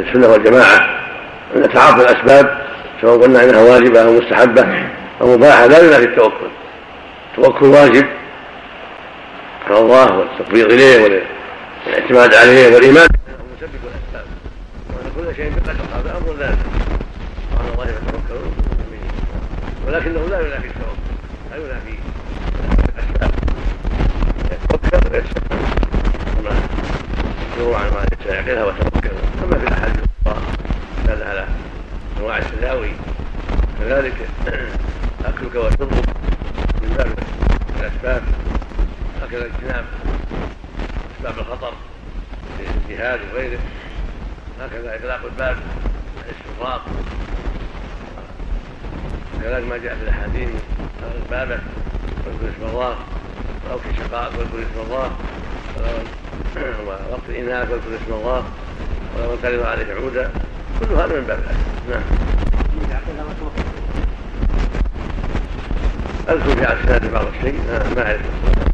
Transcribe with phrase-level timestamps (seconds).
[0.00, 0.98] السنة والجماعة
[1.56, 2.66] أن تعاطي الأسباب
[3.00, 4.88] سواء قلنا إنها واجبة أو مستحبة
[5.20, 6.46] أو مباحة لا ينافي التوكل.
[7.30, 8.06] التوكل واجب
[9.66, 11.02] على الله والتفويض إليه
[11.86, 13.08] والاعتماد عليه والإيمان.
[13.56, 14.26] مسبب الاسباب
[14.88, 16.70] وان كل شيء بقدر هذا أمر لازم
[17.56, 18.52] وعلى الله يتوكلون
[19.86, 20.96] ولكنه لا ينافي التوكل
[21.50, 21.98] لا ينافي
[22.96, 23.30] الأسباب.
[24.52, 25.22] يتوكل كما
[27.58, 29.10] يروى عن ما يعقلها وتوكل.
[29.44, 30.04] أما في الاحاديث
[31.06, 31.46] دل على
[32.18, 32.90] أنواع التداوي؟
[33.80, 34.14] كذلك
[35.24, 36.08] أكلك وشربك
[36.82, 37.18] من باب
[37.80, 38.22] الأسباب
[39.22, 39.84] هكذا اجتناب
[41.18, 41.72] أسباب الخطر
[42.88, 43.58] الجهاد وغيره.
[44.60, 45.56] هكذا اغلاق الباب
[46.26, 46.80] الاستفراغ
[49.42, 50.48] كذلك ما جاء في الأحاديث
[51.02, 51.60] اغلق بابك
[52.26, 52.96] واذكر اسم الله
[53.72, 55.10] أو في شقائك واذكر اسم الله
[56.86, 58.44] ووقت الاناث واذكر اسم الله
[59.16, 60.30] ولو انقلب عليه عودا
[60.80, 61.38] كل هذا من باب
[61.90, 62.02] نعم.
[66.28, 67.60] أذكر في اسناد بعض الشيء
[67.96, 68.20] ما أعرف.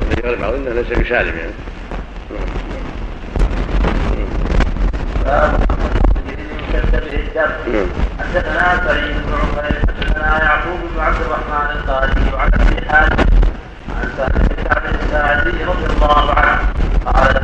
[0.03, 1.53] الذي غلب بعض ليس بسالم يعني.
[8.19, 13.25] حدثنا سعيد بن عمر حدثنا يعقوب بن عبد الرحمن القاضي وعن ابي حاتم
[13.91, 16.72] عن سعد بن سعد الساعدي رضي الله عنه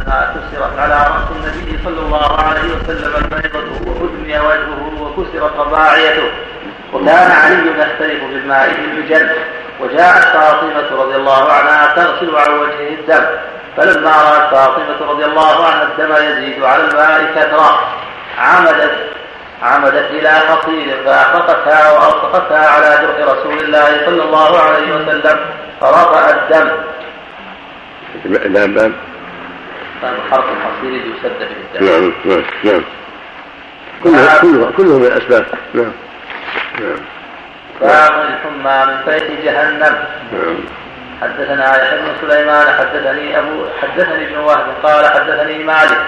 [0.08, 6.30] لما كسرت على رأس النبي صلى الله عليه وسلم البيضة وأدمي وجهه وكسرت رباعيته.
[6.92, 9.30] وكان علي يختلف بالماء في الجن
[9.80, 13.24] وجاءت فاطمة رضي الله عنها تغسل عن وجهه الدم.
[13.76, 17.80] فلما رأت فاطمة رضي الله عنها الدم يزيد على الماء كثرة.
[18.38, 18.96] عمدت
[19.62, 25.38] عمدت إلى حصير فأحرقتها وألصقتها على جرح رسول الله صلى الله عليه وسلم.
[25.80, 26.70] فرفع الدم.
[28.52, 28.92] نعم نعم.
[30.02, 31.86] طيب حرق الحصير يسد به.
[31.86, 32.82] نعم نعم نعم.
[34.04, 35.92] كلها كلها كلها من الأسباب نعم.
[36.80, 36.98] نعم.
[37.80, 39.98] باب الحمى من فيح جهنم.
[40.32, 40.58] نعم.
[41.22, 45.98] حدثنا يحيى بن سليمان حدثني ابو حدثني ابن وهب قال حدثني مالك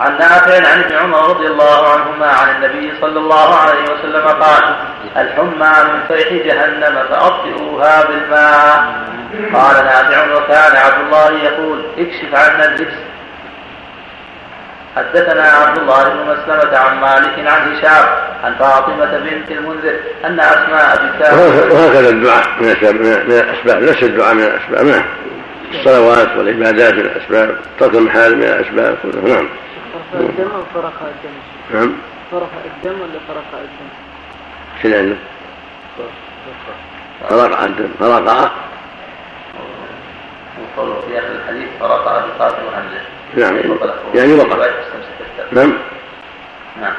[0.00, 4.76] عن نافع عن ابن عمر رضي الله عنهما عن النبي صلى الله عليه وسلم قال
[5.16, 9.04] الحمى من فيح جهنم فأطفئوها بالماء
[9.54, 12.94] قال نافع وكان عبد الله يقول اكشف عنا اللبس
[14.96, 18.06] حدثنا عبد الله بن مسلمة عن مالك عن هشام
[18.44, 21.22] عن فاطمة بنت المنذر أن أسماء بنت
[21.72, 22.70] وهكذا الدعاء من
[23.30, 24.84] الأسباب نفس الدعاء من الأسباب.
[24.86, 25.04] نعم.
[25.72, 27.56] الصلوات والعبادات من الأسباب.
[27.80, 28.96] ترك المحارم من الأسباب.
[29.02, 29.48] كلها نعم.
[30.12, 31.34] فرق الدم أو فرق الدم؟
[31.74, 31.92] نعم.
[32.30, 33.90] فرق الدم ولا فرق الدم؟
[34.82, 35.16] شنو عنده؟
[37.28, 38.52] فرق الدم فرق
[40.60, 43.00] وقوله في آخر الحديث فرق بقاتل وحمزة
[43.36, 43.56] نعم
[44.14, 44.66] يعني وقع
[45.52, 45.72] نعم.
[46.80, 46.94] نعم.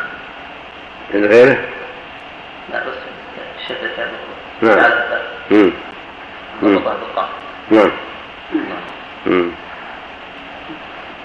[1.13, 1.57] من غيره؟
[2.73, 2.93] لا بس
[3.59, 4.07] الشدة
[4.61, 4.77] نعم.
[5.51, 5.71] نعم.
[7.71, 7.91] نعم.
[9.25, 9.51] نعم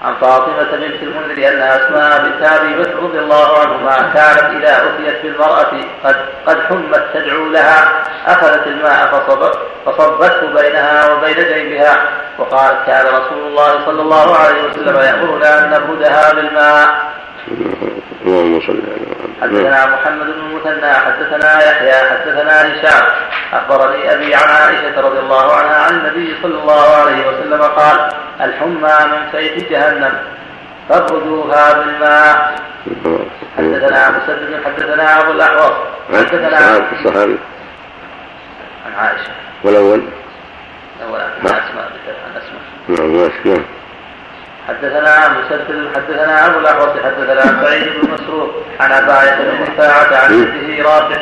[0.03, 5.21] عن فاطمة بنت المنذر أن أسماء بنت أبي بكر رضي الله عنهما كانت إذا أتيت
[5.23, 5.71] بالمرأة
[6.03, 6.15] قد
[6.45, 11.97] قد حمت تدعو لها أخذت الماء فصبت فصبته بينها وبين جيبها
[12.37, 16.87] وقالت كان رسول الله صلى الله عليه وسلم يأمرنا أن نبردها بالماء.
[18.25, 19.07] اللهم صل على
[19.41, 23.05] حدثنا محمد بن المثنى حدثنا يحيى حدثنا هشام.
[23.53, 28.09] أخبرني أبي عن عائشة رضي الله عنها عن النبي صلى الله عليه وسلم قال
[28.41, 30.13] الحمى من سيف جهنم
[30.89, 32.55] فابردوها بالماء.
[33.57, 35.73] حدثنا مسدد حدثنا أبو الأحوص
[36.13, 37.37] حدثنا الصحابي
[38.85, 39.31] عن عائشة.
[39.63, 40.01] والأول؟
[40.99, 41.91] الأول عن اسماء
[42.25, 43.63] عن اسماء نعم نعم
[44.67, 50.83] حدثنا مسدد حدثنا أبو الاحوص حدثنا سعيد بن مسروق عن عباية بن رفاعة عن جده
[50.83, 51.21] رافع.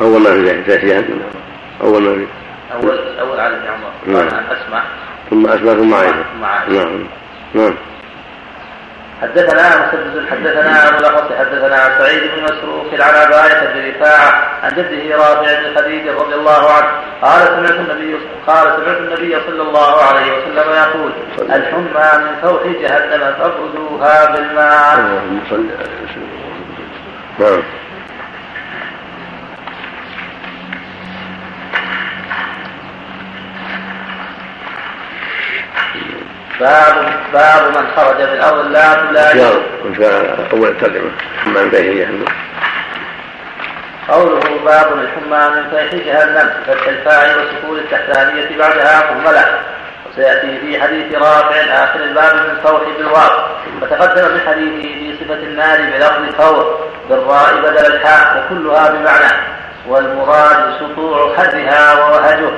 [0.00, 1.20] أول ما في جاهزيان
[1.82, 2.26] أول ما في.
[2.74, 4.34] أول أول على ابن عمر نعم.
[4.34, 4.82] عن أسمع.
[5.30, 7.06] ثم أسمع ثم عائشه ثم عائشه نعم.
[7.54, 7.74] نعم.
[9.24, 15.16] حدثنا مسدد حدثنا أبو الاحوص حدثنا سعيد بن مسروق عن عباية بن رفاعة عن جده
[15.16, 16.88] رافع بن خديج رضي الله عنه
[17.22, 23.34] قال سمعت النبي قال سمعت النبي صلى الله عليه وسلم يقول الحمى من فوح جهنم
[23.38, 24.94] فابردوها بالماء.
[24.98, 25.94] اللهم صل على
[27.38, 27.62] نعم
[36.60, 36.94] باب
[37.32, 39.32] باب من خرج من ارض لا
[39.98, 41.10] كان أول الترجمه
[41.44, 42.08] حمى من فيه
[44.08, 49.58] قوله باب الحمى من فيح جهنم فتح الفاعل وسكون التحتانية بعدها مهملة
[50.10, 53.44] وسيأتي في حديث رافع آخر الباب من فوح بالواو.
[53.82, 59.32] وتقدم في حديثه في في صفة النار بلفظ فور بالراء بدل الحاء وكلها بمعنى.
[59.88, 62.50] والمراد سطوع خدها ووهجه.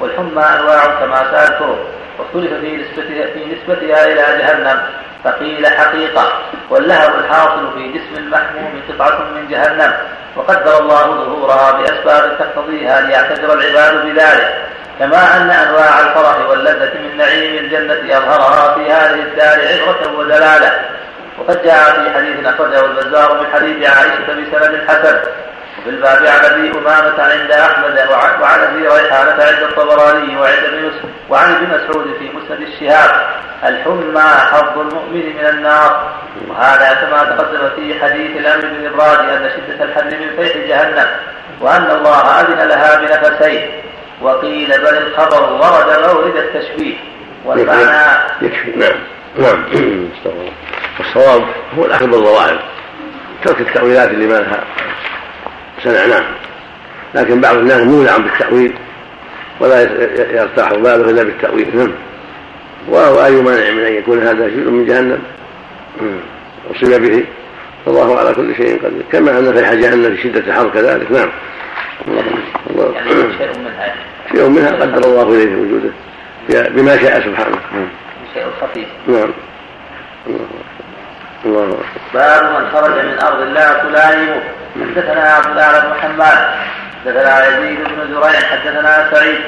[0.00, 1.86] والحمى أنواع كما سأذكره.
[2.18, 4.82] واختلف في نسبتها, في نسبتها إلى جهنم
[5.24, 6.32] فقيل حقيقة
[6.70, 9.94] واللهب الحاصل في جسم المحموم قطعة من جهنم
[10.36, 14.66] وقدر الله ظهورها بأسباب تقتضيها ليعتبر العباد بذلك
[14.98, 20.72] كما أن أنواع الفرح واللذة من نعيم الجنة أظهرها في هذه الدار عبرة ودلالة
[21.38, 25.18] وقد جاء في حديث أخرجه البزار من حديث عائشة بسند حسن
[25.82, 27.98] وفي الباب عن أبي أمامة عند أحمد
[28.40, 30.90] وعن أبي ريحانه عند الطبراني وعند ابن
[31.30, 33.26] وعن ابن مسعود في مسند الشهاب.
[33.64, 36.12] الحمى حظ المؤمن من النار.
[36.48, 41.06] وهذا كما تقدم في حديث الأمر بالابراج أن شدة الحر من فيح جهنم
[41.60, 43.70] وأن الله أذن لها بنفسين
[44.22, 46.96] وقيل بل الخبر ورد مورد التشبيه
[47.44, 48.98] والمعنى يكفي نعم.
[49.38, 49.64] نعم.
[51.00, 51.44] الصواب
[51.78, 52.62] هو الأخذ بالظواهر
[53.44, 54.64] ترك التأويلات اللي ما لها
[55.82, 56.24] سمع نعم
[57.14, 58.72] لكن بعض الناس مولع بالتأويل
[59.60, 59.82] ولا
[60.32, 61.76] يرتاح باله إلا بالتأويل.
[61.76, 61.92] نعم.
[62.88, 65.18] وهو أي مانع من أن يكون هذا جزء من جهنم.
[66.70, 67.24] أصيب به.
[67.86, 69.02] فالله على كل شيء قدير.
[69.12, 71.12] كما أن في جهنم في شدة الحر كذلك.
[71.12, 71.28] نعم.
[72.08, 72.22] الله
[72.70, 72.94] الله.
[72.94, 73.08] يعني
[73.38, 73.94] شيء منها
[74.32, 75.90] شيء منها قدر الله إليه وجوده.
[76.68, 77.56] بما شاء سبحانه.
[78.34, 78.88] شيء خفيف.
[79.08, 79.30] نعم.
[80.26, 80.46] الله
[81.44, 84.42] باب من خرج من أرض لا تلائمه.
[84.74, 86.38] حدثنا عبد الله بن محمد
[87.04, 88.40] حدثنا يزيد بن زريع.
[88.40, 89.40] حدثنا سعيد.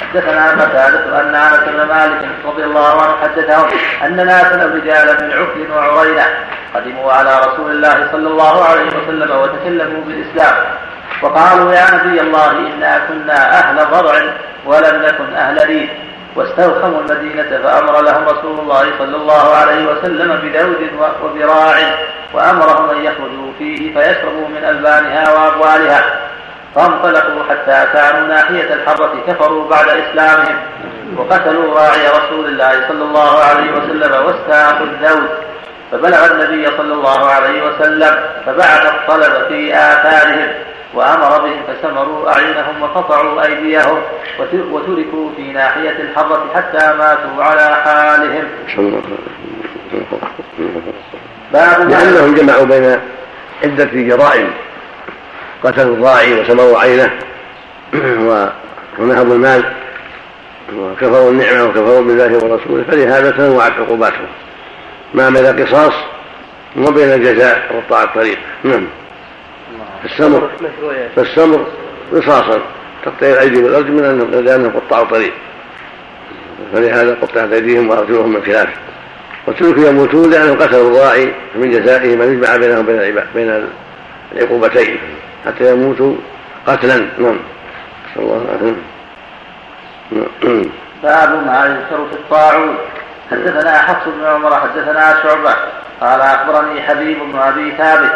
[0.00, 3.68] حدثنا قتادة أن أنس بن مالك رضي الله عنه حدثهم
[4.04, 6.26] أن ناسا رجالا من عقل وعرينة
[6.74, 10.54] قدموا على رسول الله صلى الله عليه وسلم وتكلموا بالإسلام.
[11.22, 14.14] وقالوا يا نبي الله إنا كنا أهل ضرع
[14.66, 15.90] ولم نكن أهل ريف
[16.36, 20.90] واستوخموا المدينة فأمر لهم رسول الله صلى الله عليه وسلم بدود
[21.22, 21.76] وذراع
[22.34, 26.04] وأمرهم أن يخرجوا فيه فيشربوا من ألبانها وأبوالها.
[26.74, 30.56] فانطلقوا حتى كانوا ناحية الحرة كفروا بعد إسلامهم
[31.16, 35.28] وقتلوا راعي رسول الله صلى الله عليه وسلم واستاقوا الذود
[35.92, 40.48] فبلغ النبي صلى الله عليه وسلم فبعث الطلب في آثارهم.
[40.94, 44.02] وأمر بهم فسمروا أعينهم وقطعوا أيديهم
[44.70, 48.44] وتركوا في ناحية الحرة حتى ماتوا على حالهم.
[51.52, 53.00] باب لأنهم جمعوا بين
[53.64, 54.50] عدة جرائم
[55.64, 57.10] قتلوا الراعي وسمروا عينه
[58.98, 59.64] ونهبوا المال
[60.76, 64.28] وكفروا النعمة وكفروا بالله ورسوله فلهذا تنوعت عقوباتهم.
[65.14, 65.92] ما بين قصاص؟
[66.76, 68.38] وبين الجزاء وقطاع الطريق.
[68.64, 68.86] نعم.
[70.02, 70.50] فالسمر
[71.16, 71.66] فالسمر
[72.12, 72.62] رصاصا
[73.04, 75.32] تقطع الأيدي والارجل من انهم لانهم قطعوا طريق
[76.72, 78.72] فلهذا قطعت أيديهم وأرجلهم من خلافه
[79.46, 83.68] وتركوا يموتون لانهم قتلوا الراعي من جزائهم ان يجمع بينهم بين بين
[84.32, 84.98] العقوبتين
[85.46, 86.14] حتى يموتوا
[86.66, 86.96] قتلا.
[86.96, 87.38] نعم.
[88.10, 88.76] نسأل الله العافية.
[90.10, 90.64] نعم.
[91.02, 92.76] باب ما يذكر في الطاعون.
[93.30, 95.54] حدثنا حفص بن عمر حدثنا شعبة
[96.00, 98.12] قال أخبرني حبيب بن أبي ثابت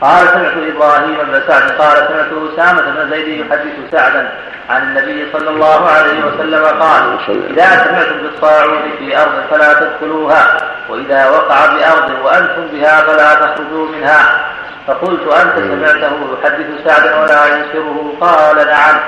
[0.00, 4.32] قال سمعت إبراهيم بن سعد قال سمعت أسامة بن زيد يحدث سعدا
[4.68, 10.56] عن النبي صلى الله عليه وسلم قال إذا سمعتم بالطاعون في أرض فلا تدخلوها
[10.88, 14.44] وإذا وقع بأرض وأنتم بها فلا تخرجوا منها.
[14.86, 19.00] فقلت أنت سمعته يحدث سعدا ولا ينكره؟ قال نعم.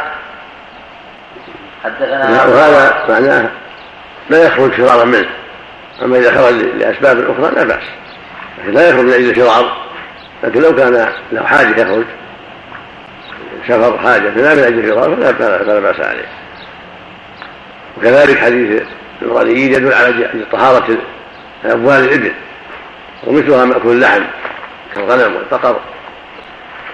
[1.85, 3.49] حدثنا وهذا معناه
[4.31, 5.29] لا يخرج فرارا منه
[6.03, 7.85] أما إذا خرج لأسباب أخرى لا بأس
[8.59, 9.82] لكن لا يخرج من أجل فرار
[10.43, 12.05] لكن لو كان له حاجة يخرج
[13.69, 16.29] سفر حاجة لا من أجل فرار فلا بأس عليه.
[17.99, 18.83] وكذلك حديث
[19.23, 20.97] الغنيين يدل على طهارة
[21.65, 22.33] أبوال الإبل
[23.27, 24.23] ومثلها مأكل اللحم
[24.95, 25.81] كالغنم والبقر.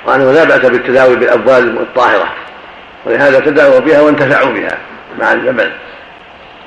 [0.07, 2.33] وأنه لا بأس بالتداوي بالأبوال الطاهرة
[3.07, 4.78] ولهذا تداووا بها وانتفعوا بها
[5.19, 5.71] مع اللبن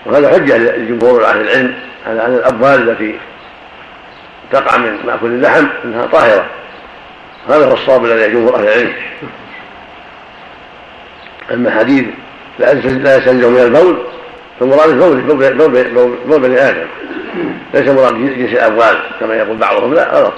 [0.06, 1.76] وهذا حجة لجمهور أهل العلم
[2.08, 3.20] على أن الأبوال التي
[4.52, 6.46] تقع من مأكل اللحم أنها طاهرة.
[7.50, 8.94] هذا هو الصواب الذي جمهور أهل العلم.
[11.52, 12.06] أما حديث
[12.60, 12.72] لا
[13.18, 13.98] يستنزه من البول
[14.60, 15.54] فالمراد البول بول,
[15.94, 16.88] بول, بول بني آدم.
[17.74, 20.34] ليس مراد جنس الابوال كما يقول بعضهم لا غلط.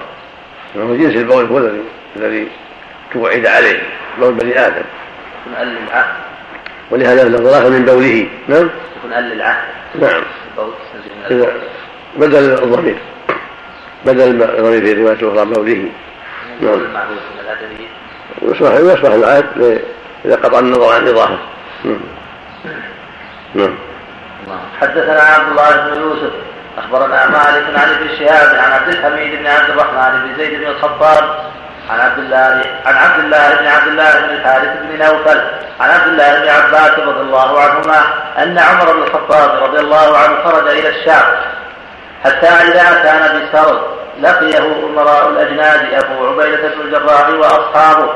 [0.76, 1.72] انه جنس البول هو
[2.16, 2.48] الذي
[3.14, 3.80] توعد عليه
[4.20, 4.84] بول بني آدم.
[5.46, 6.14] يكون ال للعهد.
[6.92, 8.28] ولهذا له من بوله.
[8.48, 9.68] نعم؟ يكون ال للعهد.
[10.02, 10.22] نعم.
[12.18, 12.98] بدل الضمير
[14.06, 15.90] بدل الضمير في رواية أخرى بوله.
[16.62, 16.80] نعم
[18.42, 19.82] يصبح يصبح العهد
[20.26, 21.38] إذا قطع النظر عن إضافة
[21.84, 22.00] نعم.
[23.56, 23.76] نعم.
[24.82, 26.34] حدثنا عبد الله بن يوسف
[26.78, 31.54] أخبرنا مالك عن ابن شهاب عن عبد الحميد بن عبد الرحمن بن زيد بن الخطاب
[31.90, 35.42] عن عبد الله عن عبد الله بن عبد الله بن الحارث بن نوفل
[35.80, 38.02] عن عبد الله بن عباس رضي الله عنهما
[38.38, 41.26] أن عمر بن الخطاب رضي الله عنه خرج إلى الشام.
[42.24, 43.80] حتى اذا كان بسرد
[44.20, 48.10] لقيه أمراء الأجناد أبو عبيدة بن الجراح وأصحابه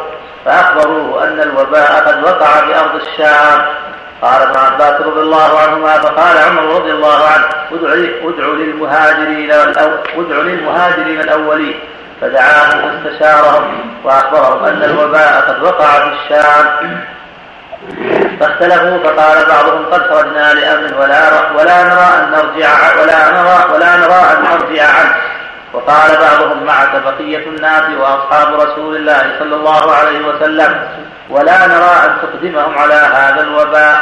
[0.46, 3.66] فأخبروه أن الوباء قد وقع بأرض الشام.
[4.22, 11.20] قال ابن عباس رضي الله عنهما فقال عمر رضي الله عنه ادع للمهاجرين ادع للمهاجرين
[11.20, 11.80] الأولين.
[12.22, 17.02] فدعاهم واستشارهم وأخبرهم أن الوباء قد وقع في الشام
[18.40, 24.22] فاختلفوا فقال بعضهم قد خرجنا لأمر ولا ولا نرى أن نرجع ولا نرى ولا نرى
[24.34, 25.16] أن نرجع عنه.
[25.74, 30.82] وقال بعضهم معك بقية الناس وأصحاب رسول الله صلى الله عليه وسلم
[31.30, 34.02] ولا نرى أن تقدمهم على هذا الوباء.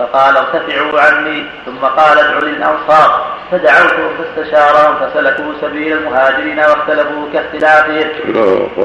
[0.00, 3.26] فقال ارتفعوا عني ثم قال ادعوا للأنصار.
[3.50, 8.08] فدعوتهم فاستشارهم فسلكوا سبيل المهاجرين واختلفوا كاختلافهم.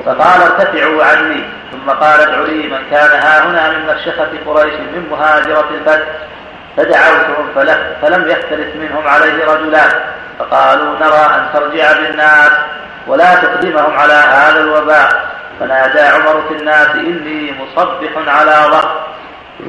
[0.05, 5.07] فقال ارتفعوا عني ثم قال ادعوا لي من كان ها هنا من مشيخة قريش من
[5.12, 6.07] مهاجرة الفتح.
[6.77, 7.48] فدعوتهم
[8.01, 9.91] فلم يختلف منهم عليه رجلان.
[10.39, 12.51] فقالوا نرى أن ترجع بالناس
[13.07, 15.36] ولا تقدمهم على هذا الوباء.
[15.60, 19.05] فنادى عمر في الناس إني مصبح على ظهر.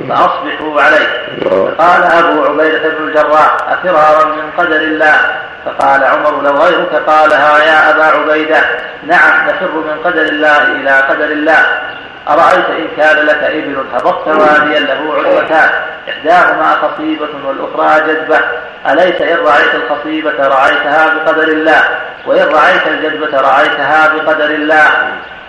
[0.08, 1.08] فأصبحوا عليه.
[1.44, 5.16] فقال أبو عبيدة بن الجراح أفرارا من قدر الله؟
[5.64, 8.60] فقال عمر لو غيرك قالها يا أبا عبيدة.
[9.06, 11.66] نعم نفر من قدر الله إلى قدر الله.
[12.28, 15.70] أرأيت إن كان لك إبل هبطت واديا له عدوتان
[16.08, 18.40] إحداهما خصيبة والأخرى جذبة.
[18.88, 21.82] أليس إن رأيت الخصيبة رعيتها بقدر الله؟
[22.26, 24.90] وإن رأيت الجذبة رعيتها بقدر الله.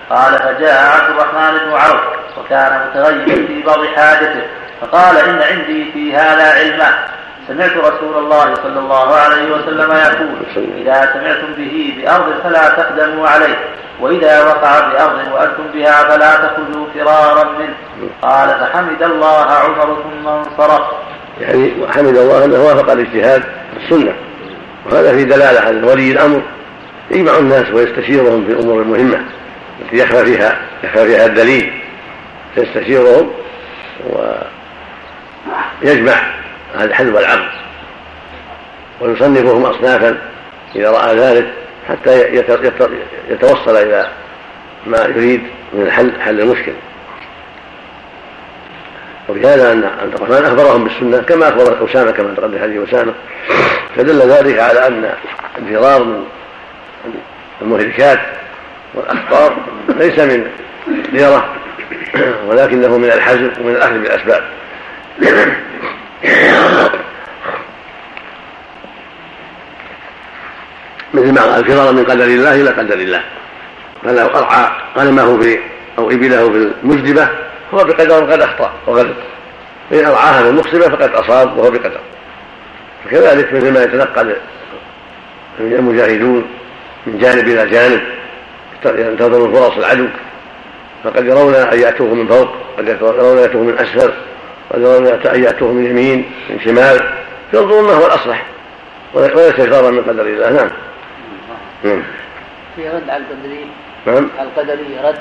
[0.09, 2.01] قال فجاء عبد الرحمن بن عوف
[2.37, 4.41] وكان متغيبا في بعض حاجته
[4.81, 7.05] فقال إن عندي في هذا علما.
[7.47, 10.29] سمعت رسول الله صلى الله عليه وسلم يقول
[10.77, 13.55] إذا سمعتم به بأرض فلا تقدموا عليه
[13.99, 17.73] وإذا وقع بأرض وأنتم بها فلا تخرجوا فرارا منه.
[18.21, 20.81] قال فحمد الله عمر ثم انصرف
[21.41, 23.43] يعني حمد الله أنه وافق الاجتهاد
[23.77, 24.13] السنة
[24.85, 26.41] وهذا في دلالة على ولي الأمر
[27.11, 29.19] يجمع الناس ويستشيرهم في الأمور المهمة.
[29.81, 31.73] التي يخفى فيها يخفى فيها الدليل.
[32.57, 33.31] فيستشيرهم
[35.83, 36.13] ويجمع
[36.75, 37.49] هذا الحل والعقد
[39.01, 40.17] ويصنفهم أصنافا
[40.75, 41.47] إذا رأى ذلك
[41.89, 42.43] حتى
[43.29, 44.09] يتوصل إلى
[44.85, 45.41] ما يريد
[45.73, 46.73] من الحل حل المشكل
[49.29, 53.13] وبهذا أن عبد الرحمن أخبرهم بالسنة كما أخبر أسامة كما تقدم حديث أسامة
[53.95, 55.13] فدل ذلك على أن
[55.57, 56.23] الفرار من
[57.61, 58.19] المهلكات
[58.97, 59.57] والأخطار
[59.99, 60.47] ليس من
[61.11, 61.55] ديرة
[62.47, 64.43] ولكنه من الحزم ومن الأخذ بالأسباب.
[71.13, 73.21] مثل ما الفرار من قدر الله إلى قدر الله.
[74.03, 75.59] فلو أرعى غنمه في
[75.97, 77.29] أو إبله في المجدبة
[77.73, 79.15] هو بقدر قد أخطأ وغلط
[79.89, 81.99] فان أرعاها في المخصبه فقد أصاب وهو بقدر.
[83.05, 84.35] فكذلك مثل ما يتنقل
[85.59, 86.47] المجاهدون
[87.07, 88.01] من جانب إلى جانب
[88.85, 90.07] ينتظرون فرص العدو
[91.03, 94.13] فقد يرون أن يأتوه من فوق قد يرون أن يأتوه من أسفل
[94.73, 97.09] قد يرون أن ياتوه من يمين من شمال.
[97.53, 98.45] ينظرون ما هو الأصلح.
[99.13, 100.51] وليس فرارا من قدر الله.
[100.51, 100.69] نعم.
[101.83, 102.03] نعم.
[102.75, 103.65] فيه رد على القدرية.
[104.05, 104.29] نعم.
[104.39, 105.19] على القدرية رد.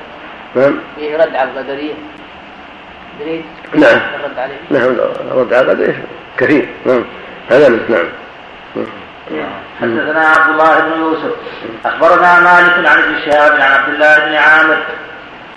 [0.55, 0.79] نعم.
[0.97, 1.95] فيه رد على القدرية.
[3.21, 3.45] دريد
[3.75, 4.01] نعم.
[4.21, 4.57] الرد عليه.
[4.71, 4.97] نعم
[5.31, 6.05] رد على القدرية.
[6.39, 6.69] كثير.
[6.87, 7.05] نعم.
[7.49, 8.87] هذا منه نعم.
[9.80, 11.33] حدثنا عبد الله بن يوسف
[11.85, 14.78] أخبرنا مالك عن ابن شهاب عن عبد الله بن عامر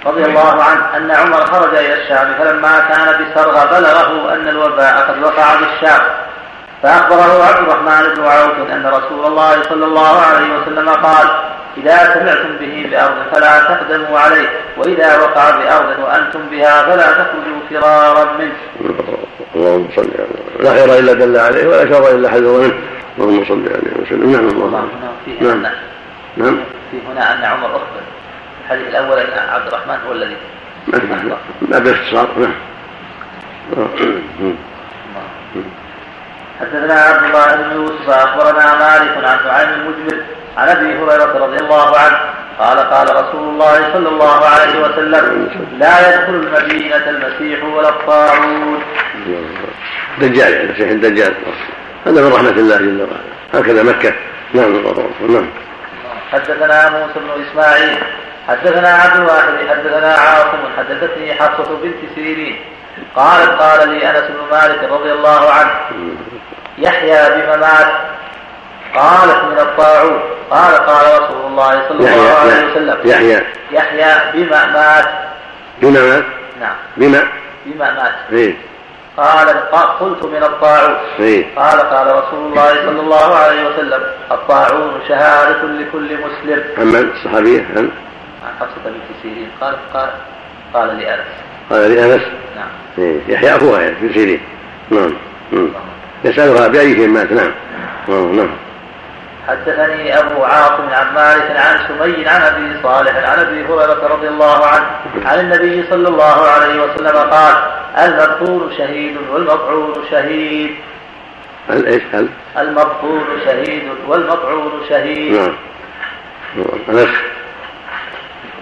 [0.05, 5.23] رضي الله عنه أن عمر خرج إلى الشام فلما كان بسرغ بلغه أن الوباء قد
[5.23, 6.01] وقع بالشام
[6.83, 11.27] فأخبره عبد الرحمن بن عوف أن رسول الله صلى الله عليه وسلم قال
[11.77, 18.33] إذا سمعتم به بأرض فلا تقدموا عليه وإذا وقع بأرض وأنتم بها فلا تخرجوا فرارا
[18.39, 18.55] منه.
[19.55, 22.73] اللهم صل على لا خير إلا دل عليه ولا شر إلا حذر منه.
[23.17, 24.31] اللهم صل عليه وسلم.
[24.31, 24.87] نعم الله.
[25.41, 25.63] نعم.
[26.37, 26.57] نعم.
[26.91, 28.01] في هنا أن عمر أخبر
[28.65, 30.35] الحديث الأول أن عبد الرحمن هو الذي
[31.61, 32.53] ما باختصار نعم.
[36.59, 40.23] حدثنا عبد الله بن يوسف أخبرنا مالك عن نعيم المجمل
[40.57, 42.19] عن أبي هريرة رضي الله عنه
[42.59, 45.49] قال قال رسول الله صلى الله عليه وسلم
[45.79, 48.83] لا يدخل المدينة المسيح ولا الطاعون.
[50.21, 51.33] دجال يعني المسيح الدجال
[52.05, 53.63] هذا من رحمة الله جل وعلا.
[53.63, 54.13] هكذا مكة.
[54.53, 54.73] نعم.
[55.29, 55.49] نعم.
[56.31, 57.97] حدثنا موسى بن إسماعيل
[58.47, 62.59] حدثنا عبد الواحد حدثنا عاصم حدثتني حفصة بنت سيرين.
[63.15, 65.71] قالت قال لي أنس بن مالك رضي الله عنه
[66.77, 67.91] يحيى بممات
[68.95, 70.21] قالت من الطاعون.
[70.51, 73.41] قال قال رسول الله صلى الله عليه وسلم يحيى.
[73.71, 75.05] يحيى بما مات
[75.81, 76.23] بما مات
[76.59, 76.75] نعم.
[76.97, 77.27] بما
[77.65, 78.68] بما مات إيه.
[79.17, 79.47] قال
[79.99, 80.95] قلت من الطاعون.
[81.19, 81.55] إيه.
[81.55, 84.01] قال قال رسول الله صلى الله عليه وسلم
[84.31, 86.63] الطاعون شهادة لكل مسلم.
[86.77, 87.91] عمن الصحابية عن
[88.45, 89.49] عن حفصة بنت سيرين.
[89.61, 90.09] قال قال
[90.73, 91.27] قال لأنس
[91.69, 92.21] قال لأنس
[92.55, 92.69] نعم.
[92.97, 93.21] إيه.
[93.27, 94.41] يحيى أخوها يعني في سيرين.
[94.89, 95.13] نعم.
[95.51, 95.69] مم.
[96.23, 97.31] يسألها بأيهم مات.
[97.31, 97.51] نعم.
[98.09, 98.49] آه، نعم.
[99.49, 104.65] حدثني أبو عاصم عن مالك عن سمي عن أبي صالح عن أبي هريرة رضي الله
[104.65, 104.85] عنه
[105.25, 107.55] عن النبي صلى الله عليه وسلم قال
[107.97, 110.75] المبطول شهيد والمطعون شهيد.
[111.69, 115.33] إيش هل؟ المبطول شهيد والمطعون شهيد.
[115.33, 115.55] نعم.
[116.89, 117.09] أنس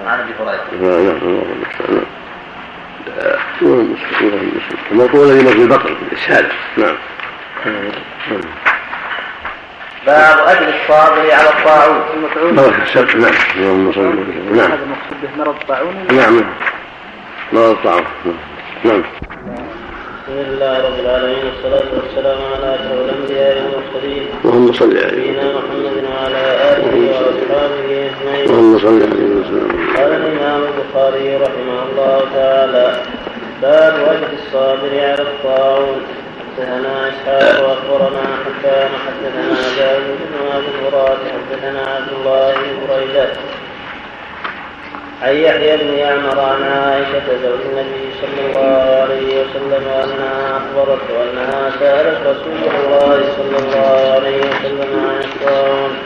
[0.07, 0.63] عن أبي هريرة.
[0.81, 1.17] نعم نعم
[1.89, 2.03] نعم
[4.91, 6.95] الموضوع الذي في البطن في الإسهال نعم.
[10.07, 12.01] باب أجر الصابر على الطاعون.
[12.55, 13.33] بارك السبت نعم.
[13.57, 14.71] اللهم صل وسلم نعم.
[14.71, 16.43] هذا المقصود به مرض طاعون نعم
[17.53, 18.05] مرض الطاعون
[18.83, 19.03] نعم.
[20.27, 24.27] بسم الله رب العالمين والصلاة والسلام على أشرف الأنبياء والمرسلين.
[24.45, 28.49] اللهم صل عليه نبينا محمد وعلى آله وأصحابه أجمعين.
[28.49, 33.01] اللهم صل عليه وسلم قال الإمام البخاري رحمه الله تعالى
[33.61, 36.01] باب وجه الصابر على الطاعون.
[36.57, 43.27] حدثنا إسحاق وأخبرنا حبان حدثنا داود بن أبي المراد حدثنا عبد الله بن بريده
[45.21, 51.71] عن يحيى بن يعمر عن عائشة زوج النبي صلى الله عليه وسلم أنها أخبرته أنها
[51.79, 55.97] سألت رسول الله صلى الله عليه وسلم عن الطاعون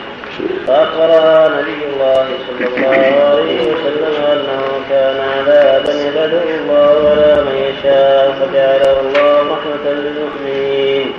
[0.66, 8.32] فأخبرها نبي الله صلى الله عليه وسلم أنه كان عذابا يبدأ الله على من يشاء
[8.40, 11.12] فجعله الله رحمة للمؤمنين.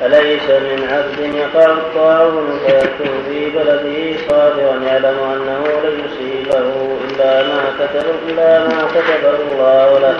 [0.00, 7.62] فليس من عبد يقع الطاعون فيكون في بلده صابرا يعلم أنه لن يصيبه إلا ما
[7.78, 10.16] كتب إلا ما كتبه الله له.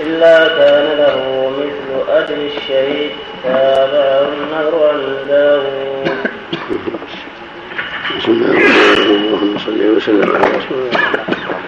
[0.00, 3.10] إلا كان له مثل أجر الشهيد
[3.44, 6.25] تابعه النهر عن داود.
[8.06, 8.50] بسم الله
[9.04, 11.00] اللهم صل وسلم على رسول الله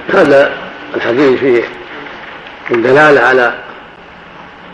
[0.08, 0.52] هذا
[0.94, 1.62] الحديث فيه
[2.70, 3.54] الدلاله على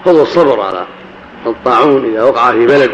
[0.05, 0.87] فضل الصبر على
[1.46, 2.90] الطاعون إذا وقع في بلد.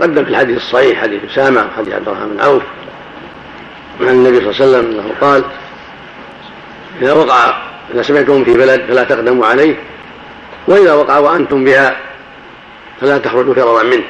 [0.00, 2.62] قدم في الحديث الصحيح حديث أسامة وحديث عبد الرحمن بن عوف.
[4.00, 5.44] عن النبي صلى الله عليه وسلم أنه قال
[7.02, 7.62] إذا وقع
[7.94, 9.74] إذا سمعتم في بلد فلا تقدموا عليه
[10.68, 11.96] وإذا وقع وأنتم بها
[13.00, 14.04] فلا تخرجوا فرارا منه.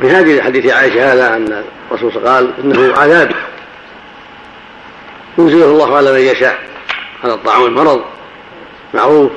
[0.00, 3.32] في هذه حديث عائشة هذا أن الرسول قال إنه عذاب.
[5.38, 6.58] ينزله الله على من يشاء
[7.22, 8.04] هذا الطاعون مرض
[8.94, 9.30] معروف.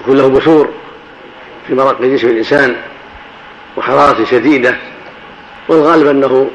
[0.00, 0.72] يكون له بثور
[1.66, 2.76] في مرق جسم الإنسان
[3.76, 4.76] وحرارة شديدة
[5.68, 6.50] والغالب أنه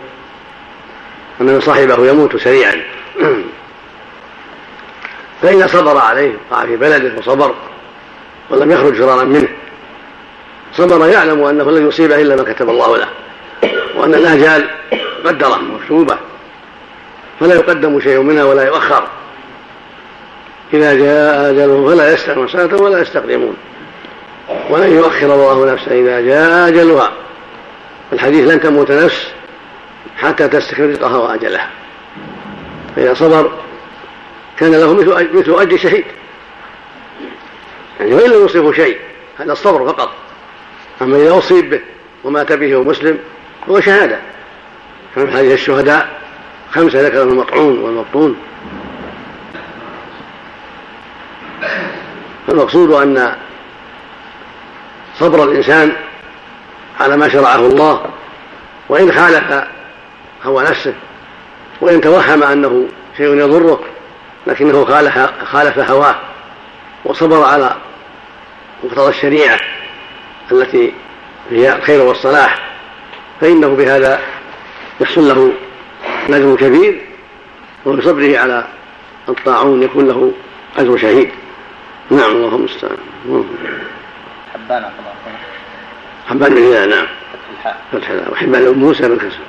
[1.41, 2.81] أن صاحبه يموت سريعا.
[5.41, 7.55] فإذا صبر عليه وقع في بلده وصبر
[8.49, 9.47] ولم يخرج فرارا منه
[10.73, 13.07] صبر يعلم أنه لن يصيبه إلا ما كتب الله له.
[13.95, 14.69] وأن الاجال
[15.25, 16.17] مقدره مكتوبه
[17.39, 19.07] فلا يقدم شيء منها ولا يؤخر.
[20.73, 23.57] إذا جاء اجله فلا يستأخر ساعه ولا يستقدمون.
[24.69, 27.11] ولن يؤخر الله نفسا إذا جاء أجلها.
[28.13, 29.27] الحديث لن تموت نفس
[30.17, 31.69] حتى تستكمل رزقها وأجلها.
[32.95, 33.51] فإذا صبر
[34.57, 36.05] كان له مثل مثل شهيد.
[37.99, 38.97] يعني وإن لم يصيبه شيء
[39.39, 40.11] هذا الصبر فقط.
[41.01, 41.81] أما إذا أصيب به
[42.23, 43.19] ومات به مسلم
[43.69, 44.19] هو شهادة.
[45.15, 46.07] كان حديث الشهداء
[46.71, 48.35] خمسة ذكر المطعون والمبطون؟
[52.47, 53.35] فالمقصود أن
[55.19, 55.95] صبر الإنسان
[56.99, 58.05] على ما شرعه الله
[58.89, 59.63] وإن خالف
[60.43, 60.93] هوى نفسه
[61.81, 63.79] وإن توهم أنه شيء يضره
[64.47, 64.85] لكنه
[65.45, 66.15] خالف, هواه
[67.05, 67.75] وصبر على
[68.83, 69.59] مقتضى الشريعة
[70.51, 70.93] التي
[71.51, 72.70] هي الخير والصلاح.
[73.41, 74.19] فإنه بهذا
[75.01, 75.51] يحصل له
[76.29, 77.01] نجم كبير
[77.85, 78.67] وبصبره على
[79.29, 80.31] الطاعون يكون له
[80.77, 81.29] أجر شهيد.
[82.11, 82.97] نعم اللهم المستعان.
[84.53, 84.83] حبان
[86.27, 87.07] حبان بن هلال نعم.
[87.91, 89.39] فتح الله وحبان بن موسى بن كسر.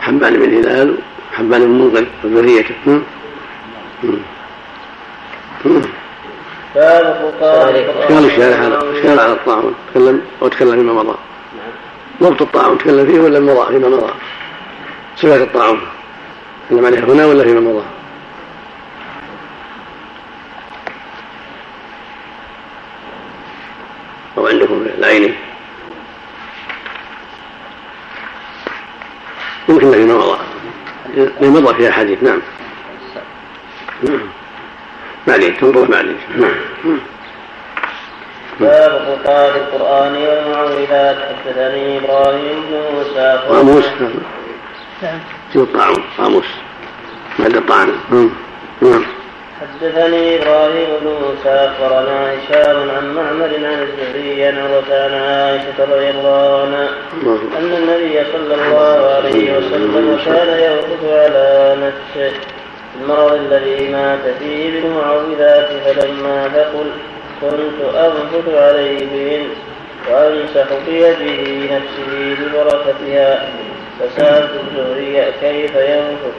[0.00, 0.96] حبان بن هلال
[1.32, 2.74] وحبان بن منقذ وذريته
[6.74, 9.74] باب فقهاء قال الشارع على الشارع على الطاعون.
[9.90, 11.16] تكلم أو تكلم فيما مضى
[12.22, 14.12] ضبط الطاعون تكلم فيه ولا مضى فيما مضى.
[15.16, 15.80] صفة الطاعون.
[16.68, 17.84] تكلم عليها هنا ولا فيما مضى؟
[24.38, 25.34] أو عندكم في العين
[29.68, 30.38] يمكن في مضى.
[31.40, 32.40] مضى فيها حديث نعم.
[34.02, 34.20] نعم.
[35.28, 36.98] معليش تنظر معليش نعم.
[38.60, 43.84] باب خطاب القرآن والمعوذات حدثني إبراهيم بن موسى قاموس
[45.02, 45.20] نعم
[45.54, 46.46] الطاعون قاموس
[47.38, 47.92] بعد الطعن
[48.80, 49.04] نعم.
[49.60, 54.58] حدثني إبراهيم بن موسى اخبرنا هشام عن معمر عن الزهري عن
[54.90, 56.88] عن عائشة رضي الله عنها
[57.58, 62.36] أن النبي صلى الله عليه وسلم كان يوقف على نفسه.
[63.00, 66.90] المرض الذي مات فيه بالمعوذات فلما ثقل
[67.40, 69.46] كنت أنفث عليه بهن
[70.10, 73.48] وأمسح بيده نفسه ببركتها
[74.00, 76.34] فسألت الزهري كيف ينفث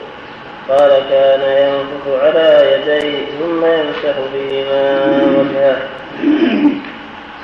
[0.68, 5.04] قال كان ينفث على يديه ثم يمسح بهما
[5.38, 5.82] وجهه.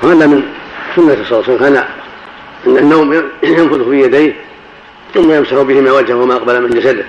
[0.03, 0.43] هذا من
[0.97, 1.85] سنة صلى الله عليه وسلم كان
[2.67, 4.33] أن النوم ينفث في يديه
[5.15, 7.05] ثم يمسح بهما وجهه وما أقبل من جسده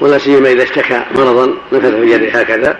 [0.00, 2.76] ولا سيما إذا اشتكى مرضا نفث في يده هكذا.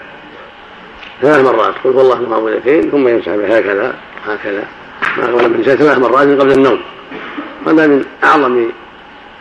[1.22, 1.74] ثلاث مرات.
[1.84, 3.94] قل والله المعوذتين ثم يمسح بها هكذا
[4.26, 4.64] هكذا.
[5.18, 6.80] ما أقبل من ثلاث مرات قبل النوم.
[7.66, 8.70] هذا من أعظم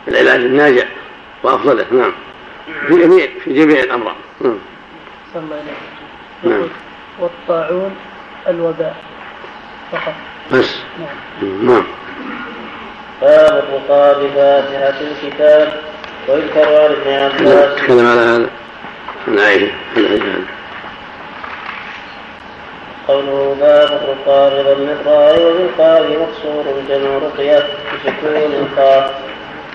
[0.08, 0.84] العلاج الناجع
[1.44, 1.86] وأفضله.
[1.92, 2.12] نعم.
[2.88, 4.16] في جميع في جميع الأمراض.
[4.42, 4.58] نعم.
[6.44, 6.68] نعم.
[7.20, 7.96] والطاعون
[8.48, 8.96] الوباء
[9.92, 10.14] فقط.
[10.52, 10.76] بس.
[11.00, 11.68] نعم.
[11.68, 11.84] نعم.
[13.22, 15.82] باب الرقى بفاتحة الكتاب
[16.28, 17.82] ويذكر عن ابن عباس.
[17.82, 18.50] تكلم على هذا.
[19.28, 20.59] عن عائشة عن
[23.10, 29.12] قوله باب الرقى بضم الراء وبالقاء مقصور جمع رقية بسكون القاف.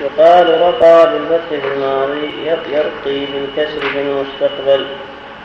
[0.00, 2.30] يقال رقى بالفتح في الماضي
[2.72, 4.86] يرقي بالكسر في المستقبل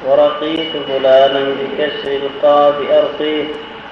[0.08, 3.44] ورقيت فلانا بكسر القاف أرقيه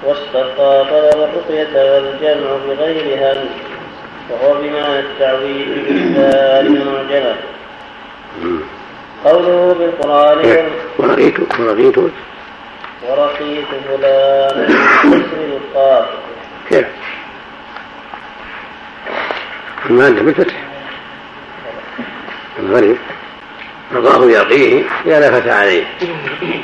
[0.04, 3.34] واسترقى طلب الرقية والجمع بغيرها
[4.30, 7.36] وهو بمعنى التعويل بالدال المعجمة.
[9.24, 10.38] قوله بالقرآن
[10.98, 11.98] ورقيت ورقيت
[13.02, 14.66] ورقيت فلانا
[15.04, 16.06] بكسر القاف
[16.68, 16.86] كيف؟
[19.90, 20.54] المادة بالفتح
[22.58, 22.96] الغريب
[23.94, 25.84] رقاه يرقيه إذا لفت عليه.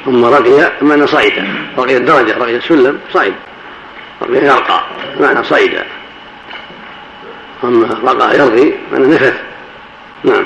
[0.05, 1.33] ثم رقي معنى صعد
[1.79, 3.35] رقي الدرجة رقي السلم صعد
[4.23, 4.81] رقي يرقى
[5.21, 5.85] معنى صعد
[7.65, 9.41] أما رقى يرقي معنى نفث.
[10.25, 10.45] نعم.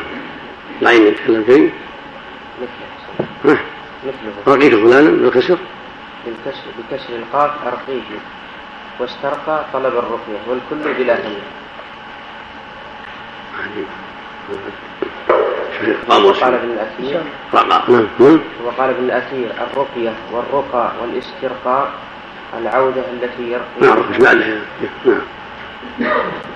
[0.82, 1.70] العين يتكلم فيه.
[4.48, 5.58] رقيت فلانا بالكسر؟
[6.26, 8.02] بالكسر بكسر القاف أرقيه
[9.00, 11.18] واسترقى طلب الرقية والكل بلا
[16.08, 17.22] قاموس وقال ابن الأثير
[17.54, 17.82] رقى
[18.18, 21.90] نعم وقال ابن الأثير الرقية والرقى والاسترقاء
[22.58, 23.80] العودة التي يرقي.
[23.80, 24.60] نعم إيش بعدها
[25.06, 25.20] نعم.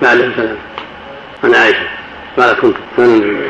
[0.01, 0.57] بعدها الكلام
[1.43, 1.87] عن عائشة
[2.37, 3.49] قالت كنت؟ كان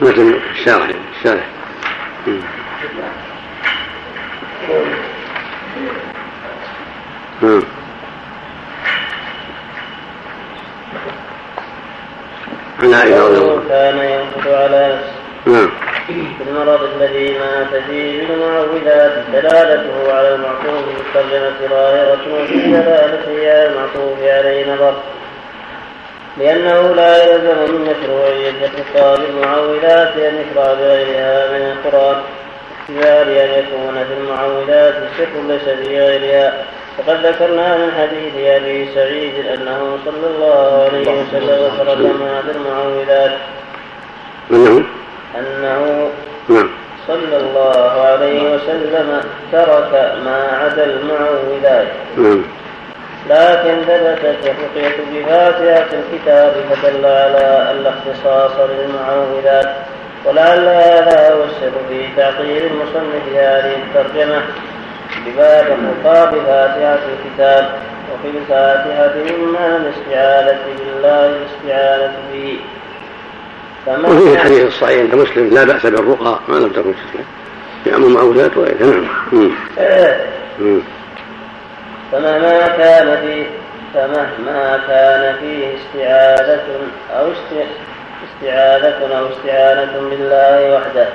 [0.00, 1.44] متن الشارع الشارع
[7.42, 7.62] نعم
[12.82, 13.62] عن عائشة رضي الله.
[13.68, 14.98] كان ينفث على
[15.46, 15.70] نعم
[16.06, 23.66] في المرض الذي مات فيه بالمعوذات دلالته على المعطوف في الترجمة ظاهرة وفي دلالته على
[23.66, 24.94] المعطوف عليه نظر.
[26.40, 32.16] لأنه لا يلزم من مشروعية خطاب المعوذات أن يقرأ بغيرها من القرآن
[32.80, 36.52] احتمال أن يكون في المعوذات السر ليس في غيرها
[36.98, 43.32] وقد ذكرنا من حديث أبي سعيد أنه صلى الله عليه وسلم ترجم بالمعوذات
[44.50, 44.84] أنه
[45.38, 46.10] أنه
[46.48, 46.70] نعم.
[47.08, 49.20] صلى الله عليه وسلم
[49.52, 49.92] ترك
[50.24, 51.88] ما عدا المعوذات.
[52.16, 52.44] نعم.
[53.28, 59.74] لكن ثبتت الرقية بفاتحة الكتاب فدل على أن الاختصاص للمعوذات
[60.24, 64.42] ولعل هذا هو السر في تعطيل المصنف هذه الترجمة
[65.26, 67.68] بباب الرقى بفاتحة الكتاب
[68.12, 72.58] وفي الفاتحة مما الاستعاذة بالله الاستعاذة به
[73.86, 77.24] وفيه الحديث الصحيح عند مسلم لا بأس بالرقى ما لم تكن تسلم
[77.86, 79.00] يعم المعوذات وغيرها
[79.32, 79.50] نعم.
[80.58, 80.80] مم.
[82.12, 83.46] فمهما كان فيه
[83.94, 86.62] فمهما كان فيه استعاذة
[87.18, 87.26] أو
[88.24, 91.08] استعاذة أو استعانة بالله وحده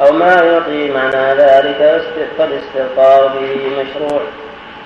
[0.00, 2.02] أو ما يعطي معنى ذلك
[2.38, 4.20] فالاسترقاء به مشروع.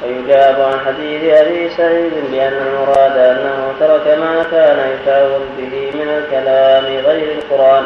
[0.04, 6.84] ويجاب عن حديث أبي سعيد بأن المراد أنه ترك ما كان يتعوذ به من الكلام
[6.84, 7.84] غير القرآن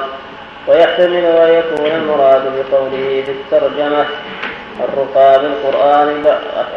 [0.69, 4.07] ويحتمل أن يكون المراد بقوله في الترجمة
[4.81, 6.25] الرقى بالقرآن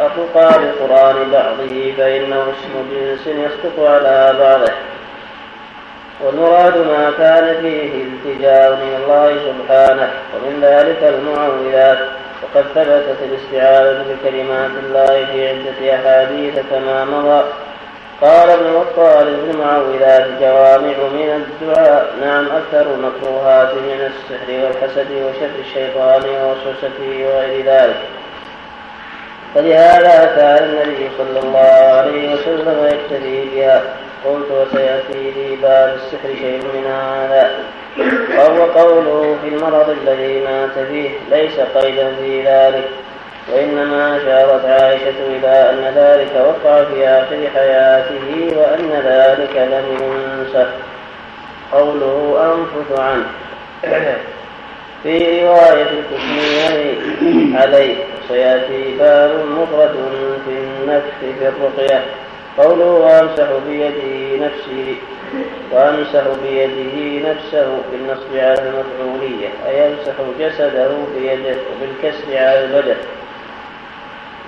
[0.02, 4.74] الرقى بالقرآن بعضه فإنه اسم جنس يسقط على بعضه.
[6.22, 11.98] والمراد ما كان فيه التجاء من الله سبحانه ومن ذلك المعوذات
[12.44, 17.44] وقد ثبتت الاستعاذة بكلمات الله في عدة أحاديث كما مضى.
[18.22, 22.14] قال ابن بطال في المعوذات جوامع من الدعاء.
[22.22, 27.96] نعم أكثر المكروهات من السحر والحسد وشر الشيطان ووسوسته وغير ذلك.
[29.56, 31.60] فلهذا كان النبي صلى الله
[31.98, 33.84] عليه وسلم يقتدي بها.
[34.26, 37.52] قلت وسيأتي في باب السحر شيء من هذا.
[38.38, 42.90] وهو قوله في المرض الذي مات فيه ليس قيدا في ذلك.
[43.54, 50.66] وإنما أشارت عائشة إلى أن ذلك وقع في آخر حياته وأن ذلك لم ينسى
[51.72, 53.28] قوله أنفث عنه.
[55.04, 56.98] في رواية الكشميري
[57.58, 57.96] عليه
[58.28, 59.96] سيأتي باب مفرد
[60.46, 62.04] في النفس في الرقية.
[62.58, 64.96] قوله وأمسح بيده نفسي
[65.72, 72.96] وأمسح بيده نفسه بالنصب على المفعولية أي يمسح جسده بيده وبالكسر على البدن.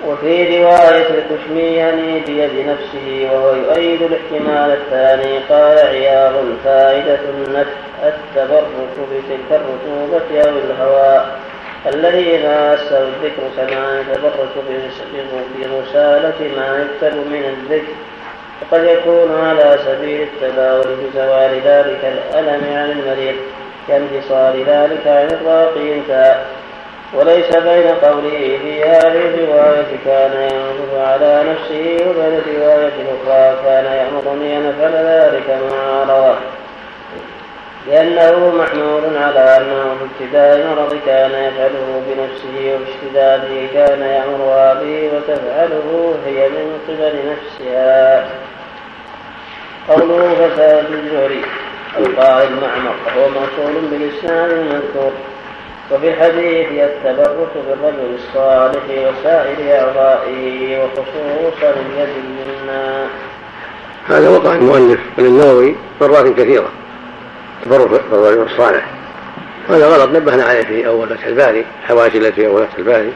[0.08, 6.34] وفي رواية الكشمياني بيد نفسه وهو يؤيد الاحتمال الثاني قال عياض
[6.66, 7.72] فائدة النفس
[8.04, 8.66] التبرك
[9.12, 11.40] بتلك الرطوبة أو الهواء.
[11.94, 14.50] الذي ماسه الذكر كما يتبرك
[15.60, 17.94] برسالة ما يكتب من الذكر.
[18.62, 23.36] وقد يكون على سبيل التباور بزوال ذلك الألم عن المريض
[23.88, 26.00] كانتصار ذلك عن الراقي
[27.14, 34.58] وليس بين قوله في هذه الرواية كان ينظر على نفسه وبين الرواية الأخرى كان يأمرني
[34.58, 36.38] أن أفعل ذلك مع رواه
[37.88, 45.10] لأنه محمول على أنه في ابتداء المرض كان يفعله بنفسه وفي اشتداده كان يأمرها به
[45.16, 48.30] وتفعله هي من قبل نفسها.
[49.90, 51.42] قوله فساد الزهري
[51.98, 55.12] القائل معمر وهو موصول بالإسناد المذكور.
[55.92, 63.08] وفي الحديث التبرك بالرجل الصالح وسائر أعضائه وخصوصا اليد اليمنى.
[64.08, 66.70] هذا وقع المؤلف من النووي مرات كثيرة
[67.66, 68.86] تبرك بالرجل الصالح.
[69.70, 73.14] هذا غلط نبهنا عليه في أول فتح الباري الحواشي التي في أول فتح الباري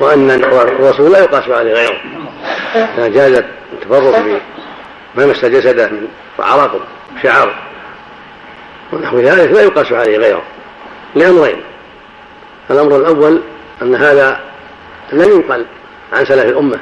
[0.00, 2.00] وأن الرسول لا يقاس عليه غيره.
[2.74, 4.42] إذا جاز التبرك
[5.14, 6.80] بما مس جسده من عرق
[7.22, 7.54] شعر
[8.92, 10.42] ونحو ذلك لا يقاس عليه غيره
[11.14, 11.62] لأمرين.
[12.70, 13.40] الأمر الأول
[13.82, 14.40] أن هذا
[15.12, 15.64] لم ينقل
[16.12, 16.78] عن سلف الأمة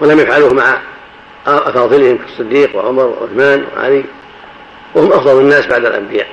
[0.00, 0.78] ولم يفعلوه مع
[1.46, 4.04] أفاضلهم كالصديق وعمر وعثمان وعلي
[4.94, 6.26] وهم أفضل الناس بعد الأنبياء.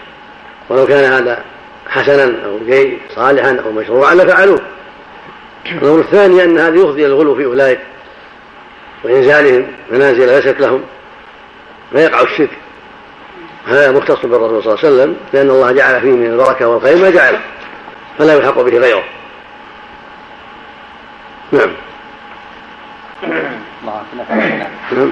[0.69, 1.43] ولو كان هذا
[1.89, 4.59] حسنا أو جيد صالحا أو مشروعا لفعلوه.
[5.65, 7.79] الأمر الثاني أن هذا يفضي الغلو في أولئك
[9.03, 10.83] وإنزالهم منازل ليست لهم
[11.91, 12.57] فيقع الشرك.
[13.65, 17.09] هذا مختص بالرسول صلى الله عليه وسلم لأن الله جعل فيه من البركة والخير ما
[17.09, 17.39] جعله.
[18.19, 19.03] فلا يلحق به غيره.
[21.51, 21.69] نعم.
[23.81, 24.03] الله
[24.91, 25.11] نعم.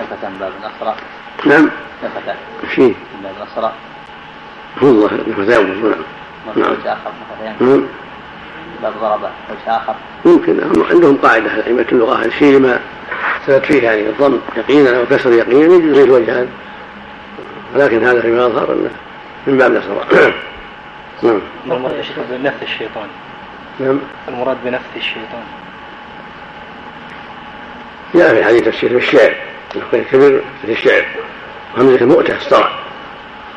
[0.00, 0.96] نفتان باب الأسرى.
[1.44, 1.70] نعم.
[2.04, 2.36] نفتان
[2.74, 3.72] شيء باب الأسرى.
[4.82, 5.82] والله نفتان
[6.56, 6.76] نعم.
[7.40, 7.56] نعم.
[7.60, 7.86] نعم.
[8.82, 9.94] باب ضربة وجه آخر.
[10.24, 10.60] ممكن.
[10.90, 12.24] عندهم قاعدة أئمة اللغة.
[12.24, 12.80] الشيء ما
[13.46, 16.48] ثبت فيه يعني الضم يقينا أو كسر يقينا يجوز الوجهان
[17.74, 18.90] ولكن هذا فيما يظهر أنه
[19.46, 20.32] من باب الأسرى.
[21.22, 21.40] نعم.
[21.64, 23.08] المراد بنفس الشيطان.
[23.80, 23.98] نعم.
[24.28, 25.44] المراد بنفس الشيطان.
[28.14, 29.34] جاء في حديث تفسير الشعر
[29.76, 31.04] الخير كبير في الشعر.
[31.74, 32.70] وهمزة المؤتة الصرع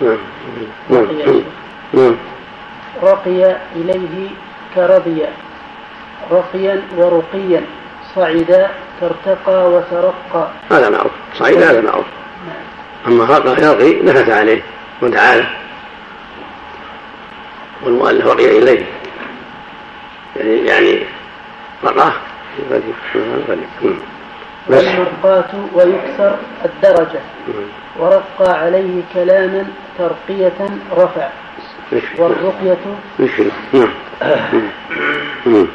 [0.01, 0.17] نعم.
[0.89, 1.41] نعم.
[1.93, 2.15] نعم.
[3.03, 4.29] رقي إليه
[4.75, 5.21] كرضي.
[6.31, 7.61] رقيا ورقيا.
[8.15, 8.69] صعدا
[9.01, 10.47] ترتقى وترقى.
[10.71, 11.11] هذا معروف.
[11.33, 12.05] صعيد هذا معروف.
[13.07, 14.61] أما رقى يرقي نفث عليه.
[15.01, 15.49] ودعا له
[17.83, 18.85] والمؤلف رقي إليه.
[20.35, 20.99] يعني يعني
[21.83, 22.13] رقاه
[24.67, 26.35] والمرقاة ويكسر
[26.65, 27.19] الدرجة.
[27.99, 29.65] ورقى عليه كلاما
[29.97, 31.29] ترقية رفع.
[32.17, 32.77] والرقية
[33.73, 33.89] نعم.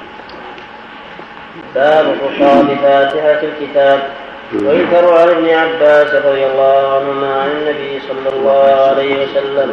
[1.74, 4.10] باب الرقى بفاتحة الكتاب.
[4.54, 9.72] ويذكر عن ابن عباس رضي الله عنهما عن النبي صلى الله عليه وسلم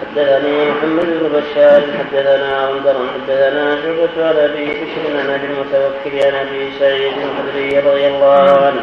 [0.00, 6.46] حدثني محمد بن بشار حدثنا عمدر حدثنا شعبة عن أبي بشر عن أبي المتوكل عن
[6.46, 8.82] أبي سعيد الخدري رضي الله عنه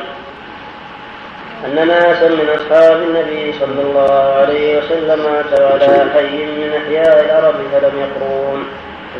[1.66, 7.56] أن ناسا من أصحاب النبي صلى الله عليه وسلم أتوا على حي من أحياء العرب
[7.72, 8.66] فلم يقرون.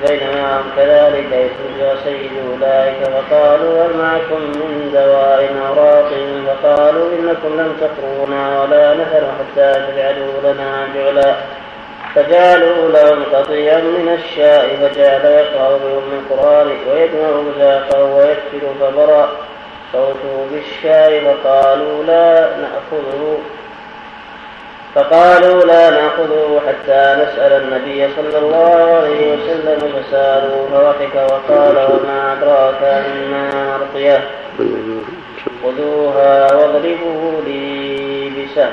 [0.08, 6.12] بينما هم كذلك يخرج سيد أولئك فقالوا هل معكم من دواء أو راق
[6.48, 11.36] فقالوا إنكم لم تقرونا ولا نثر حتى تجعلوا لنا جعلا.
[12.16, 19.30] فجعلوا لهم قطيعا من الشاء فجعل يقرأ بأم القرآن ويجمع مزاقه ويكفر فبرأ
[19.94, 23.40] صوته بالشاء فقالوا لا نأخذه.
[24.96, 32.84] فقالوا لا نأخذه حتى نسأل النبي صلى الله عليه وسلم فسألوا فضحك وقال وما أدراك
[32.84, 34.24] أنها رقية
[35.64, 38.72] خذوها واضربوا لي بسهم.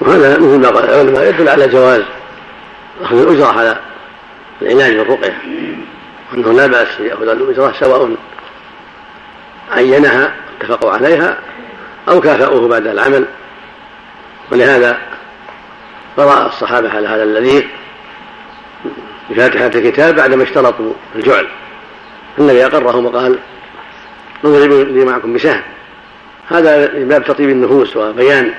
[0.00, 2.02] وهذا مثل ما قال العلماء يدل على جواز
[3.02, 3.76] أخذ الأجرة على
[4.62, 5.38] العلاج بالرقية.
[6.32, 8.10] وأنه لا بأس يأخذ الأجرة سواء
[9.72, 11.38] عينها اتفقوا عليها
[12.08, 13.24] أو كافأوه بعد العمل.
[14.52, 14.98] ولهذا
[16.16, 17.68] قرأ الصحابة على هذا الذي
[19.30, 21.46] بفاتحة الكتاب بعدما اشترطوا الجعل.
[22.38, 23.38] النبي أقرهم وقال
[24.44, 25.62] نضرب لي معكم بسهم.
[26.48, 28.54] هذا من باب تطيب النفوس وبيان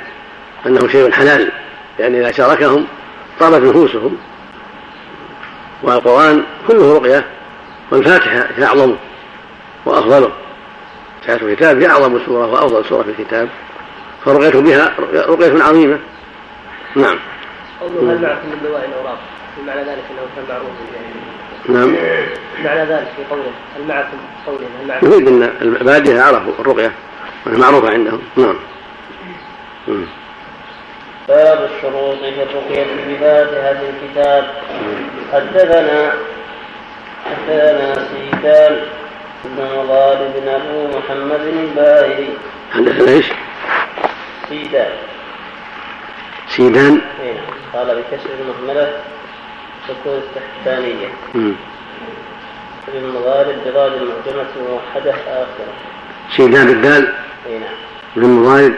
[0.65, 1.51] أنه شيء حلال
[1.99, 2.87] لأن إذا شاركهم
[3.39, 4.17] طابت نفوسهم.
[5.83, 7.25] والقرآن كله رقية
[7.91, 8.95] والفاتحة هي أعظمه
[9.85, 10.31] وأفضله.
[11.27, 13.49] فاتحة الكتاب هي أعظم سورة وأفضل سورة في الكتاب.
[14.33, 15.99] فرقية بها رقية عظيمة.
[16.95, 17.19] نعم.
[17.81, 19.19] قوله هل معكم من دواء أو راق
[19.67, 20.69] معنى ذلك أنه كان معروف
[21.69, 21.95] نعم.
[22.63, 26.91] معنى ذلك في قوله هل معكم قوله هل معكم يريد أن البادية عرفوا الرقية
[27.45, 28.55] معروفة عندهم نعم.
[31.27, 34.47] باب الشروط في الرقية بفاتحة الكتاب.
[35.33, 36.13] حدثنا
[37.25, 38.77] حدثنا سيدان
[39.45, 42.29] بن غالب بن أبو محمد الباهلي.
[42.71, 43.25] حدثنا إيش؟
[44.49, 44.91] سيدان
[46.49, 47.01] سيدان.
[47.23, 47.33] إيه.
[47.73, 48.91] قال بكسر المهملة
[49.87, 51.07] سكون التحتانية.
[52.95, 55.73] ابن غالب بضاد المعجمة موحدة آخرة
[56.37, 57.13] سيدان بالدال
[57.47, 57.75] اي نعم.
[58.17, 58.75] ابن غالب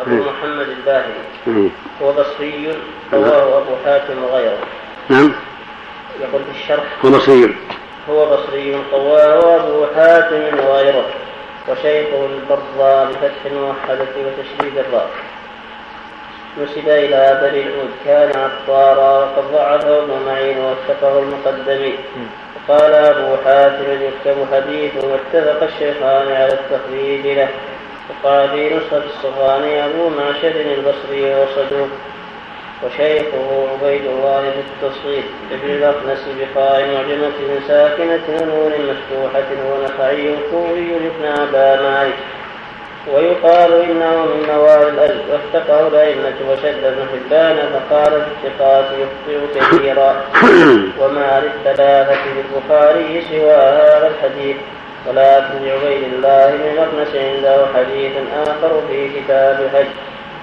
[0.00, 0.20] أبو مم.
[0.20, 1.70] محمد الباهلي.
[2.02, 2.74] هو بصري
[3.12, 4.58] رواه أبو حاتم وغيره.
[5.08, 5.32] نعم.
[6.20, 6.84] يقول في الشرح.
[7.04, 7.54] هو مصري
[8.10, 11.04] هو بصري قواه أبو حاتم وغيره.
[11.68, 15.10] وشيخه البراء بفتح الموحدة وتشديد الراء.
[16.62, 21.94] نسب إلى بني العود كان عطارا وقد ضعفه ابن معين ووثقه المقدمي
[22.68, 27.48] وقال أبو حاتم يكتب حديثه واتفق الشيخان على التخريج له.
[28.10, 31.88] وقال في نسخة الصفاني أبو معشر البصري وصدوق.
[32.84, 41.82] وشيخه عبيد الله بالتصغير ابن الأخنس بقاء معجمة ساكنة ونون مفتوحة ونخعي كوري ابن أبا
[41.82, 42.14] مالك.
[43.14, 50.16] ويقال إنه من موالي الأجر وافتقه الأئمة وشد ابن حبان فقال في الثقات يخطئ كثيرا.
[51.00, 54.56] وما للثلاثة بالبخاري سوى هذا الحديث.
[55.08, 58.12] ولكن لعبيد الله بن الأخنس عنده حديث
[58.46, 59.86] آخر في كتاب الحج.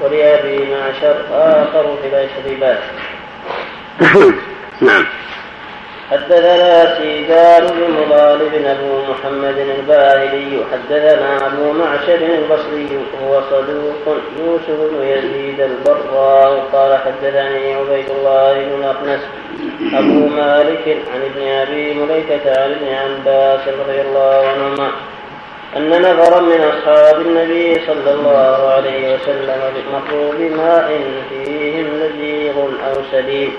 [0.02, 2.80] ولأبي معشر آخر في الأشربات
[4.82, 5.06] نعم.
[6.12, 15.04] حدثنا سيدان بن مغالب أبو محمد الباهلي حدثنا أبو معشر البصري وهو صدوق يوسف بن
[15.04, 16.68] يزيد البراء.
[16.74, 19.22] قال حدثني عبيد الله بن الاقنس
[19.94, 24.92] أبو مالك عن ابن أبي مليكة عن ابن عباس رضي الله عنهما
[25.78, 29.62] أن نفرا من أصحاب النبي صلى الله عليه وسلم
[29.94, 33.52] مروا بماء فيهم لذيذ أو سليم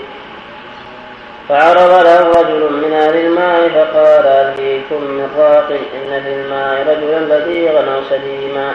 [1.49, 7.79] فعرض له رجل من أهل الماء فقال أهليكم من راق إن في الماء رجلا لذيذا
[7.95, 8.73] أو سليما.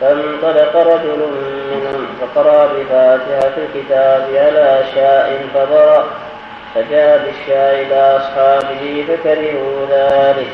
[0.00, 1.28] فانطلق رجل
[1.70, 6.04] منهم فقرأ بفاتحة الكتاب على شاء فبرأ
[6.74, 10.50] فجاء بالشاء إلى أصحابه فكرهوا ذلك.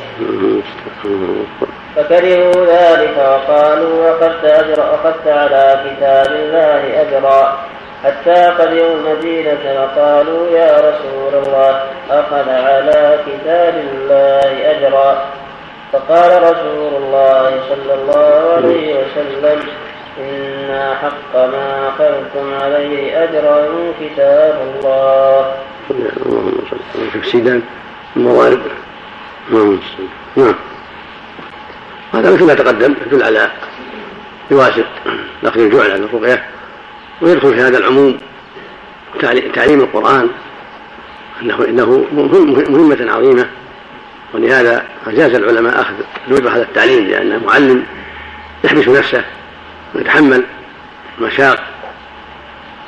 [1.96, 7.59] فكرهوا ذلك وقالوا أخذت أجر أخذت على كتاب الله أجرا.
[8.04, 15.25] حتى قدموا المدينة وقالوا يا رسول الله أخذ على كتاب الله أجرا.
[15.92, 19.58] فقال رسول الله صلى الله عليه وسلم
[20.21, 23.66] إن حق ما أخذتم عليه أجرا
[24.00, 25.54] كتاب الله.
[25.90, 27.62] اللهم صل على سيدان
[28.16, 28.60] الموارد
[29.50, 29.79] نعم.
[30.37, 30.54] نعم.
[32.15, 33.50] هذا مثل ما تقدم يدل على
[34.50, 34.73] جواز
[35.44, 36.44] اخذ الجوع عن الرقيه
[37.21, 38.19] ويدخل في هذا العموم
[39.54, 40.29] تعليم القرآن
[41.42, 42.07] انه إنه
[42.69, 43.46] مهمة عظيمة.
[44.35, 45.94] ولهذا أجاز العلماء اخذ
[46.29, 47.87] الوجبه هذا التعليم لأنه معلم
[48.65, 49.25] يحبس نفسه
[49.94, 50.44] ويتحمل
[51.21, 51.59] مشاق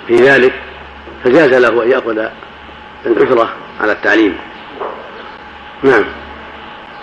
[0.09, 0.53] في ذلك
[1.25, 2.29] فجاز له أن يأخذ
[3.07, 4.37] الأجرة على التعليم.
[5.83, 6.05] نعم.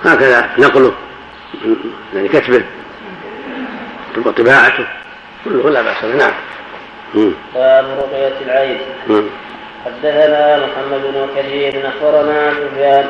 [0.03, 0.93] هكذا نقله.
[2.13, 2.63] يعني كتبه
[4.25, 4.87] وطباعته
[5.45, 6.33] كله لا بأس به نعم.
[7.55, 8.79] باب رقية العين.
[9.85, 13.05] حدثنا محمد بن كثير أخبرنا سفيان.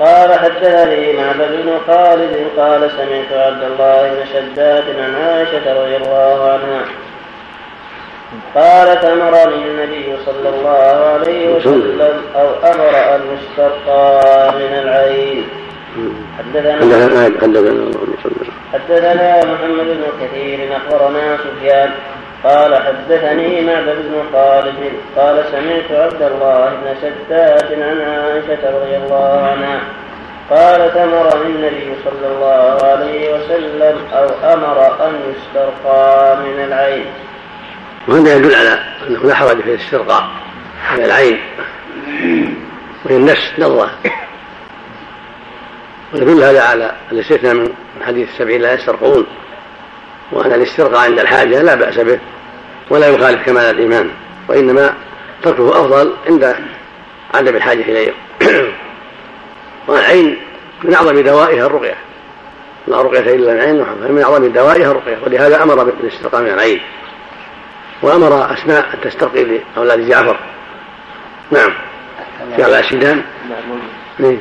[0.00, 6.50] قال حدثني معبد بن خالد قال سمعت عبد الله بن شداد عن عائشة رضي الله
[6.52, 6.84] عنها.
[8.54, 15.48] قالت أمرني النبي صلى الله عليه وسلم أو أمر أن يستقى من العين.
[16.38, 16.76] حدثنا
[18.72, 21.90] حدثنا محمد بن كثير أخبرنا سفيان.
[22.44, 24.92] قال حدثني معبد بن خالد.
[25.16, 29.80] قال سمعت عبد الله بن شداد عن عائشة رضي الله عنها.
[30.50, 37.06] قالت أمرني النبي صلى الله عليه وسلم أو أمر أن يسترقى من العين.
[38.08, 38.78] وهذا يدل على
[39.08, 40.28] أنه لا حرج في الاسترقاء
[40.96, 41.38] من العين.
[43.04, 43.90] وهي النفس نظرة.
[46.12, 47.72] ويدل هذا على الاستثناء من
[48.06, 49.26] حديث السبعين لا يسترقون
[50.32, 52.18] وأن الاسترقاء عند الحاجة لا بأس به
[52.90, 54.10] ولا يخالف كمال الإيمان
[54.48, 54.94] وإنما
[55.42, 56.56] تركه أفضل عند
[57.34, 58.12] عدم الحاجة إليه.
[59.88, 60.36] والعين
[60.84, 61.94] من أعظم دوائها الرقية.
[62.86, 66.80] لا رقية إلا من عين فمن أعظم دوائها الرقية ولهذا أمر بالاسترقاء من العين.
[68.02, 70.36] وأمر أسماء أن تسترقي لأولاد جعفر.
[71.50, 71.72] نعم.
[72.56, 73.22] في على سيدان
[74.18, 74.38] نعم.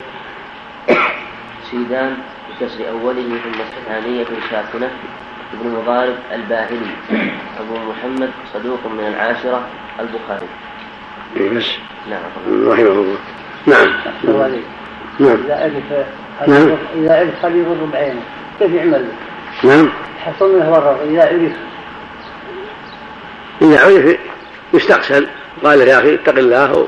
[1.72, 2.18] سيدان
[2.50, 4.92] بكسر أوله ثم ثانية ساكنة
[5.54, 6.92] ابن مضارب الباهلي.
[7.60, 9.68] أبو محمد صدوق من العاشرة
[10.00, 10.48] البخاري.
[11.38, 11.66] إيه بس
[12.10, 12.22] نعم.
[12.70, 13.18] رحمه الله.
[13.68, 13.88] نعم.
[15.20, 15.38] نعم.
[15.46, 16.08] إذا عرف
[16.48, 16.78] نعم.
[16.96, 18.22] إذا عرف خليل بعينه.
[18.60, 19.06] كيف يعمل؟
[19.64, 19.90] نعم.
[20.26, 21.02] حصل منه ورق.
[21.02, 21.52] إذا عرف
[23.62, 24.18] إذا عرف
[24.74, 25.28] يستغسل
[25.64, 26.88] قال يا أخي اتق الله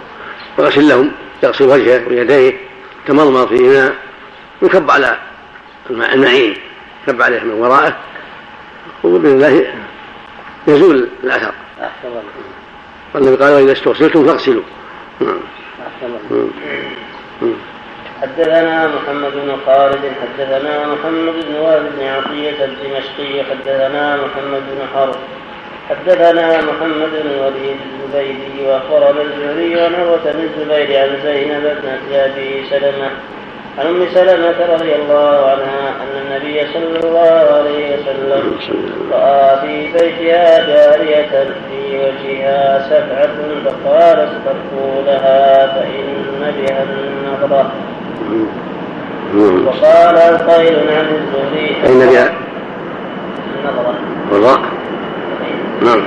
[0.58, 1.12] وغسل لهم
[1.44, 2.54] يغسل وجهه ويديه
[3.08, 3.96] تمضمض في إناء
[4.62, 5.18] ويكب على
[5.90, 6.56] المعين
[7.08, 7.98] كب عليه من ورائه
[9.04, 9.74] وبإذن الله
[10.68, 11.54] يزول الأثر.
[13.16, 14.64] والنبي قال وإذا استغسلتم فاغسلوا.
[18.22, 25.16] حدثنا محمد بن خالد حدثنا محمد بن وائل بن عطية الدمشقي حدثنا محمد بن حرب
[25.90, 32.64] حدثنا محمد بن الوليد الزبيدي وأخبرنا الزهري عن عروة بن الزبير عن زينب بنت ابي
[32.70, 33.12] سلمة
[33.80, 38.44] عن أم سلمة رضي الله عنها أن النبي صلى الله عليه وسلم
[39.12, 47.72] رأى في بيتها جارية في وجهها سبعة فقال استغفروا لها فإن بها النظرة.
[49.66, 51.76] وقال القيل عن الزهري.
[51.84, 52.34] فان بها؟
[53.60, 53.94] النظرة.
[54.32, 54.60] والراء
[55.82, 56.02] نعم.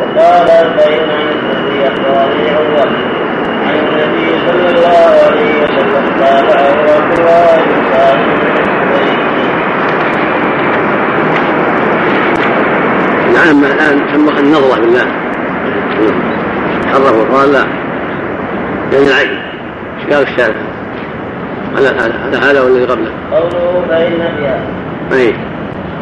[0.00, 2.80] وقال البين عن النبي أخبرني عروة.
[2.80, 3.21] عن
[4.02, 7.62] النبي صلى الله عليه وسلم قال عروه الله
[13.34, 15.06] نعم الآن سمى النظرة بالله.
[16.92, 17.64] حرف وقال لا.
[18.92, 19.42] يعني العين.
[19.98, 20.54] إيش قال الشارع
[21.76, 21.88] على
[22.42, 24.60] هذا والذي قبله؟ قوله فإن بها.
[25.12, 25.34] أي.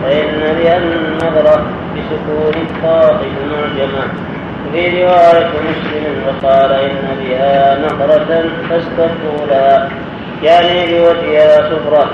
[0.03, 4.05] فإن بها النظرة بسكون الطاء المعجمة
[4.71, 9.91] وفي رواية مسلم وقال إن بها نظرة فاستغفروا لها
[10.43, 12.11] يعني بوجهها صفرة.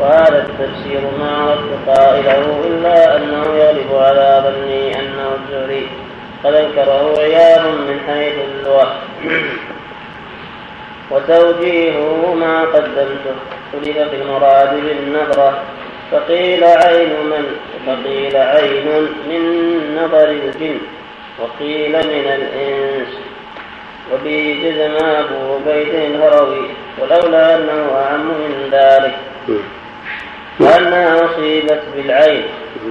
[0.00, 5.88] وهذا التفسير ما عرفت قائله إلا أنه يغلب على ظني أنه الزهري.
[6.44, 8.92] قد أنكره عياض من حيث اللغة.
[11.10, 13.36] وتوجيهه ما قدمته.
[13.72, 15.58] خلف في المراد بالنظرة.
[16.12, 17.44] فقيل عين من
[17.86, 18.86] فقيل عين
[19.28, 19.42] من
[19.96, 20.78] نظر الجن.
[21.40, 23.08] وقيل من الإنس
[24.12, 26.66] وبه جزم أبو بيت الهروي
[26.98, 29.16] ولولا أنه أعم من ذلك.
[30.60, 32.42] وأنها أصيبت بالعين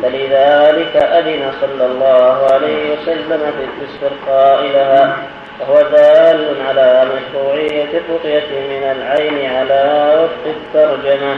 [0.03, 5.17] فلذلك أذن صلى الله عليه وسلم في الاسترقاء لها
[5.59, 9.81] وهو دال على مشروعية الرقية من العين على
[10.23, 11.37] وفق الترجمة.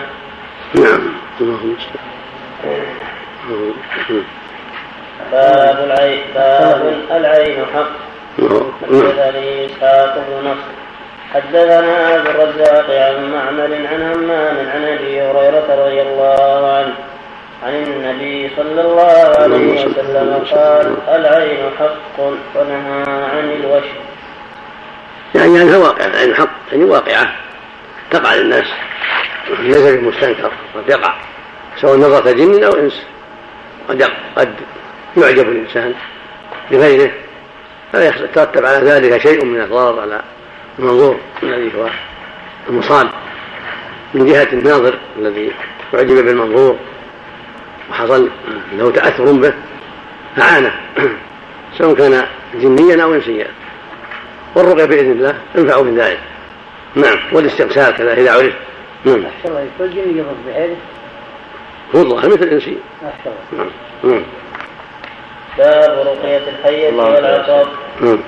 [0.75, 1.13] نعم.
[5.31, 7.91] باب العين باب العين حق.
[8.81, 10.79] حدثني إسحاق بن نصر.
[11.33, 16.93] حدثنا عبد الرزاق عن معمر عن همام عن أبي هريرة رضي الله عنه
[17.63, 22.19] عن النبي صلى الله عليه وسلم قال العين حق
[22.55, 23.99] ونهى عن الوشم
[25.35, 27.31] يعني انها واقعة العين حق يعني واقعة.
[28.11, 28.67] تقع للناس.
[29.59, 31.13] ليس بمستنكر قد يقع
[31.81, 33.05] سواء نظرة جن أو إنس.
[33.89, 34.03] قد
[34.35, 34.53] قد
[35.17, 35.93] يعجب الإنسان
[36.71, 37.11] بغيره.
[37.93, 40.21] فلا يترتب على ذلك شيء من الضرر على
[40.79, 41.89] المنظور الذي هو
[42.69, 43.09] المصاب.
[44.13, 45.51] من جهة الناظر الذي
[45.93, 46.75] أعجب بالمنظور
[47.91, 48.29] وحصل
[48.77, 49.53] له تأثر به
[50.37, 50.73] أعانه
[51.77, 53.47] سواء كان جنيا أو إنسيا.
[54.55, 56.19] والرقية بإذن الله تنفع من ذلك.
[56.95, 57.19] نعم.
[57.31, 58.53] والاستغسال كذا إذا عرف.
[59.05, 59.25] نعم.
[59.45, 59.67] الله.
[59.75, 60.75] يكون جني يضرب بحيله
[61.95, 62.77] هو الظاهر مثل الإنسي.
[63.01, 63.67] نعم.
[64.03, 64.23] نعم.
[65.57, 67.67] باب رقية الحية والعقاب
[68.01, 68.19] نعم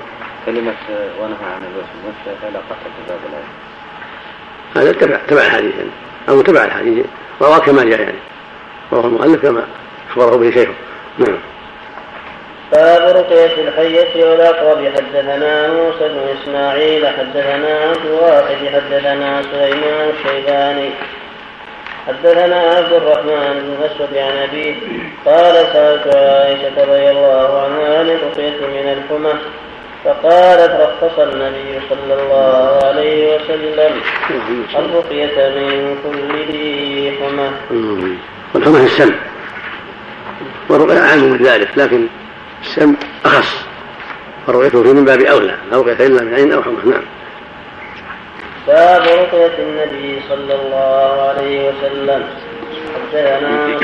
[0.46, 0.74] كلمة
[1.20, 3.50] ونهى عن الوسم وش علاقتها بباب الآية؟
[4.76, 5.90] هذا تبع تبع الحديث يعني.
[6.28, 7.06] أو تبع الحديث.
[7.42, 8.18] رواه كما جاء يعني.
[8.92, 9.64] رواه المؤلف كما
[10.10, 10.72] أخبره به شيخه.
[11.18, 11.38] نعم.
[12.72, 17.06] باب رقية الحية والأقرب حدثنا موسى بن إسماعيل.
[17.06, 18.56] حدثنا عبد الواحد.
[18.74, 20.90] حدثنا سليمان الشيباني.
[22.06, 24.74] حدثنا عبد الرحمن بن مسعود عن أبيه
[25.26, 29.32] قال سألت عائشة رضي الله عنها عن الرقية من الحمى؟
[30.04, 34.00] فقالت رخص النبي صلى الله عليه وسلم
[34.78, 37.50] الرقية من كل ذي حمى.
[38.54, 39.14] والحمى هي السم.
[40.68, 42.06] والرقية أعم من ذلك لكن
[42.62, 42.94] السم
[43.24, 43.66] أخص.
[44.46, 46.76] والرقية فيه من باب أولى لا رقية إلا من عين أو حمى.
[46.84, 47.02] نعم.
[48.66, 52.24] باب رقية النبي صلى الله عليه وسلم.
[52.94, 53.78] حدثنا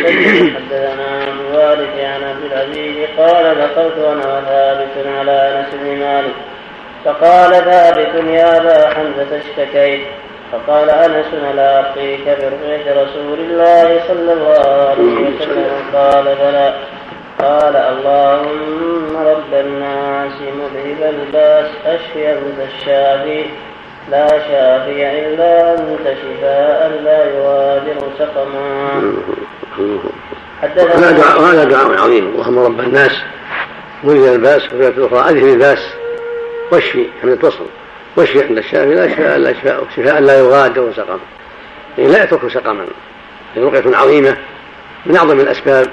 [0.56, 6.34] حدثنا عن الوالد عن عبد العزيز قال دخلت أنا وثابت على أنس بن مالك
[7.04, 10.00] فقال ثابت يا أبا حمزة اشتكيت.
[10.52, 16.74] فقال أنس ألا اخفيك برؤيه رسول الله صلى الله عليه وسلم؟ قال بلى.
[17.38, 23.44] قال اللهم رب الناس مذهب الباس اشفي انت الشافي
[24.10, 29.02] لا شافي إلا أنت شفاء لا يغادر سقما.
[31.38, 32.26] وهذا دعاء عظيم.
[32.26, 33.22] اللهم رب الناس
[34.04, 35.30] مذهب الباس وفي الأخرى.
[35.30, 35.78] أذهب الباس.
[36.72, 37.66] واشفي حمد وصل
[38.16, 38.94] واشفي عند الشافي.
[38.94, 41.18] لا شفاء الا شفاء شفاء لا يغادر سقما.
[41.98, 42.84] يعني لا يترك سقما.
[43.56, 44.36] رقية عظيمة
[45.06, 45.86] من أعظم الأسباب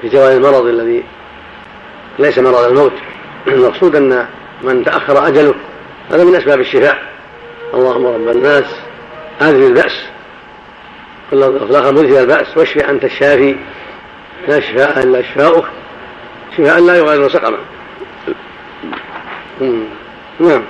[0.00, 1.04] في زوال المرض الذي
[2.18, 2.92] ليس مرض الموت.
[3.48, 4.26] المقصود أن
[4.62, 5.54] من تأخر أجله
[6.10, 7.15] هذا من أسباب الشفاء.
[7.74, 8.80] اللهم رب الناس.
[9.40, 10.06] هذه البأس.
[11.32, 12.56] الآخر مذهب البأس.
[12.56, 13.56] واشفي أنت الشافي.
[14.48, 15.64] لا شفاء إلا شفاؤك.
[16.56, 17.58] شفاء لا يغادر سقما.
[20.40, 20.62] نعم.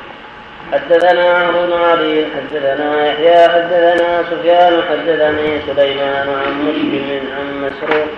[0.72, 8.08] حدثنا عمرو بن علي حدثنا يحيى حدثنا سفيان حدثني سليمان عن مسلم عن مسروق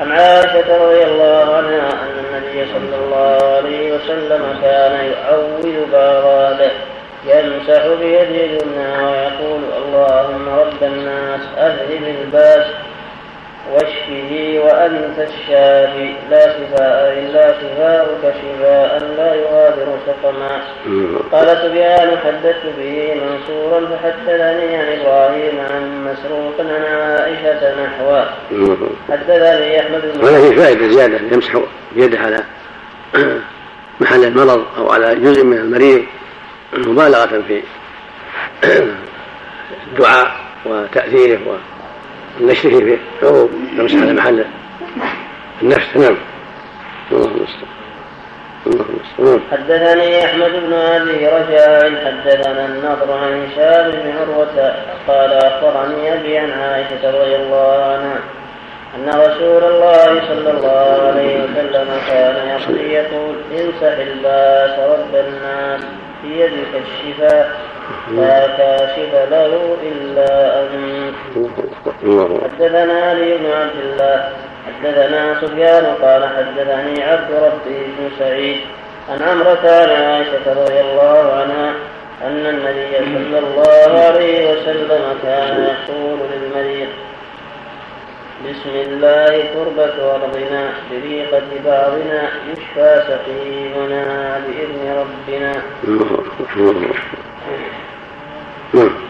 [0.00, 6.70] عن عائشة رضي الله عنها أن النبي صلى الله عليه وسلم كان يعوذ باراده
[7.24, 12.66] يمسح بيده اليمنى ويقول اللهم رب الناس أذهب الباس
[13.72, 16.14] واشفه وأنت الشافي.
[16.30, 20.60] لا شفاء إلا شفاؤك شفاء لا يغادر سقما.
[21.32, 28.26] قال سفيان حدثت به منصورا فحدثني عن إبراهيم عن مسروق عن عائشة نحوه.
[29.10, 31.52] حدثني أحمد بن هذا في فائدة زيادة يمسح
[31.96, 32.40] بيده على
[34.00, 36.02] محل المرض أو على جزء من المريض.
[36.72, 37.62] مبالغة في
[39.86, 40.30] الدعاء
[40.66, 41.58] وتأثيره
[42.40, 44.44] ونشره في العروض يمسح على محل
[45.62, 45.96] النفس.
[45.96, 46.16] نعم.
[47.12, 47.80] الله المستعان
[48.66, 54.74] المستعان حدثني أحمد بن أبي رجاء حدثنا النضر عن هشام بن عروة
[55.08, 58.18] قال أخبرني أبي عن عائشة رضي الله عنها
[58.96, 65.80] أن رسول الله صلى الله عليه وسلم كان يقضي يقول انسح الباس رب الناس.
[66.22, 67.60] بيدك الشفاء
[68.16, 71.14] لا كاشف له إلا أنت
[72.42, 74.28] حدثنا علي بن عبد الله
[74.66, 78.60] حدثنا سفيان قال حدثني عبد ربي بن سعيد
[79.10, 81.72] عن عمرة عن عائشة رضي الله عنها
[82.26, 86.88] أن النبي صلى الله عليه وسلم كان يقول للمريض
[88.40, 95.62] بسم الله تربة أرضنا بريقة بعضنا يشفى سقيمنا بإذن ربنا.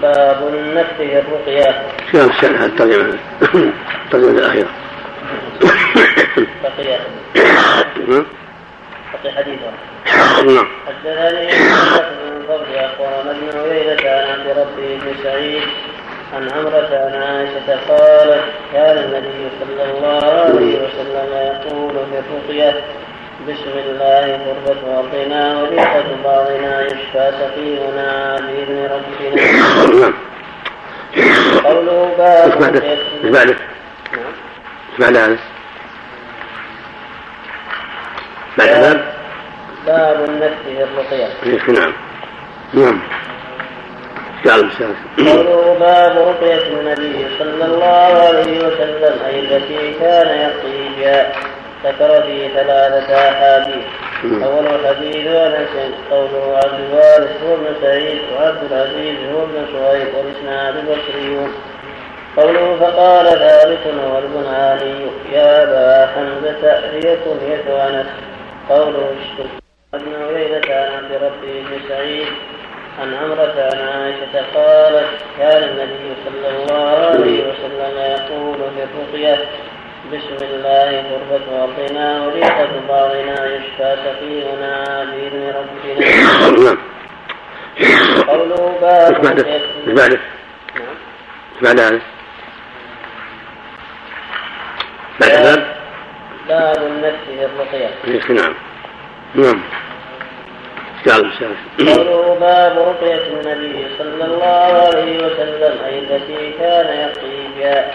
[0.03, 1.83] باب النفس في الرقية.
[2.13, 3.19] شنو الشرح الترجمة
[4.05, 4.69] الترجمة الأخيرة
[6.63, 6.99] بقي
[9.13, 9.71] بقي حديثه
[10.47, 10.69] نعم.
[10.87, 15.63] حدثني بن فضل أخبرنا ابن عبيدة عن عبد ربه بن سعيد
[16.35, 22.81] عن عمرة عن عائشة قالت كان النبي صلى الله عليه وسلم يقول في الرقية
[23.49, 29.43] بسم الله قربة أرضنا وريقة بعضنا يشفى سقيمنا بإذن ربنا.
[30.01, 30.15] نعم
[31.65, 35.39] قوله باب إيش بعده؟ إيش بعد هذا؟
[38.59, 39.01] بعد
[39.87, 41.29] باب النفس في الرقية.
[41.47, 41.93] إيه،
[42.75, 43.01] نعم.
[44.47, 45.37] نعم.
[45.37, 51.33] قوله باب رقية النبي صلى الله عليه وسلم أي التي كان يقضي بها
[51.85, 53.85] ذكر فيه ثلاثة أحاديث.
[54.45, 60.75] أول الحديث أنس قوله عبد الوارث هو ابن سعيد وعبد العزيز هو ابن شهيد والإسناد
[60.77, 61.53] البصريون
[62.37, 68.07] قوله فقال ثابت والبناني يا أبا حمزة هي كنية أنس.
[68.71, 69.51] قوله اشتك
[69.95, 72.27] ابن عبيدة عن ربي بن سعيد
[73.01, 79.45] عن عمرة عن عائشة قالت كان النبي صلى الله عليه وسلم يقول في الرقية
[80.13, 86.79] بسم الله غربة أرضنا وريحة بعضنا يشفى سقيمنا بإذن ربنا نعم
[88.29, 90.19] قوله باب إيش بعده؟ إيش بعده؟
[91.57, 92.01] إيش بعد هذا؟
[95.21, 95.77] بعد باب؟
[96.49, 98.33] باب النفس في الرقية إيه،
[99.35, 99.61] نعم
[101.81, 101.97] نعم.
[101.97, 107.91] قوله باب رقية النبي صلى الله عليه وسلم أي التي كان يقضي بها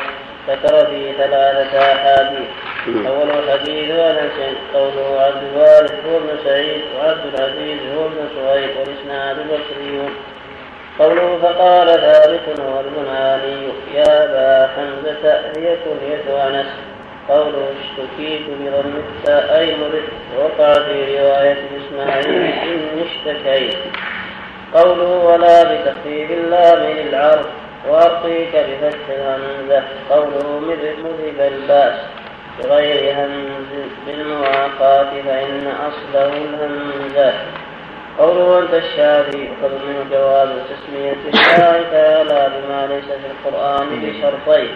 [0.50, 2.48] ذكر فيه ثلاثة أحاديث.
[3.08, 9.38] أول الحديث أنس قوله عبد الوارث هو ابن سعيد وعبد العزيز هو ابن سهيد والإسناد
[9.40, 10.10] البصري
[11.00, 16.66] قوله فقال ثابت والبناني يا أبا حمزة هي كنية أنس
[17.30, 20.10] قوله اشتكيت بضم التاء أي مرضت
[20.40, 23.78] وقع في رواية إسماعيل إني اشتكيت
[24.74, 27.46] قوله ولا بتخفيف اللام للعرض
[27.90, 29.84] وأرقيك بفتح الهمزة.
[30.10, 32.00] قوله مذهب الباس.
[32.60, 33.72] بغير همز
[34.08, 37.34] بالمواقات فإن أصله الهمزة.
[38.20, 44.76] قوله أنت الشافي خذ منه جواز تسمية الله تعالى بما ليس في القرآن بشرطين.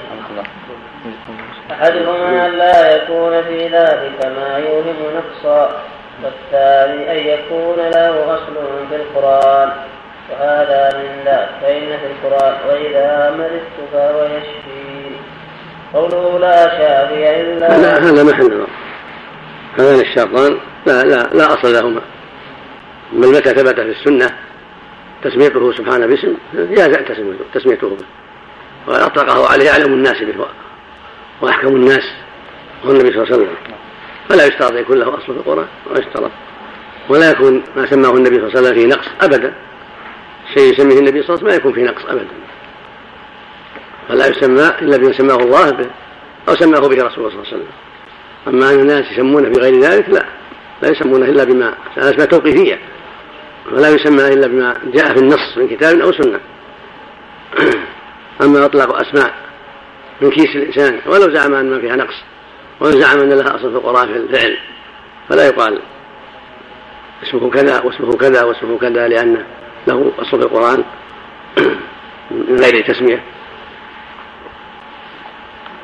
[1.72, 5.84] أحدهما أن لا يكون في ذلك ما يوهم نقصا
[6.24, 8.55] والثاني أن يكون له أصل
[8.89, 9.72] في القرآن.
[10.30, 15.15] وهذا من ذاك فإن في القرآن وإذا مرضت فهو يشفي.
[15.93, 18.65] قوله لا شافي إلا لا هذا محل
[19.80, 22.01] هذان الشرطان لا لا لا أصل لهما.
[23.13, 24.30] بل متى ثبت في السنة
[25.24, 26.97] تسميته سبحانه باسم جاز
[27.53, 28.05] تسميته به.
[28.88, 30.45] وقد أطلقه عليه أعلم الناس به
[31.41, 32.03] وأحكم الناس
[32.85, 33.55] هو النبي صلى الله عليه وسلم.
[34.29, 36.31] فلا يشترط أن يكون له أصل في القرآن ويشترط
[37.09, 39.53] ولا يكون ما سماه النبي صلى الله عليه وسلم فيه نقص أبدا.
[40.53, 42.27] شيء يسميه النبي صلى الله عليه وسلم ما يكون فيه نقص أبدا.
[44.09, 45.89] فلا يسمى إلا بما سماه الله به
[46.49, 47.67] أو سماه به رسول الله صلى الله عليه وسلم.
[48.47, 50.25] أما أن الناس يسمونه بغير ذلك لا.
[50.81, 52.79] لا يسمونه إلا بما أسماء توقيفية.
[53.71, 56.39] ولا يسمى إلا بما جاء في النص من كتاب أو سنة.
[58.41, 59.48] أما إطلاق أسماء
[60.22, 62.15] من كيس الإنسان ولو زعم أن ما فيها نقص
[62.80, 64.57] ولو زعم أن لها أصل في القرآن في الفعل
[65.30, 65.82] فلا يقال
[67.24, 69.45] اسمه كذا واسمه كذا واسمه كذا لأن
[69.88, 70.84] له أصل في القرآن
[72.32, 73.24] من غير تسمية.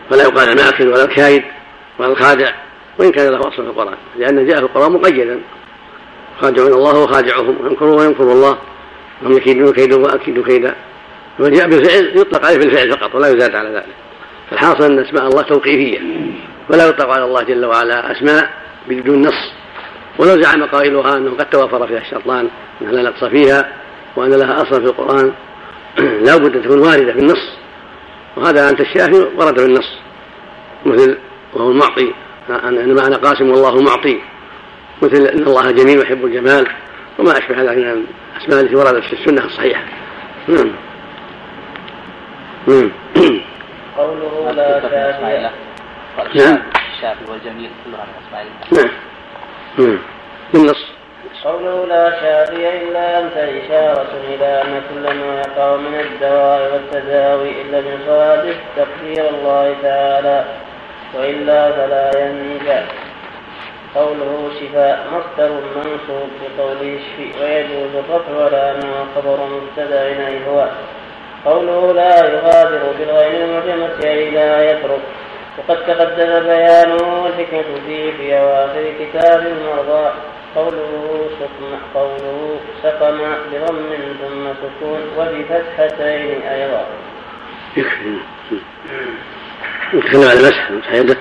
[0.10, 1.44] فلا يقال الماكل ولا الكايد
[2.00, 2.52] ولا الخادع
[3.00, 5.42] وإن كان له أصل في القرآن لأن جاء في القرآن مقيدا.
[6.42, 8.58] خادعون الله وخادعهم ويمكرون ويمكر الله
[9.22, 10.76] وهم يكيدون كيدا وأكيد كيدا.
[11.40, 14.05] وجاء بالفعل يطلق عليه بالفعل فقط ولا يزاد على ذلك.
[14.50, 16.00] فالحاصل أن أسماء الله توقيفية
[16.70, 18.50] ولا يطلق على الله جل وعلا أسماء
[18.88, 19.54] بدون نص.
[20.20, 22.50] ولو زعم قائلها أنه قد توفر فيها الشرطان
[22.82, 23.74] أنها لا نقص فيها
[24.16, 25.32] وأن لها أصلا في القرآن
[26.26, 27.58] لا بد أن تكون واردة في النص.
[28.38, 29.98] وهذا أنت الشافي ورد في النص
[30.86, 31.18] مثل
[31.54, 32.14] وهو المعطي
[32.50, 34.20] أن أنا قاسم والله معطي
[35.02, 36.68] مثل أن الله جميل ويحب الجمال
[37.20, 38.06] وما أشبه ذلك من
[38.38, 39.84] الأسماء التي وردت في السنة الصحيحة.
[40.48, 40.72] نعم.
[42.68, 42.92] نعم.
[43.98, 45.50] قوله لا شافي
[46.36, 46.62] نعم.
[46.94, 48.92] الشافي والجميل كلها الله نعم.
[49.80, 50.00] نعم.
[50.54, 50.86] بالنص.
[51.44, 57.82] قوله لا شافي إلا أنت إشارة إلى أن كل ما يقع من الدواء والتداوي إلا
[57.82, 60.46] من صادق تقدير الله تعالى
[61.16, 62.84] وإلا فلا ينجع
[63.96, 70.70] قوله شفاء مصدر منصوب بقوله اشفي ويجوز الرفع على أنه خبر مبتدأ أي هو
[71.46, 75.02] قوله لا يغادر بالغير المعجمة أي لا يترك.
[75.58, 80.12] وقد تقدم بيانه والحكمة فيه في أواخر كتاب المرضى
[80.56, 83.18] قوله سقم قوله سقم
[83.52, 83.90] بضم
[84.22, 86.86] ثم سكون وبفتحتين أيضا.
[87.78, 88.18] يكفي
[89.94, 91.18] نتكلم عن المسح مسح يده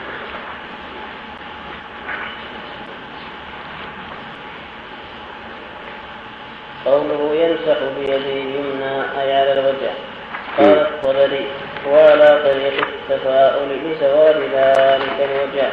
[6.86, 10.13] قوله يمسح بيده اليمنى أي على الوجه.
[10.58, 11.46] قال الطبري
[11.86, 15.72] وعلى طريق التفاؤل بسواد ذلك الوجه.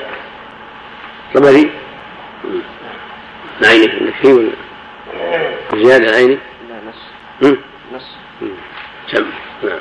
[1.34, 1.72] طبري
[3.62, 4.52] العيني عندك شيء ولا؟
[5.84, 6.38] زيادة العيني؟
[6.70, 7.58] لا نص.
[7.96, 8.16] نص.
[9.12, 9.26] سم
[9.64, 9.80] نعم.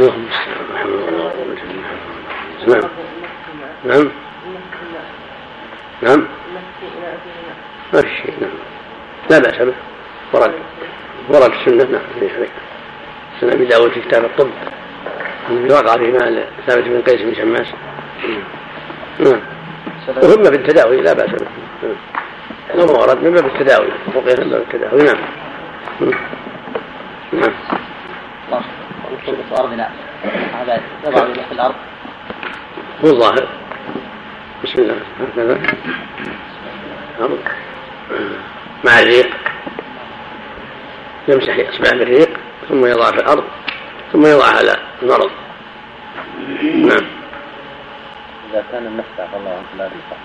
[0.00, 0.28] اللهم
[2.66, 2.90] نعم.
[3.84, 4.10] نعم.
[6.02, 6.28] نعم.
[7.92, 8.50] ما في شيء نعم.
[9.30, 9.74] لا بأس به.
[10.32, 10.54] ورد
[11.28, 11.84] ورد السنة.
[11.84, 12.50] نعم ذلك
[13.40, 14.50] سنة أبي داود في كتاب الطب.
[15.50, 17.66] النبي وقع في مال ثابت بن قيس بن شماس.
[19.18, 19.40] نعم.
[20.08, 21.46] وهم في التداوي لا بأس به.
[22.74, 22.90] نعم.
[22.90, 23.88] ورد من باب التداوي.
[24.08, 25.02] الرقية من باب التداوي.
[25.02, 25.18] نعم.
[27.32, 27.52] نعم.
[29.24, 29.90] في أرضنا
[30.54, 31.74] هذا يضع في الأرض
[33.04, 33.48] هو الظاهر
[34.64, 34.96] بسم الله.
[35.20, 35.60] هكذا.
[38.84, 39.30] مع الريق.
[41.28, 42.30] يمسح أصبعه بالريق.
[42.68, 43.44] ثم يضع في الأرض
[44.12, 45.30] ثم يضع على المرض.
[46.62, 47.06] نعم.
[48.50, 50.18] إذا كان المسح الله عنك لا ريق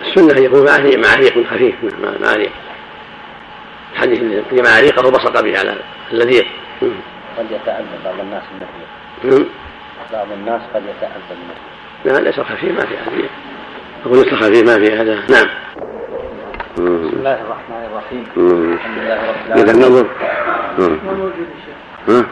[0.00, 0.64] السنة أن يكون
[1.00, 1.74] مع ريق خفيف
[2.20, 2.52] مع ريق.
[3.92, 5.76] الحديث اللي مع ريقه بصق به على
[6.12, 6.44] اللذيذ.
[7.38, 8.66] قد يتعذب بعض الناس من
[9.30, 9.46] نعم.
[10.12, 11.38] بعض الناس قد يتعذب
[12.04, 13.28] من لا ليس خفيف ما في هذه
[14.06, 15.14] أقول ليس خفيف ما في هذا.
[15.14, 15.48] نعم.
[16.72, 18.24] بسم الله الرحمن الرحيم.
[18.74, 19.68] الحمد لله رب العالمين.
[19.68, 20.06] إذا النظر
[20.78, 21.76] ما موجود الشيخ
[22.08, 22.24] ها؟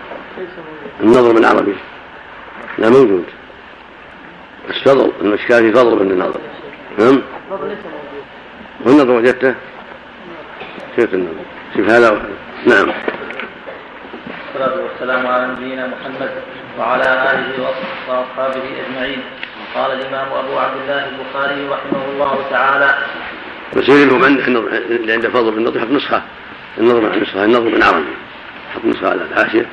[1.00, 1.76] النظر بالعربي
[2.78, 3.24] لا موجود.
[4.68, 6.40] بس فضل المشكاة في فضل من النظر.
[6.98, 7.22] نعم؟
[7.52, 8.24] الفضل ليس موجود
[8.86, 9.54] والنظر وجدته؟
[10.96, 11.44] كيف النظر.
[11.76, 12.10] شوف هذا.
[12.66, 12.92] نعم.
[14.54, 16.30] والصلاة والسلام على نبينا محمد
[16.78, 17.68] وعلى آله
[18.08, 19.22] وأصحابه أجمعين.
[19.74, 22.94] قال الإمام أبو عبد الله البخاري رحمه الله تعالى
[23.76, 26.22] بس يريدهم عند اللي عنده فضل بالنظر يحط نسخة.
[26.78, 28.14] النظر مع نسخة النظر من عربي.
[28.70, 29.66] يحط نسخة على الحاشية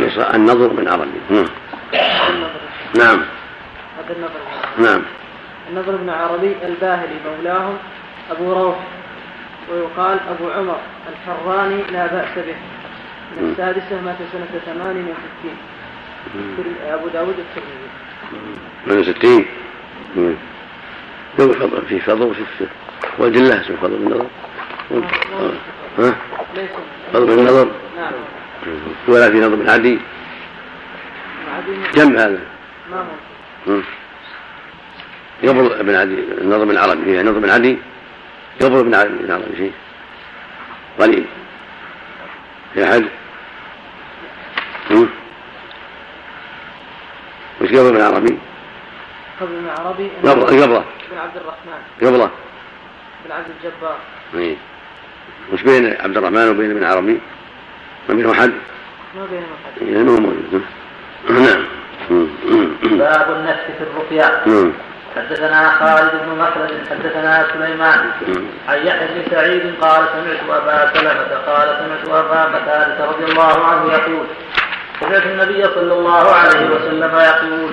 [0.00, 1.20] نسخة النظر من عربي.
[1.30, 1.46] نعم
[2.98, 3.22] نعم.
[3.98, 4.40] هذا النظر
[4.78, 5.02] نعم.
[5.70, 7.78] النظر بن عربي الباهلي مولاهم
[8.30, 8.76] أبو روح.
[9.72, 10.80] ويقال أبو عمر
[11.12, 12.56] الحراني لا بأس به.
[13.36, 15.56] من السادسة مات سنة ثمان وستين.
[16.86, 17.88] أبو داود الترمذي.
[18.86, 19.46] من ستين.
[21.38, 22.00] له فضل في
[23.14, 24.26] وفي والجلة اسمه فضل بالنظر
[25.98, 26.16] ها؟
[27.12, 28.12] فضل بالنظر نعم
[29.08, 29.98] ولا في نظر بالعدي
[31.48, 32.40] معدوم جنب هذا.
[35.42, 37.78] يبرز ابن عدي النظر بالعربي فيها نظر بالعدي
[38.60, 39.72] يبرز ابن عدي بالعربي شيء.
[41.00, 41.24] قليل
[42.74, 42.84] في
[44.90, 45.08] هم؟
[47.60, 48.38] وش قبل بالعربي؟
[49.40, 51.80] قبل بن عربي؟ قبله قبله بن عبد الرحمن.
[52.02, 52.30] قبله
[53.26, 53.96] بن عبد الجبار.
[54.34, 54.56] إيه.
[55.52, 57.20] وش بين عبد الرحمن وبين ابن عربي؟
[58.08, 58.52] ما بينهم أحد؟
[59.14, 60.64] ما بينهم أحد لأنه موجود.
[61.30, 61.66] نعم.
[62.98, 64.42] باب النفس في الرقية.
[64.46, 64.72] نعم.
[65.16, 68.10] حدثنا خالد بن مخلد حدثنا سليمان.
[68.68, 73.92] عن يحيى بن سعيد قال سمعت أبا سلمة قال سمعت أبا قتادة رضي الله عنه
[73.92, 74.26] يقول
[75.00, 77.70] سمعت النبي صلى الله عليه وسلم يقول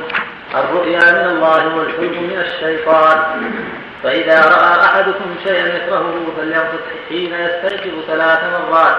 [0.55, 3.17] الرؤيا من الله والحلم من الشيطان.
[4.03, 6.79] فإذا رأى أحدكم شيئا يكرهه فلينفث
[7.09, 8.95] حين يستيقظ ثلاث مرات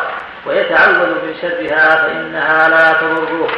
[0.46, 3.48] ويتعوذ من شرها فإنها لا تضره.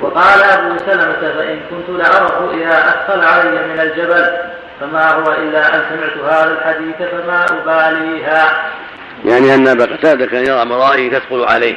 [0.00, 4.36] وقال أبو سلمة فإن كنت لأرى الرؤيا أثقل علي من الجبل
[4.80, 8.70] فما هو إلا أن سمعت هذا الحديث فما أباليها.
[9.24, 11.76] يعني أن أبا قتادة كان يرى مرائي تثقل عليه.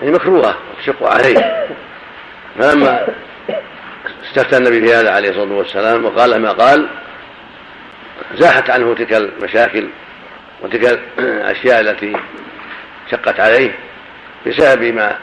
[0.00, 1.66] يعني مكروهة تشق عليه.
[2.58, 3.06] فلما
[4.24, 6.88] استفتى النبي في هذا عليه الصلاة والسلام وقال ما قال
[8.34, 9.88] زاحت عنه تلك المشاكل
[10.62, 12.16] وتلك الأشياء التي
[13.10, 13.70] شقت عليه
[14.46, 15.16] بسبب ما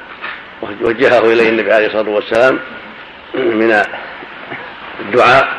[0.81, 2.59] وجهه إليه النبي عليه الصلاة والسلام
[3.61, 3.81] من
[4.99, 5.57] الدعاء.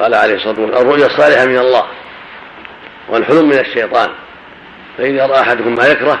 [0.00, 1.86] قال عليه الصلاة والسلام الرؤيا الصالحة من الله
[3.08, 4.10] والحلم من الشيطان.
[4.98, 6.20] فإذا رأى أحدكم ما يكره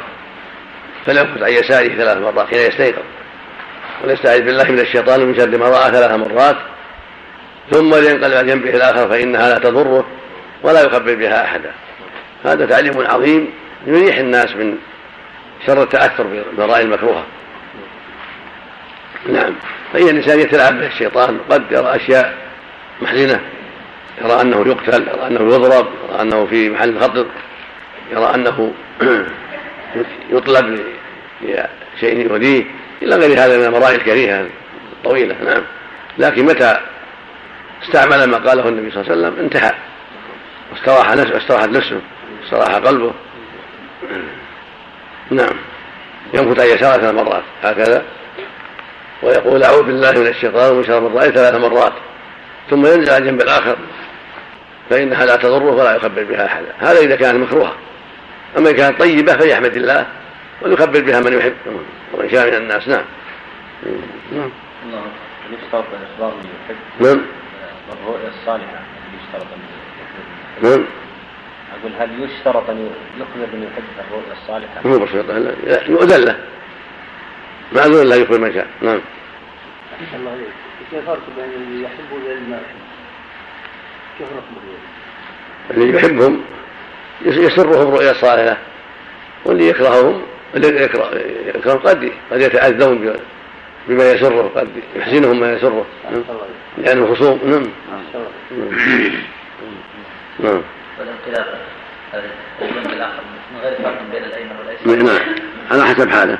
[1.06, 3.02] فليمكث عن يساره ثلاث مرات حين يستيقظ.
[4.04, 6.56] وليستعيذ بالله من الشيطان من شر ما رأى ثلاث مرات
[7.70, 10.06] ثم لينقلب جنبه الآخر فإنها لا تضره
[10.62, 11.72] ولا يخبر بها أحدا.
[12.44, 13.50] هذا تعليم عظيم
[13.86, 14.78] يريح الناس من
[15.66, 17.24] شر التأثر بالرأي المكروهة.
[19.28, 19.54] نعم.
[19.92, 22.34] فإن الإنسان يتلاعب به الشيطان قد يرى أشياء
[23.02, 23.40] محزنة.
[24.24, 27.26] يرى أنه يقتل يرى أنه يضرب يرى أنه في محل خطر
[28.12, 28.72] يرى أنه
[30.30, 30.80] يطلب
[31.42, 32.64] لشيء يؤذيه
[33.02, 34.46] إلى غير هذا من المرائي الكريهة
[34.92, 35.36] الطويلة.
[35.44, 35.62] نعم.
[36.18, 36.80] لكن متى
[37.82, 39.72] استعمل ما قاله النبي صلى الله عليه وسلم انتهى.
[40.72, 42.00] واستراح نفسه استراحت نفسه
[42.44, 43.12] استراح قلبه.
[45.30, 45.56] نعم.
[46.34, 48.04] ينفث عن يساره ثلاث مرات هكذا.
[49.22, 51.92] ويقول أعوذ بالله من الشيطان ومن شر الرأي ثلاث مرات.
[52.70, 53.76] ثم ينزل على الجنب الآخر
[54.90, 56.74] فإنها لا تضره ولا يخبر بها أحدا.
[56.78, 57.72] هذا إذا كانت مكروهة.
[58.58, 60.06] أما إن كانت طيبة فليحمد الله
[60.62, 61.54] ويخبر بها من يحب
[62.14, 62.88] ومن شاء من الناس.
[62.88, 63.04] نعم.
[64.32, 64.50] نعم
[66.68, 67.20] يحب نعم.
[67.92, 69.60] الرؤيا الصالحة هل يشترط أن
[70.62, 70.84] نعم.
[71.80, 75.30] أقول هل يشترط أن يخبر من يحب الرؤيا الصالحة؟ مو بشرط
[75.88, 76.38] يؤذن له.
[77.72, 78.66] معذور لا يخبر من شاء.
[78.82, 79.00] نعم.
[80.14, 80.48] الله عليك.
[80.90, 82.78] كيف الفرق بين اللي يحب والذي ما يحب؟
[84.18, 84.68] كيف نقبل
[85.70, 86.44] اللي يحبهم
[87.22, 88.56] يسرهم رؤيا صالحة
[89.44, 90.22] واللي يكرههم
[90.56, 91.10] الذي يكره
[91.54, 93.16] يكرههم قد قد يتأذون
[93.88, 95.86] بما يسره قد يحزنهم ما يسره.
[96.10, 96.24] نعم.
[96.78, 97.40] لأنه خصوم.
[97.44, 97.70] نعم.
[100.40, 100.62] نعم.
[102.92, 103.22] الآخر
[103.52, 105.18] من غير فرق بين الأيمن والأيسر نعم.
[105.70, 106.38] على حسب حاله.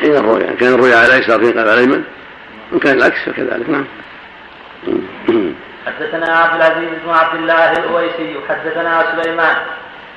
[0.00, 0.54] حين الرؤيا.
[0.60, 2.04] كان الرؤيا على الأيسر ينقلب على الأيمن
[2.72, 3.68] وإن كان العكس فكذلك.
[3.68, 3.84] نعم.
[5.86, 9.56] حدثنا عبد العزيز بن عبد الله الأويسي حدثنا سليمان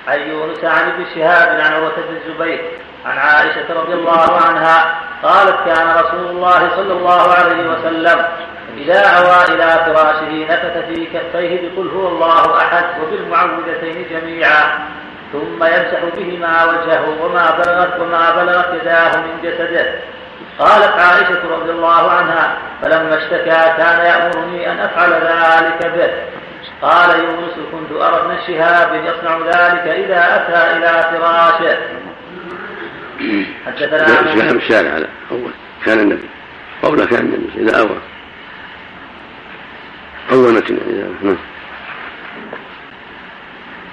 [0.07, 2.61] عن يونس عن ابن شهاب عن عروة بن الزبير
[3.05, 8.25] عن عائشة رضي الله عنها قالت كان رسول الله صلى الله عليه وسلم
[8.77, 14.79] إذا أوى إلى فراشه نفث في كفيه بقل هو الله أحد وبالمعوذتين جميعا
[15.31, 19.85] ثم يمسح بهما وجهه وما بلغت وما بلغت يداه من جسده.
[20.59, 26.13] قالت عائشة رضي الله عنها فلما اشتكى كان يأمرني أن أفعل ذلك به.
[26.81, 31.77] قال يونس كنت أرى ابن شهاب يصنع ذلك إذا أتى إلى فراشه.
[33.65, 35.51] حدثنا شهاب الشارع على أول.
[35.85, 36.29] كان النبي.
[36.83, 37.97] قبل كان النبي إذا أوى
[40.31, 41.37] أول متن إذا نعم.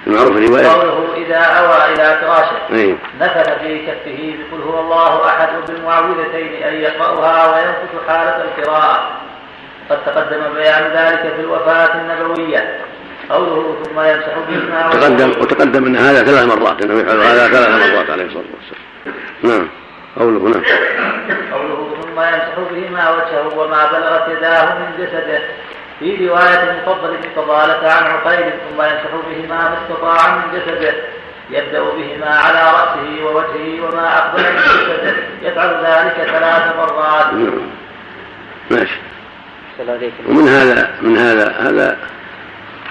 [0.07, 2.57] المعروف رواية قوله إذا أوى إلى فراشه.
[2.71, 2.95] أيه.
[3.21, 9.11] نفث في كفه بقل هو الله أحد وبالمعوذتين أن يقرأها وينفث حالة القراءة.
[9.89, 12.79] قد تقدم بيان ذلك في الوفاة النبوية.
[13.29, 18.09] قوله ثم يمسح بهما تقدم وتقدم أن هذا ثلاث مرات أنه يفعل هذا ثلاث مرات
[18.09, 18.90] عليه الصلاة والسلام.
[19.43, 19.67] نعم.
[20.19, 20.63] قوله نعم.
[21.53, 25.41] قوله ثم يمسح بهما وجهه وما بلغت يداه من جسده.
[25.99, 30.93] في رواية المفضل بن فضالة عن عقيل ثم يمسح بهما ما استطاع من جسده.
[31.49, 35.15] يبدأ بهما على رأسه ووجهه وما أقبل من جسده.
[35.41, 37.25] يفعل ذلك ثلاث مرات.
[38.71, 38.99] ماشي.
[40.27, 41.97] ومن هذا من هذا هذا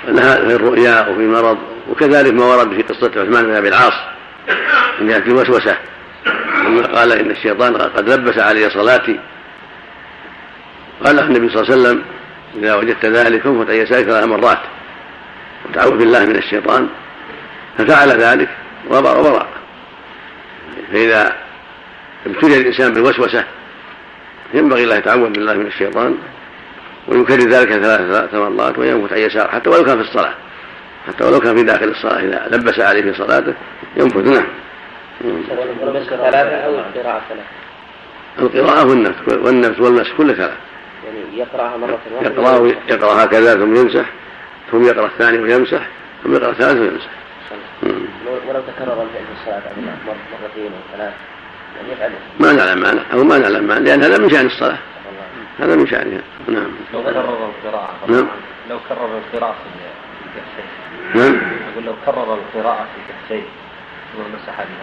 [0.04, 1.58] في الرؤيا وفي المرض
[1.90, 3.92] وكذلك ما ورد في قصة عثمان بن أبي العاص
[5.00, 5.76] إن كانت الوسوسة.
[6.64, 9.20] لما قال إن الشيطان قد لبس علي صلاتي.
[11.04, 12.02] قال النبي صلى الله عليه وسلم
[12.58, 14.60] إذا وجدت ذلك فانفت أن يسارك ثلاث مرات.
[15.68, 16.88] وتعوذ بالله من الشيطان.
[17.78, 18.48] ففعل ذلك
[18.90, 19.46] وبر وبرأ
[20.92, 21.36] فإذا
[22.26, 23.44] ابتلي الإنسان بالوسوسة
[24.54, 26.16] ينبغي الله يتعوذ بالله من الشيطان
[27.08, 30.34] ويكرر ذلك ثلاث مرات وينفت عن يسار حتى ولو كان في الصلاة
[31.08, 33.54] حتى ولو كان في داخل الصلاة إذا لبس عليه في صلاته
[33.96, 34.46] ينفت نعم.
[35.20, 37.44] ثلاثة أو القراءة ثلاثة؟
[38.38, 40.56] القراءة والنفس والنفس والنفس كل ثلاث
[41.04, 44.06] يعني يقرأها مرة واحدة يقرأ يقرأ هكذا ثم يمسح
[44.72, 45.88] ثم يقرأ الثاني ويمسح
[46.24, 47.10] ثم يقرأ الثالث ويمسح
[48.48, 49.62] ولو تكرر الفعل في الصلاة
[50.42, 51.12] مرتين أو ثلاث
[51.76, 52.10] يعني يفعل.
[52.40, 54.78] ما نعلم معنى أو ما نعلم معنى لأن هذا من شأن الصلاة.
[55.58, 56.70] هذا من شأنها نعم.
[56.94, 58.26] لو كرر القراءة نعم.
[58.70, 61.40] لو كرر القراءة في كفين نعم.
[61.72, 62.86] أقول لو كرر القراءة
[63.28, 63.42] في بها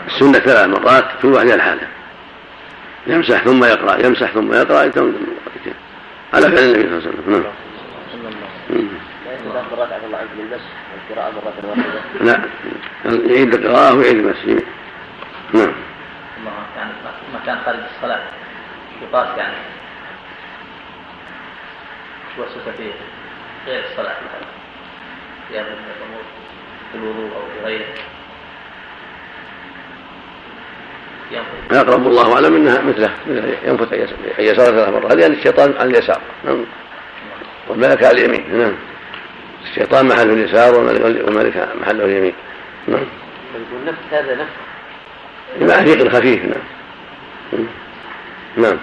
[0.07, 1.87] السنة ثلاث مرات كل واحدة الحالة.
[3.07, 5.13] يمسح ثم يقرأ يمسح ثم يقرأ يتم
[6.33, 7.31] على فعل النبي صلى الله عليه وسلم.
[7.31, 7.43] نعم.
[9.53, 10.63] ثلاث مرات عفى الله عنك للمسح
[11.09, 12.41] والقراءة مرة واحدة لا
[13.05, 14.45] يعيد القراءة ويعيد المسح
[15.53, 15.73] نعم.
[16.45, 16.87] ما كان
[17.33, 18.21] ما كان خارج الصلاة.
[19.01, 19.55] يقاس يعني.
[22.39, 22.91] وسوسة في
[23.67, 24.47] غير الصلاة مثلا.
[25.49, 26.23] في الأمور
[26.91, 27.85] في الوضوء أو في غيره.
[31.71, 33.09] أقرب الله أعلم أنها مثله
[33.63, 33.93] ينفث
[34.39, 35.13] عن يسار ثلاث مرات.
[35.13, 36.21] لأن الشيطان على اليسار.
[36.45, 36.65] نعم.
[37.67, 38.59] والملك على اليمين.
[38.59, 38.73] نعم.
[39.69, 42.33] الشيطان محله اليسار والملك محله اليمين.
[42.87, 43.05] نعم.
[43.73, 44.51] والنفس هذا نفس
[45.59, 47.67] بمعريق خفيف نعم.
[48.57, 48.77] نعم.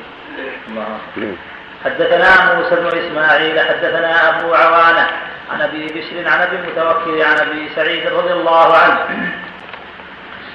[1.16, 1.36] نعم.
[1.84, 5.08] حدثنا موسى بن إسماعيل حدثنا أبو عوانة
[5.52, 8.98] عن أبي بشر عن أبي المتوكل عن أبي سعيد رضي الله عنه.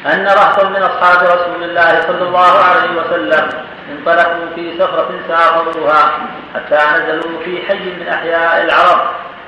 [0.05, 3.49] أن رهطا من أصحاب رسول الله صلى الله عليه وسلم
[3.91, 6.11] انطلقوا في سفرة سافروها
[6.55, 9.01] حتى نزلوا في حي من أحياء العرب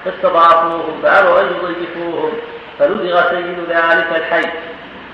[0.05, 2.33] فاستضافوهم فأبوا أن يضيفوهم
[2.79, 4.49] فلدغ سيد ذلك الحي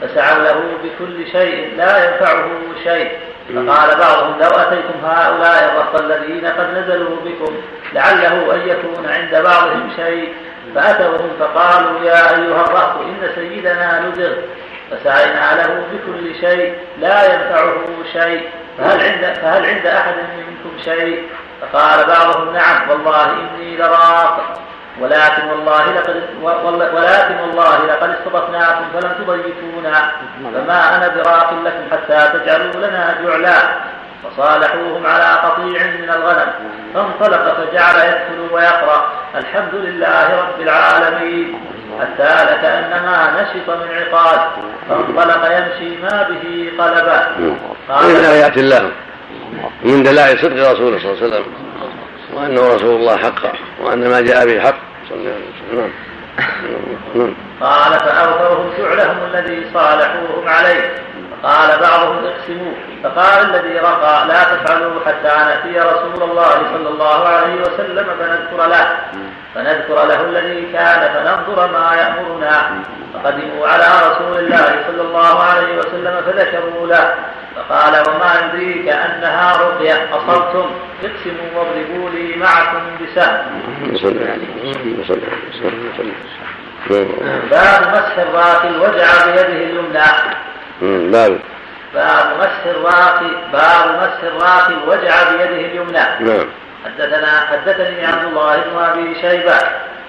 [0.02, 2.50] فسعوا له بكل شيء لا ينفعه
[2.84, 3.12] شيء.
[3.56, 7.56] فقال بعضهم لو أتيتم هؤلاء الرهط الذين قد نزلوا بكم
[7.94, 10.34] لعله أن يكون عند بعضهم شيء
[10.76, 14.32] فأتوهم فقالوا يا أيها الرهط إن سيدنا لدغ
[14.92, 17.74] فسعينا له بكل شيء لا ينفعه
[18.14, 18.50] شيء.
[18.78, 21.30] فهل عند فهل عند أحد منكم شيء؟
[21.62, 24.64] فقال بعضهم نعم والله إني لراق.
[25.02, 26.24] ولكن والله لقد
[26.94, 30.12] ولكن والله لقد استضفناكم فلم تضيفونا.
[30.54, 33.58] فما أنا براق لكم حتى تجعلوا لنا جعلا.
[34.24, 36.54] فصالحوهم على قطيع من الغنم.
[36.94, 41.60] فانطلق فجعل يدخل ويقرأ الحمد لله رب العالمين.
[42.00, 44.40] حتى لكانما نشط من عقاد
[44.90, 47.28] فانطلق يمشي ما به قلبا
[48.08, 48.92] من ايات الله
[49.84, 51.46] من دلائل صدق رسوله صلى الله عليه وسلم
[52.34, 54.78] وأنه رسول الله حقا وأن ما جاء به حق.
[55.10, 55.92] صلى الله عليه وسلم.
[57.16, 57.34] نعم.
[57.62, 60.92] قال فأوفوهم فعلهم الذي صالحوهم عليه.
[61.44, 62.74] قال بعضهم اقسموا.
[63.04, 68.98] فقال الذي رقى لا تفعلوا حتى نأتي رسول الله صلى الله عليه وسلم فنذكر له.
[69.56, 72.84] فنذكر له الذي كان فننظر ما يأمرنا.
[73.14, 77.16] فقدموا على رسول الله صلى الله عليه وسلم فذكروا له.
[77.56, 80.72] فقال وما يدريك أنها رقية؟ أصبتم.
[81.04, 83.62] اقسموا واضربوا لي معكم بسهم.
[87.52, 90.00] باب مسح الراقي الوجع بيده اليمنى.
[91.12, 91.40] باب.
[91.94, 96.00] باب مسح الراقي باب مسح الراقي الوجع بيده اليمنى.
[96.20, 96.48] نعم.
[96.86, 99.58] حدثنا حدثني عبد الله بن أبي شيبة.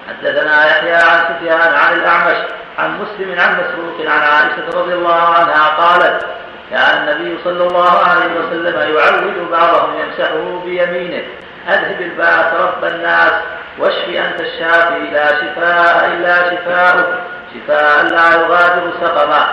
[0.09, 2.37] حدثنا يحيى عن سفيان عن الأعمش
[2.79, 6.25] عن مسلم عن مسروق عن عائشة رضي الله عنها قالت
[6.71, 11.23] كان النبي صلى الله عليه وسلم يعود بعضهم يمسحه بيمينه.
[11.67, 13.31] أذهب الباس رب الناس
[13.79, 17.07] واشف أنت الشافي لا شفاء إلا شفاؤك
[17.53, 19.47] شفاء لا يغادر سقما.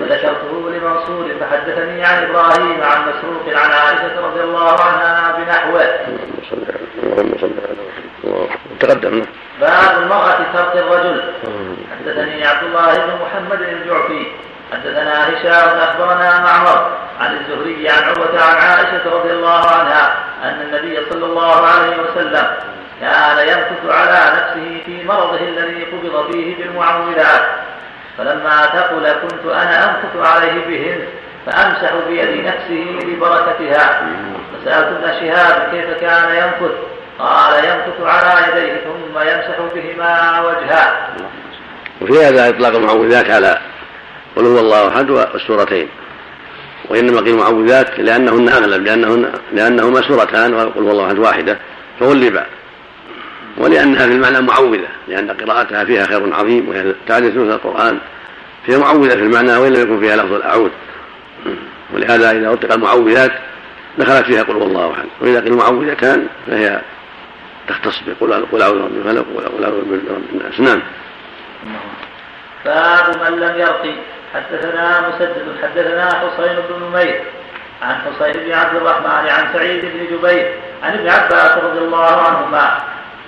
[0.00, 5.82] وذكرته لمنصور فحدثني عن إبراهيم عن مسروق عن عائشة رضي الله عنها بنحوه.
[7.02, 8.48] اللهم صل على
[8.80, 9.26] تقدم.
[9.60, 11.22] باب المرأة ترك الرجل.
[11.98, 14.26] حدثني عبد الله بن محمد الجعفي.
[14.72, 16.90] حدثنا هشام أخبرنا معمر
[17.20, 20.14] عن الزهري عن عروة عن عائشة رضي الله عنها
[20.44, 22.46] أن النبي صلى الله عليه وسلم
[23.00, 27.42] كان يمكث على نفسه في مرضه الذي قبض فيه بالمعوذات.
[28.18, 31.00] فلما ثقل كنت أنا امكث عليه بهن
[31.46, 34.02] فأمسح بيد نفسه لبركتها
[34.52, 36.74] فسالت ابن شهاب كيف كان يمكث
[37.18, 41.08] قال يمكث على يديه ثم يمسح بهما وجهه.
[42.00, 43.58] وفي هذا إطلاق المعوذات على
[44.38, 45.88] قل هو الله أحد والسورتين.
[46.88, 51.58] وإنما قيل معوذات لأنهن أغلب لأنهن لأنهما سورتان وقل هو الله أحد واحدة
[52.00, 52.42] فغلب
[53.56, 57.98] ولأنها في المعنى معوذة لأن قراءتها فيها خير عظيم وهي تعرف ثلث القرآن.
[58.66, 60.70] فهي معوذة في المعنى وإن لم يكن فيها لفظ الأعوذ.
[61.94, 63.32] ولهذا إذا أطلق المعوذات
[63.98, 65.06] دخلت فيها قل هو الله أحد.
[65.20, 66.80] وإذا قيل معوذتان فهي
[67.68, 70.60] تختص بقل قل أعوذ برب الفلق وقل أعوذ برب الناس.
[70.60, 70.82] نعم.
[72.64, 73.94] باب من لم يرقي.
[74.34, 77.24] حدثنا مسدد حدثنا حسين بن نمير
[77.82, 82.78] عن حسين بن عبد الرحمن عن سعيد بن جبير عن ابن عباس رضي الله عنهما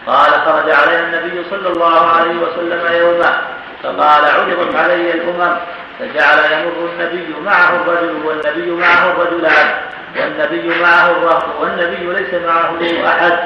[0.06, 3.40] قال خرج علينا النبي صلى الله عليه وسلم يوما
[3.82, 5.56] فقال عرضت علي الأمم
[5.98, 9.70] فجعل يمر النبي معه الرجل والنبي معه الرجلان
[10.16, 12.76] والنبي معه الرهط والنبي ليس معه
[13.08, 13.38] أحد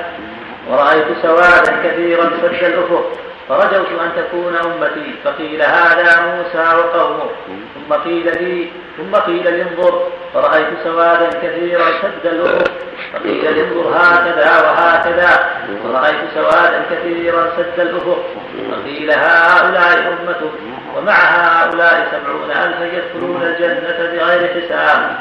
[0.68, 3.12] ورأيت سوادا كثيرا سد الأفق
[3.49, 5.14] فرجوت أن تكون أمتي.
[5.24, 7.30] فقيل هذا موسى وقومه.
[7.74, 10.09] ثم قيل لي ثم قيل لانظر.
[10.34, 12.70] فرأيت سوادا كثيرا سد الأفق
[13.12, 15.51] فقيل لانظر هكذا وهكذا.
[15.84, 18.24] فرأيت سوادا كثيرا سد الأفق
[18.70, 20.50] فقيل هؤلاء أمته
[20.96, 25.16] ومع هؤلاء سبعون ألفا يدخلون الجنة بغير حساب.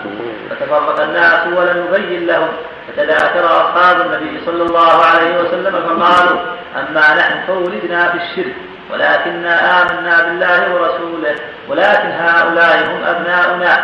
[0.50, 2.50] فتفرق الناس ولم يبين لهم.
[2.88, 6.40] فتذاكر أصحاب النبي صلى الله عليه وسلم فقالوا
[6.76, 8.56] أما نحن فولدنا في الشرك
[8.92, 11.36] ولكننا آمنا بالله ورسوله
[11.70, 13.84] ولكن هؤلاء هم أبناؤنا.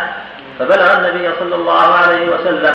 [0.58, 2.74] فبلغ النبي صلى الله عليه وسلم.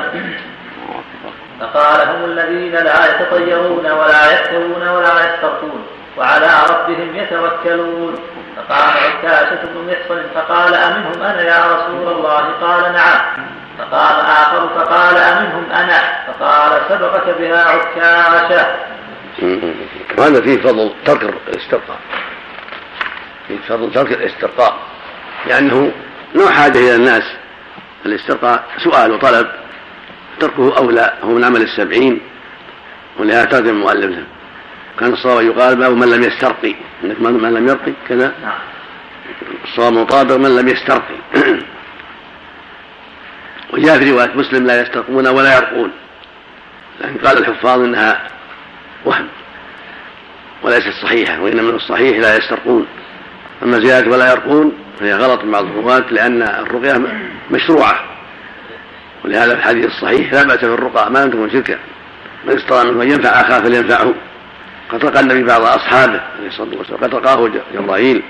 [1.59, 5.85] فقال هم الذين لا يتطيرون ولا يكتوون ولا يسترقون.
[6.17, 8.15] وعلى ربهم يتوكلون.
[8.57, 13.47] فقام عكاشة بن محصن فقال أمنهم أنا يا رسول الله؟ قال نعم.
[13.77, 18.75] فقام آخر فقال أمنهم أنا؟ فقال سبقك بها عكاشة.
[20.17, 21.97] وهذا فيه فضل ترك الاسترقاء.
[23.47, 24.77] فيه فضل ترك الاسترقاء.
[25.45, 25.91] لأنه
[26.33, 27.23] لا حاجة إلى الناس.
[28.05, 29.47] الاسترقاء سؤال وطلب.
[30.39, 32.21] تركه أولى هو من عمل السبعين.
[33.19, 34.25] ولهذا ترجم المؤلف
[34.99, 36.75] كان الصواب يقال باب من لم يسترقي.
[37.03, 38.33] انك من لم يرقي كذا.
[38.41, 38.59] نعم.
[39.63, 41.17] الصواب مطابق من لم يسترقي.
[43.73, 45.91] وجاء في رواية مسلم لا يسترقون ولا يرقون.
[47.01, 48.27] لكن قال الحفاظ إنها
[49.05, 49.27] وهم
[50.63, 52.87] وليست صحيحة وإنما الصحيح لا يسترقون.
[53.63, 57.01] أما زيادة ولا يرقون وهي غلط من بعض الرواة لأن الرقية
[57.51, 57.99] مشروعة.
[59.25, 61.79] ولهذا في الحديث الصحيح لا بأس في الرقى ما لم تكن شركا
[62.45, 64.13] من استطاع منه أن ينفع أخاه فلينفعه.
[64.91, 66.99] قد رقى النبي بعض أصحابه عليه الصلاة والسلام.
[67.03, 68.23] قد رقاه جبرائيل.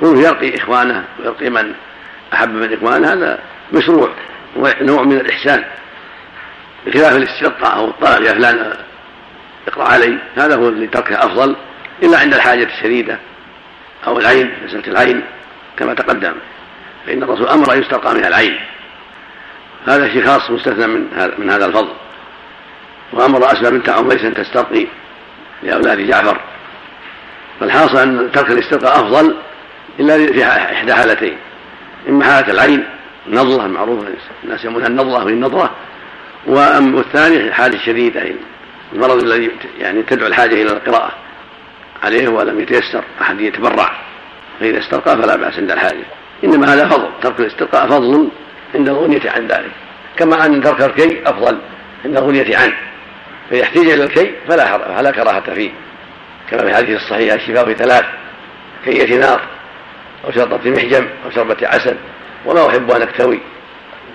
[0.00, 1.74] كونه يرقي إخوانه ويرقي من
[2.34, 3.38] أحب من إخوانه هذا
[3.72, 4.10] مشروع
[4.56, 5.64] ونوع من الإحسان.
[6.86, 8.74] بخلاف الاستسقاء أو الطلب يا فلان
[9.68, 10.18] اقرأ علي.
[10.36, 11.56] هذا هو اللي تركه أفضل
[12.02, 13.18] إلا عند الحاجة الشديدة
[14.06, 15.24] أو العين مسألة العين.
[15.76, 16.34] كما تقدم
[17.06, 18.60] فإن الرسول أمر أن يسترقى من العين.
[19.86, 21.92] هذا شيء خاص مستثنى من هذا من هذا الفضل.
[23.12, 24.86] وأمر أسمى بنت عميس أن تسترقي.
[25.62, 26.40] لأولاد جعفر.
[27.60, 29.36] فالحاصل أن ترك الاسترقاء أفضل
[30.00, 31.36] إلا في إحدى حالتين.
[32.08, 32.84] إما حالة العين
[33.26, 34.06] النظرة المعروفة
[34.44, 35.70] الناس يسمونها النظرة وهي النظرة.
[36.46, 38.22] والثاني الحالة الشديدة
[38.92, 41.12] المرض الذي يعني تدعو الحاجة إلى القراءة
[42.02, 43.90] عليه ولم يتيسر أحد يتبرع.
[44.60, 46.04] فإذا استرقى فلا بأس عند الحاجة.
[46.44, 47.08] إنما هذا فضل.
[47.22, 48.28] ترك الاسترقاء فضل
[48.74, 49.70] عند الغنية عن ذلك.
[50.16, 51.58] كما أن ترك الكي أفضل
[52.04, 52.76] عند الغنية عنه.
[53.48, 55.70] فيحتاج إلى الكي فلا فلا كراهة فيه.
[56.50, 58.04] كما في الحديث الصحيح الشفاء في ثلاث
[58.84, 59.40] كية نار
[60.24, 61.96] أو شرطة محجم أو شربة عسل.
[62.46, 63.40] وما أحب أن أكتوي.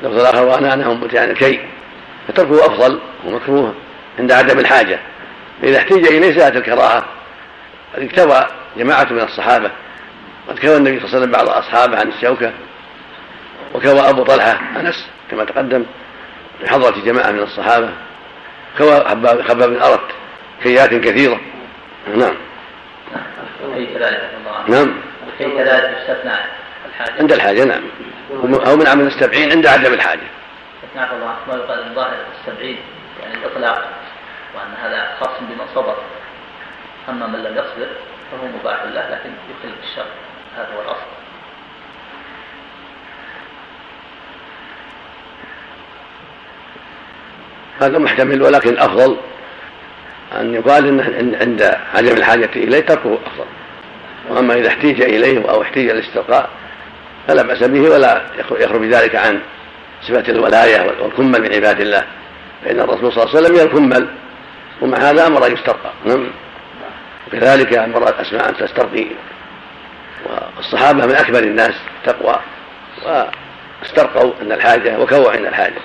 [0.04, 1.60] لفظ الآخر وأنا أنهم عن الكي
[2.28, 3.74] فتركه أفضل ومكروه
[4.20, 5.00] عند عدم الحاجة.
[5.62, 7.06] فإذا احتيج إليه ساءت الكراهة.
[7.96, 9.72] قد اكتوى جماعة من الصحابة.
[10.50, 12.52] قد كوى النبي صلى الله عليه وسلم بعض أصحابه عن الشوكة.
[13.74, 15.86] وكوى أبو طلحة أنس كما تقدم
[16.60, 17.90] في حضرة جماعة من الصحابة.
[18.78, 20.12] خباب بن أرت
[20.64, 21.40] كيات كثيرة.
[22.16, 22.36] نعم.
[24.68, 24.94] نعم.
[27.20, 27.84] عند الحاجة نعم.
[28.68, 30.28] أو من عمل السبعين عند عدم الحاجة.
[30.96, 32.78] الله ما يقال من السبعين
[33.22, 33.90] يعني الإطلاق
[34.56, 35.96] وأن هذا خاص بمن صبر
[37.10, 37.88] أما من لم يصبر
[38.32, 40.06] فهو مباح له لكن يخل بالشر
[40.58, 41.23] هذا هو الأصل
[47.82, 49.18] هذا محتمل ولكن الافضل
[50.40, 53.46] أن يقال ان عند عدم الحاجة إليه تركه أفضل.
[54.30, 56.50] وأما إذا احتيج إليه أو احتيج الاسترقاء
[57.28, 59.40] فلا بأس به ولا يخرج بذلك عن
[60.02, 62.04] صفة الولاية والكمل من عباد الله.
[62.66, 64.08] فإن الرسول صلى الله عليه وسلم يكمل
[64.82, 65.92] ومع هذا أمر أن يسترقى.
[66.06, 66.28] نعم.
[67.28, 69.08] وكذلك أمر اسماء أن تسترقي.
[70.58, 71.74] والصحابة من أكبر الناس
[72.06, 72.40] تقوى.
[73.82, 75.82] واسترقوا عند الحاجة وكووا عند الحاجة.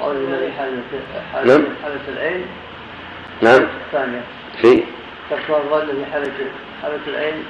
[0.00, 0.82] قول النبي حالة
[1.44, 1.64] نعم.
[1.82, 2.46] حالة العين.
[3.42, 3.66] نعم.
[3.86, 4.22] الثانية.
[4.62, 4.82] في.
[5.30, 6.32] تقوى الظن في حالة
[6.82, 7.44] حالة العين.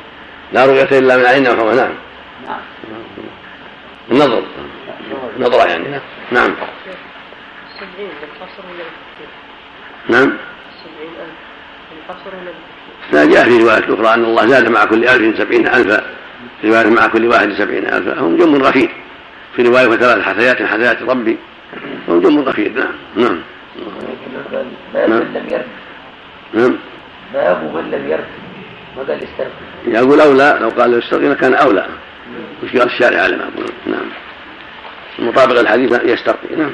[0.53, 1.77] لا رؤية إلا من عين أو نعم.
[1.77, 2.61] نعم.
[4.11, 4.43] النظر
[5.39, 6.01] نظرة يعني.
[6.33, 6.55] نعم.
[7.77, 9.29] سبعين بالقصر ولا بالتكفير؟
[10.09, 10.33] نعم.
[10.85, 11.37] سبعين ألف.
[11.91, 12.53] بالقصر ولا؟
[13.13, 16.05] لا جاء في رواية أخرى أن الله زاد مع كل ألف سبعين ألفا.
[16.61, 18.21] في رواية مع كل واحد سبعين ألفا.
[18.21, 18.91] هم جم غفير.
[19.57, 21.39] في رواية وثلاث حثيات حثيات ربي.
[22.09, 22.95] جم غفير نعم.
[23.17, 23.41] نعم.
[24.95, 25.19] باب نعم.
[25.19, 25.67] من لم يرد.
[26.55, 26.79] نعم.
[27.35, 28.27] باب من لم يرد.
[28.97, 29.51] ما قال استرقي
[29.87, 31.87] يقول أولى لو قال يستغنى كان أولى.
[32.63, 34.09] وش قال الشارع على ما أقول نعم.
[35.19, 36.73] مطابق الحديث يسترقي نعم.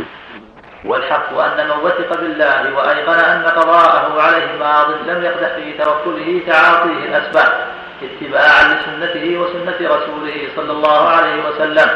[0.85, 7.05] والحق أن من وثق بالله وأيقن أن قضاءه عليه ماض لم يقدح في توكله تعاطيه
[7.05, 7.67] الأسباب
[8.03, 11.89] اتباعا لسنته وسنة رسوله صلى الله عليه وسلم.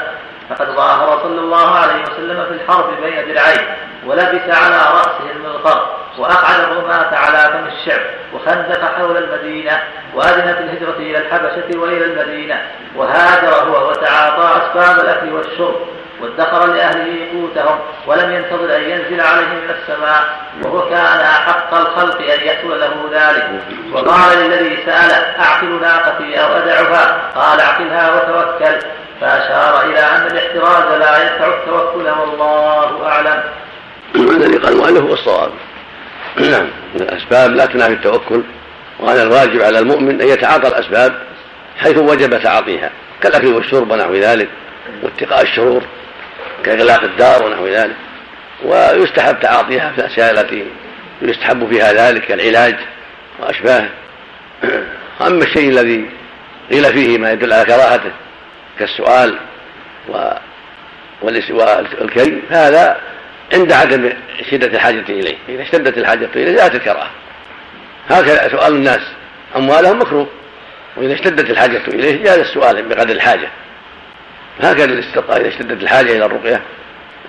[0.50, 3.66] فقد ظاهر صلى الله عليه وسلم في الحرب بين درعين
[4.06, 5.86] ولبس على رأسه المغفر
[6.18, 8.00] وأقعد الرماة على فم الشعب
[8.32, 9.82] وخندق حول المدينة
[10.14, 12.62] وأذن في الهجرة إلى الحبشة وإلى المدينة
[12.96, 15.76] وهاجر هو وتعاطى أسباب الأكل والشرب
[16.20, 20.24] وادخر لأهله قوتهم ولم ينتظر أن ينزل عليهم من السماء
[20.62, 23.50] وهو كان أحق الخلق أن يحصل له ذلك
[23.92, 28.86] وقال للذي سأله أعقل ناقتي أو أدعها؟ قال أعقلها وتوكل
[29.24, 33.42] فأشار إلى أن الاحتراز لا ينفع التوكل والله أعلم.
[34.14, 35.51] هذا اللي قال المؤلف هو الصواب.
[36.36, 38.42] نعم الأسباب لا تنافي التوكل
[39.01, 41.14] وهذا الواجب على المؤمن أن يتعاطى الأسباب
[41.78, 42.90] حيث وجب تعاطيها
[43.20, 44.48] كالأكل والشرب ونحو ذلك
[45.02, 45.82] واتقاء الشرور
[46.64, 47.96] كإغلاق الدار ونحو ذلك
[48.64, 50.66] ويستحب تعاطيها في الأشياء التي
[51.22, 52.76] يستحب فيها ذلك كالعلاج
[53.40, 53.88] وأشباهه.
[55.20, 56.10] أما الشيء الذي
[56.70, 58.10] قيل فيه ما يدل على كراهته
[58.78, 59.38] كالسؤال
[61.22, 63.01] والكي فهذا
[63.55, 64.12] عند عدم
[64.51, 65.36] شدة الحاجة إليه.
[65.48, 67.10] إذا اشتدت الحاجة إليه جاءت الكراهة.
[68.10, 69.01] هكذا سؤال الناس
[69.56, 70.26] أموالهم مكروه.
[70.96, 73.48] وإذا اشتدت الحاجة إليه جاز السؤال بقدر الحاجة.
[74.60, 76.60] هكذا الاسترقاء إذا اشتدت الحاجة إلى الرقية.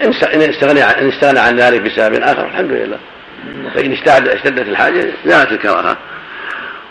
[0.01, 2.97] إن است- إن استغنى عن إن استغنى عن ذلك بسبب آخر الحمد لله.
[3.75, 5.97] فإن اشتد- اشتدت الحاجة جاءت الكراهة.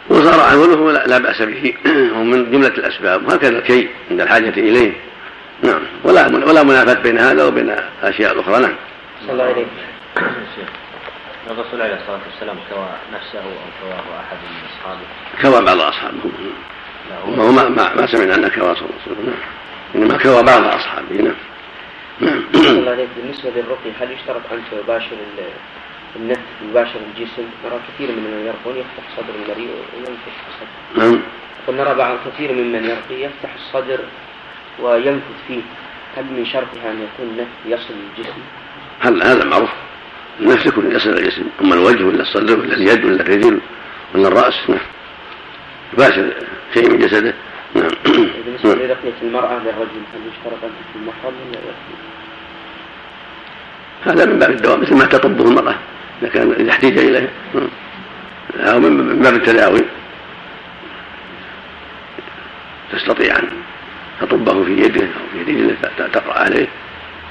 [0.08, 1.74] وصار عمله لا, لا بأس به.
[2.16, 3.28] هو من جملة الأسباب.
[3.28, 4.92] وهكذا الكي عند الحاجة إليه.
[5.62, 5.82] نعم.
[6.04, 8.74] ولا ولا منافاة بين هذا وبين الأشياء الأخرى نعم.
[9.22, 9.66] صلى الله عليه
[11.50, 13.50] الرسول عليه الصلاة والسلام كوى نفسه أو
[13.82, 15.00] كواه أحد من أصحابه.
[15.42, 16.18] كوى بعض أصحابه.
[17.38, 19.26] هو ما, ما, ما سمعنا أن كوى صلى الله عليه وسلم.
[19.26, 19.38] نعم.
[19.94, 21.14] إنما كوى بعض أصحابه.
[21.22, 21.34] نعم.
[22.20, 25.16] نعم الله عليك بالنسبة للرقي هل يشترط أن تباشر
[26.16, 27.46] النفس يباشر الجسم.
[27.64, 31.04] نرى كثير من من يرقون يفتح صدر المريء وينفخ الصدر.
[31.04, 31.20] نعم.
[31.68, 34.00] ونرى بعض كثير ممن يرقي يفتح الصدر
[34.80, 35.60] وينفث فيه.
[36.16, 38.40] هل من شرطها أن يكون النفث يصل الجسم؟
[39.00, 39.70] هل هذا معروف؟
[40.40, 41.44] النفس يكون يصل الجسم.
[41.60, 43.60] أما الوجه ولا الصدر ولا اليد ولا الرجل
[44.14, 44.78] ولا الرأس؟ نعم.
[45.92, 46.32] يباشر
[46.74, 47.34] شيء من جسده.
[47.74, 47.90] نعم.
[48.44, 51.74] بالنسبة لرقية المرأة للرجل هل يشترط أن تكون محرم ولا؟
[54.04, 55.74] هذا من باب الدواء مثل ما تطبه المرأة.
[56.28, 57.28] كان إذا احتيج إليه
[58.56, 59.80] أو من باب التداوي.
[62.92, 63.48] تستطيع أن
[64.20, 65.76] تطبه في يده أو في رجله
[66.12, 66.66] تقرأ عليه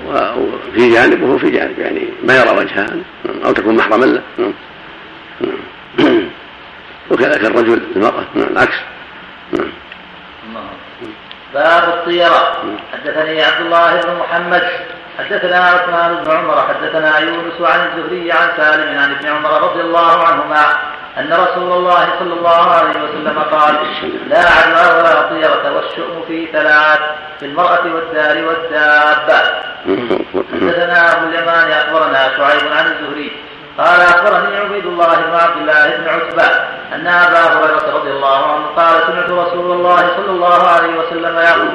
[0.07, 2.90] وفي جانب وهو في جانب يعني ما يرى وجهها
[3.45, 4.22] أو تكون محرما له.
[7.11, 8.76] وكذلك الرجل المرأة العكس.
[9.53, 9.72] نعم
[11.53, 12.64] باب الطيرة
[12.94, 14.64] حدثني عبد الله بن محمد
[15.19, 20.23] حدثنا عثمان بن عمر حدثنا يونس عن الزهري عن سالم عن ابن عمر رضي الله
[20.23, 20.65] عنهما
[21.18, 23.76] أن رسول الله صلى الله عليه وسلم قال
[24.27, 26.99] لا عدوى ولا طيرة والشؤم في ثلاث
[27.40, 29.40] في المرأة والدار والدابة.
[30.53, 33.31] حدثنا أبو اليمان أخبرنا شعيب عن الزهري
[33.78, 36.44] قال أخبرني عبيد الله بن عبد الله بن عتبة
[36.95, 41.70] أن أبا هريرة رضي الله عنه قال سمعت رسول الله صلى الله عليه وسلم يقول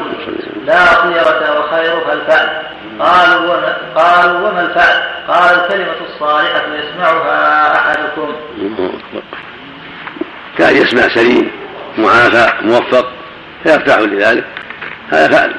[0.64, 2.62] لا طيرة وخيرها الفأل.
[3.00, 8.32] قالوا وما قالوا وما الفأل؟ قال الكلمة الصالحة يسمعها أحدكم.
[10.58, 11.50] كان يسمع سليم
[11.98, 13.06] معافى موفق
[13.62, 14.44] فيرتاح لذلك.
[15.10, 15.54] هذا فعل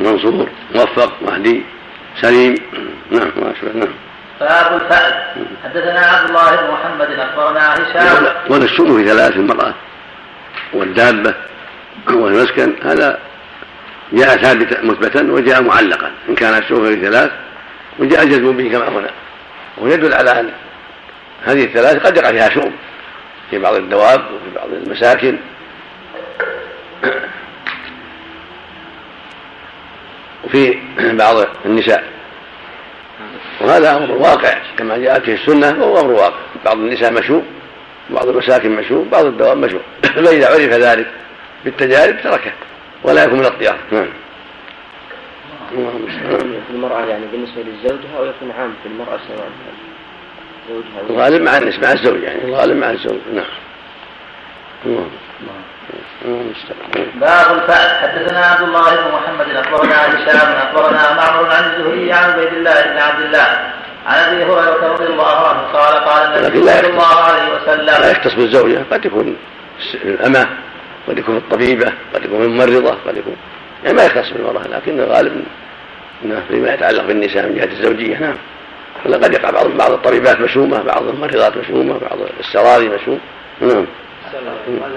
[0.00, 1.64] منصور موفق مهدي
[2.20, 2.54] سليم.
[3.10, 4.05] نعم ما نعم.
[4.40, 5.46] باب الفأل.
[5.64, 8.26] حدثنا عبد الله بن محمد أخبرنا هشام.
[8.50, 9.74] ولا الشؤم في ثلاث المرأة.
[10.72, 11.34] والدابة
[12.08, 13.18] والمسكن هذا
[14.12, 16.10] جاء ثابتا مثبتا وجاء معلقا.
[16.28, 17.30] إن كان الشؤم في ثلاث
[17.98, 19.10] وجاء الجزم به كما هنا
[19.78, 20.52] ويدل على أن
[21.44, 22.72] هذه الثلاث قد يقع فيها شؤم
[23.50, 25.38] في بعض الدواب وفي بعض المساكن.
[30.44, 32.15] وفي بعض النساء.
[33.60, 36.38] وهذا أمر واقع كما جاءت في السنة وهو أمر واقع.
[36.64, 37.44] بعض النساء مشوب
[38.10, 39.80] بعض المساكن مشوب بعض الدواب مشوب
[40.14, 41.06] فإذا عرف ذلك
[41.64, 42.52] بالتجارب تركه
[43.04, 44.08] ولا يكون من الطيار نعم.
[46.66, 49.50] في المرأة يعني بالنسبة لزوجها أو يكون عام في المرأة سواء
[50.68, 51.52] زوجها الغالب مع
[51.82, 53.18] مع الزوج يعني الغالب مع الزوج.
[53.34, 53.44] نعم.
[57.14, 62.52] باب الفأل حدثنا عبد الله بن محمد أخبرنا هشام أخبرنا معمر عن الزهري عن عبيد
[62.52, 63.72] الله بن عبد الله.
[64.06, 67.86] عن أبي هريرة رضي الله عنه قال قال النبي صلى الله عليه وسلم.
[67.86, 69.36] لا يختص بالزوجة قد يكون
[70.04, 70.48] الأمة
[71.08, 73.36] قد يكون الطبيبة قد يكون الممرضة قد يكون
[73.84, 75.44] يعني ما يختص بالمرأة لكن الغالب
[76.24, 78.36] إنه فيما يتعلق بالنساء من جهة الزوجية نعم.
[79.04, 83.20] ولا قد يقع بعض بعض الطبيبات مشومه بعض الممرضات مشومه بعض السراري مشوم
[83.60, 83.86] نعم.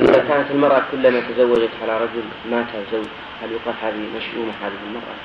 [0.02, 3.06] إذا كانت المرأة كلما تزوجت على رجل مات زوج
[3.42, 5.16] هل يقال هذه مشؤومة هذه المرأة؟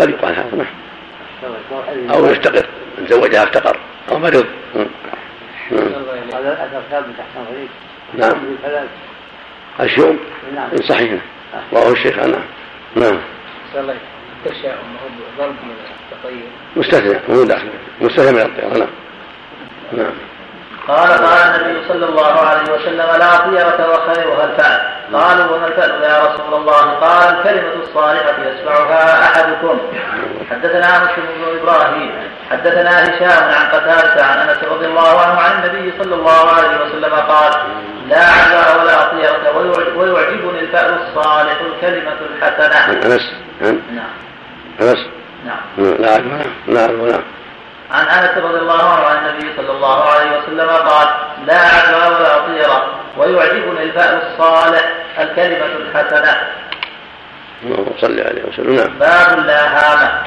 [0.00, 2.10] قد يقال هذا؟ نعم.
[2.10, 2.66] أو يفتقر
[2.98, 3.76] إن زوجها افتقر.
[4.10, 4.46] أو مرض
[6.32, 7.68] هذا الأثر ثابت أحسن غريب
[8.14, 8.86] نعم.
[9.80, 10.18] الشؤم؟
[10.54, 10.76] نعم.
[10.76, 11.20] صحيح.
[11.72, 12.42] رواه الشيخ نعم.
[12.96, 13.18] نعم.
[13.74, 14.96] التشاؤم
[15.38, 15.76] ضرب من
[16.12, 16.46] التطير.
[16.76, 17.68] مستثنى مو داخل.
[18.00, 18.88] مستثنى من الطيرة نعم.
[19.92, 20.12] نعم.
[20.88, 24.80] قال قال النبي صلى الله عليه وسلم لا طيرة وخيرها الفعل
[25.12, 29.78] قالوا وما الفعل يا رسول الله؟ قال الكلمة الصالحة يسمعها أحدكم.
[30.50, 32.14] حدثنا مسلم بن إبراهيم.
[32.50, 37.14] حدثنا هشام عن قتادة عن أنس رضي الله عنه عن النبي صلى الله عليه وسلم
[37.14, 37.52] قال
[38.08, 39.56] لا عزاء ولا طيرة
[39.96, 42.92] ويعجبني الفأل الصالح الكلمة الحسنة.
[43.06, 43.78] أنس نعم.
[44.80, 45.06] أنس.
[45.46, 45.94] نعم.
[45.94, 46.18] لا
[46.66, 47.22] نعم نعم.
[47.90, 51.08] عن أنس رضي الله عنه عن النبي صلى الله عليه وسلم قال
[51.46, 52.86] لا عدوى ولا طيرة
[53.18, 54.84] ويعجبني الفأل الصالح
[55.18, 56.36] الكلمة الحسنة.
[57.62, 58.74] اللهم صل عليه وسلم.
[58.76, 58.98] نعم.
[58.98, 60.22] باب لا هامة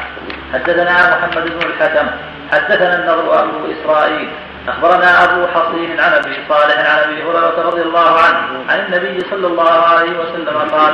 [0.53, 2.07] حدثنا محمد بن الحكم
[2.51, 4.29] حدثنا النضر أبو إسرائيل
[4.67, 9.47] أخبرنا أبو حصين عن أبي صالح عن أبي هريرة رضي الله عنه عن النبي صلى
[9.47, 10.93] الله عليه وسلم قال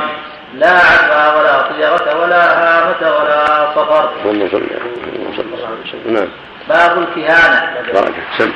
[0.54, 4.10] لا عدوى ولا طيرة ولا هامة ولا صفر.
[4.24, 6.14] اللهم صل عليه وسلم.
[6.14, 6.28] نعم.
[6.68, 7.92] باب الكهانة.
[8.38, 8.52] سم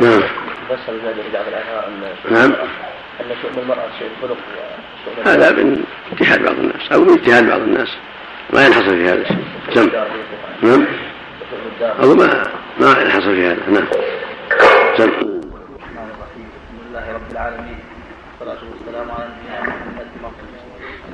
[0.00, 0.22] نعم.
[0.70, 2.52] أن نعم.
[3.20, 4.36] أن شؤم المرأة الخلق
[5.06, 7.88] وشؤم هذا من اجتهاد بعض الناس أو من اجتهاد بعض الناس.
[8.52, 9.44] ما ينحصر في هذا الشيء.
[9.74, 9.90] سم.
[10.62, 10.86] نعم.
[11.82, 12.46] أظن ما
[12.80, 13.70] ما ينحصر في هذا.
[13.70, 13.86] نعم.
[14.96, 15.04] سم.
[15.04, 16.48] الرحمن الرحيم.
[16.62, 17.78] الحمد لله رب العالمين.
[18.40, 19.60] والصلاة والسلام على نبينا
[20.22, 20.34] محمد.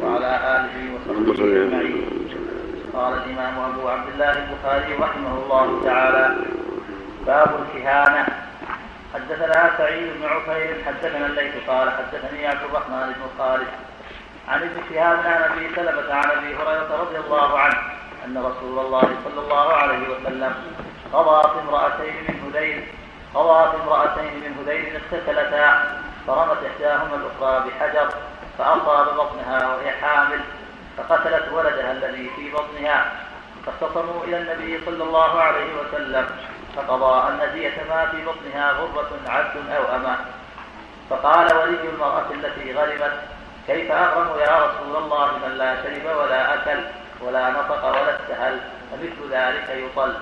[0.00, 2.61] وعلى آله وصحبه أجمعين.
[2.94, 6.36] قال الإمام أبو عبد الله البخاري رحمه الله تعالى
[7.26, 8.26] باب الكهانة.
[9.14, 13.68] حدثنا سعيد بن عفير حدثنا الليث قال حدثني عبد الرحمن بن خالد
[14.48, 17.76] عن ابن شهاب عن أبي سلمة عن أبي هريرة رضي الله عنه
[18.24, 20.54] أن رسول الله صلى الله عليه وسلم
[21.12, 22.84] قضى في امرأتين من هذيل
[23.34, 25.84] قضى في امرأتين من هذيل اقتتلتا
[26.26, 28.08] فرمت إحداهما الأخرى بحجر
[28.58, 30.40] فأصاب بطنها وهي حامل.
[30.96, 33.12] فقتلت ولدها الذي في بطنها.
[33.66, 36.26] فاختصموا إلى النبي صلى الله عليه وسلم
[36.76, 40.16] فقضى ان دية ما في بطنها غرة عبد أو أمة.
[41.10, 43.12] فقال ولي المرأة التي غلبت
[43.66, 46.80] كيف أغرم يا رسول الله من لا شرب ولا أكل
[47.20, 48.60] ولا نطق ولا استهل
[48.90, 50.14] فمثل ذلك يطل.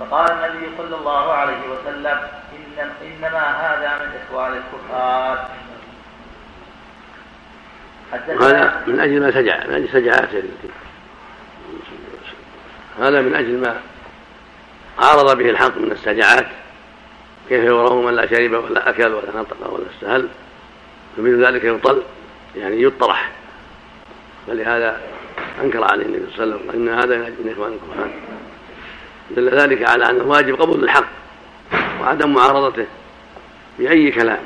[0.00, 5.48] فقال النبي صلى الله عليه وسلم إن إنما هذا من إخوان الكفار.
[8.40, 10.68] هذا من أجل ما سجع من أجل سجعاته التي
[13.00, 13.80] هذا من أجل ما
[14.98, 16.46] عارض به الحق من السجعات.
[17.48, 20.28] كيف يراه من لا شرب ولا أكل ولا نطق ولا استهل.
[21.16, 22.02] فمثل ذلك يطل
[22.56, 23.30] يعني يطرح.
[24.46, 25.00] فلهذا
[25.62, 28.10] أنكر عليه النبي صلى الله عليه وسلم أن هذا من إخوان الكفار
[29.30, 31.08] دل ذلك على أن الواجب قبول الحق
[32.00, 32.86] وعدم معارضته
[33.78, 34.42] بأي كلام.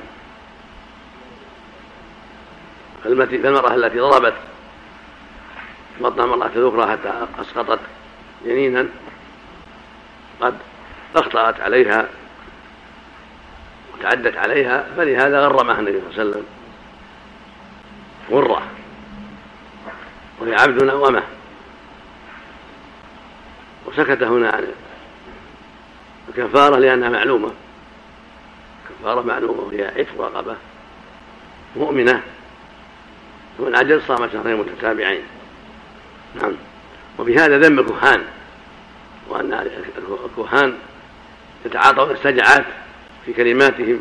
[3.05, 4.35] فالمرأة التي ضربت
[6.01, 7.81] بطن المرأة الأخرى حتى أسقطت
[8.45, 8.87] جنينا
[10.41, 10.55] قد
[11.17, 12.09] أخطأت عليها
[13.95, 16.45] وتعدت عليها فلهذا غرمها النبي صلى الله عليه وسلم.
[18.31, 18.63] غرة.
[20.41, 21.23] وهي عبد أو أمه
[23.87, 24.67] وسكت هنا عن
[26.29, 27.51] الكفارة لأنها معلومة.
[28.89, 30.57] كفارة معلومة وهي عتق رقبة
[31.77, 32.23] مؤمنة.
[33.59, 35.23] ومن عجل صام شهرين متتابعين.
[36.43, 36.53] نعم.
[37.19, 38.23] وبهذا ذم الكهان
[39.29, 39.67] وأن
[40.25, 40.75] الكهان
[41.67, 42.65] يتعاطون السجعات
[43.27, 44.01] في كلماتهم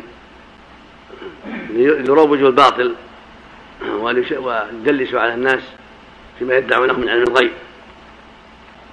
[1.70, 2.94] ليروجوا الباطل
[3.82, 5.62] ويدلسوا على الناس
[6.38, 7.52] فيما يدعونه من علم الغيب.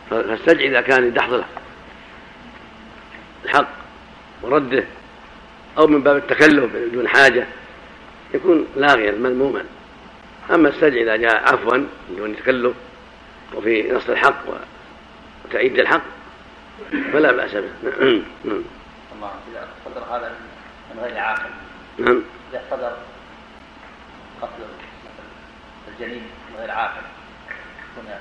[0.09, 1.43] فالسجع إذا كان يدحض
[3.45, 3.67] الحق
[4.41, 4.83] ورده
[5.77, 7.47] أو من باب التكلف بدون حاجة
[8.33, 9.63] يكون لاغيا مذموما
[10.51, 12.75] أما السجع إذا جاء عفوا بدون تكلف
[13.53, 14.43] وفي نصر الحق
[15.45, 16.03] وتأييد الحق
[17.13, 17.69] فلا بأس به.
[17.83, 18.63] نعم
[19.15, 20.35] الله إذا صدر هذا
[20.93, 21.49] من غير عاقل
[21.97, 22.21] نعم.
[22.51, 22.97] إذا صدر
[24.41, 24.63] قتل
[25.87, 27.01] الجنين من غير عاقل
[27.97, 28.19] هنا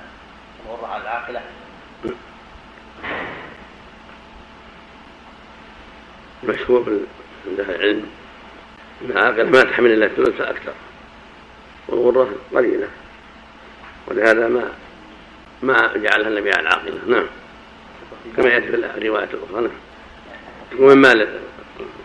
[0.65, 1.41] الغرة على العاقلة.
[6.43, 6.99] مشهور
[7.47, 8.09] عند أهل العلم
[9.01, 10.73] إن العاقل ما تحمل إلا الثلث فاكثر
[11.87, 12.87] والغرة قليلة.
[14.07, 14.71] ولهذا ما
[15.63, 17.27] ما جعلها النبي على العاقله نعم.
[18.37, 19.61] كما يأتي في الروايات الأخرى.
[19.61, 19.71] نعم.
[20.79, 21.39] ومن مال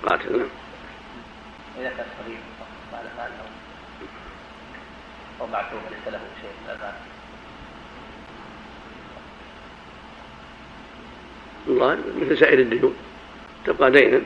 [0.05, 0.39] القاتل.
[0.39, 0.49] نعم.
[1.81, 2.39] إذا كان صغير
[2.93, 3.31] بعد مال
[5.41, 6.93] أو معتوه ليس له شيء من المال
[11.69, 12.97] الله مثل سائر الديون
[13.67, 14.21] تبقى دينا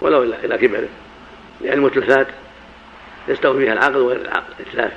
[0.00, 0.88] ولو إلى كبره
[1.60, 2.26] لأن المتلفات
[3.28, 4.52] يستوي فيها العاقل وغير العاقل.
[4.60, 4.92] اتلاف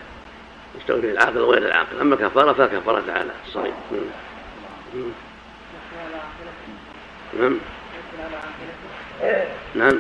[0.80, 1.99] يستوي فيها العاقل وغير العاقل.
[2.01, 3.73] أما كفارة فكفارة على الصغير
[7.39, 7.57] نعم.
[9.76, 9.99] نعم.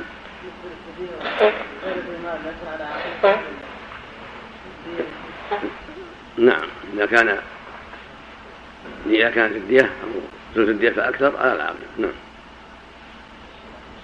[6.37, 6.67] نعم.
[6.93, 7.37] إذا كان
[9.05, 10.09] إذا كانت الدية أو
[10.55, 11.75] ثلث الدية فأكثر على العاقل.
[11.97, 12.11] نعم.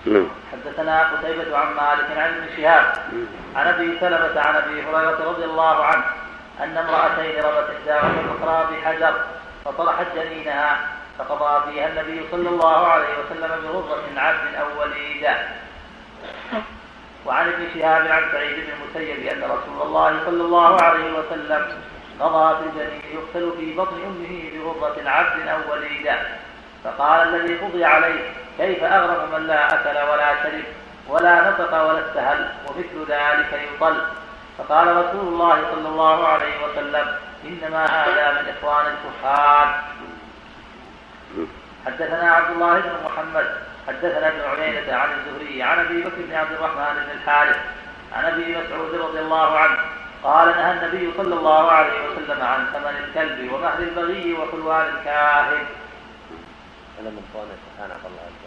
[0.06, 0.28] نعم.
[0.52, 2.94] حدثنا قتيبة عن مالك عن ابن شهاب
[3.56, 6.04] عن أبي سلمة عن أبي هريرة رضي الله عنه
[6.64, 9.14] أن امرأتين رمت إحداهما الأخرى بحجر
[9.66, 10.78] فطرحت جنينها
[11.20, 15.38] فقضى فيها النبي صلى الله عليه وسلم بغرة عبد أو وليدة.
[17.26, 21.68] وعن ابن شهاب عن سعيد بن المسيب أن رسول الله صلى الله عليه وسلم
[22.20, 26.16] قضى في الجنين يقتل في بطن أمه بغرة عبد أو وليدة
[26.84, 30.64] فقال الذي قضي عليه كيف أغرم من لا أكل ولا شرب
[31.08, 34.02] ولا نطق ولا استهل ومثل ذلك يطل
[34.58, 37.08] فقال رسول الله صلى الله عليه وسلم
[37.46, 39.84] إنما هذا من إخوان الكفار.
[41.86, 43.48] حدثنا عبد الله بن محمد
[43.88, 47.58] حدثنا ابن عيينة عن الزهري عن أبي بكر بن عبد الرحمن بن الحارث
[48.14, 49.78] عن أبي مسعود رضي الله عنه
[50.24, 55.66] قال نهى النبي صلى الله عليه وسلم عن ثمن الكلب ومهر البغي وحلوان الكاهن.
[57.00, 58.45] من الله سبحانك الله.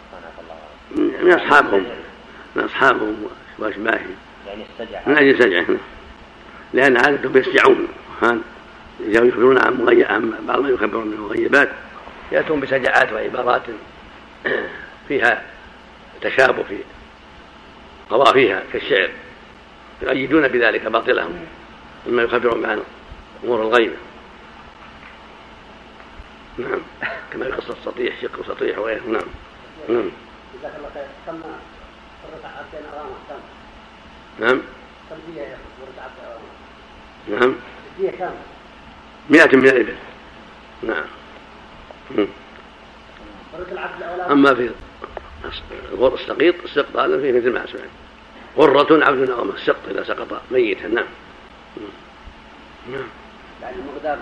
[2.55, 3.27] من أصحابهم
[3.59, 4.15] من.
[4.47, 5.01] يعني السجع.
[5.07, 5.65] من أجل سجعه
[6.73, 7.87] لأن عادتهم يسجعون
[8.99, 11.69] يخبرون عن بعض ما يخبرون من المغيبات
[12.31, 13.61] يأتون بسجعات وعبارات
[15.07, 15.43] فيها
[16.21, 16.77] تشابه في
[18.09, 19.09] قوافيها كالشعر.
[20.01, 21.45] يؤيدون بذلك باطلهم
[22.07, 22.83] مما يخبرون عن
[23.43, 23.91] أمور الغيب.
[26.57, 26.79] نعم.
[27.33, 29.01] كما يقص السطيح شق سطيح وغيره.
[29.07, 29.27] نعم.
[29.89, 31.41] جزاك الله خير كم
[32.33, 32.89] ركعتين
[33.29, 33.39] كم؟
[34.39, 34.61] نعم.
[35.09, 35.57] كم دية يا
[37.29, 37.55] نعم.
[37.97, 38.31] الدية كم؟
[39.29, 39.95] مئة من الإبل
[40.83, 41.05] نعم
[44.31, 44.71] أما في
[46.13, 47.89] السقيط السقط فيه مثل ما سمعت.
[48.57, 50.87] غرة عبد نومه السقط إذا سقط ميتا.
[50.87, 51.05] نعم.
[52.91, 53.07] نعم.
[53.61, 54.17] يعني المقدار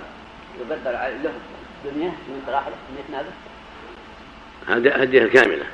[0.59, 0.91] يقدر
[1.23, 1.33] له
[1.85, 2.75] دنيا من راحلة
[3.09, 3.56] 100 نابة هذه
[4.67, 5.65] هديها الكاملة.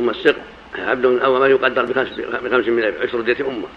[0.00, 0.42] أما السقط
[0.78, 2.18] عبد أو ما يقدر بخمس
[2.68, 3.68] من الإبل عشر دية أمة.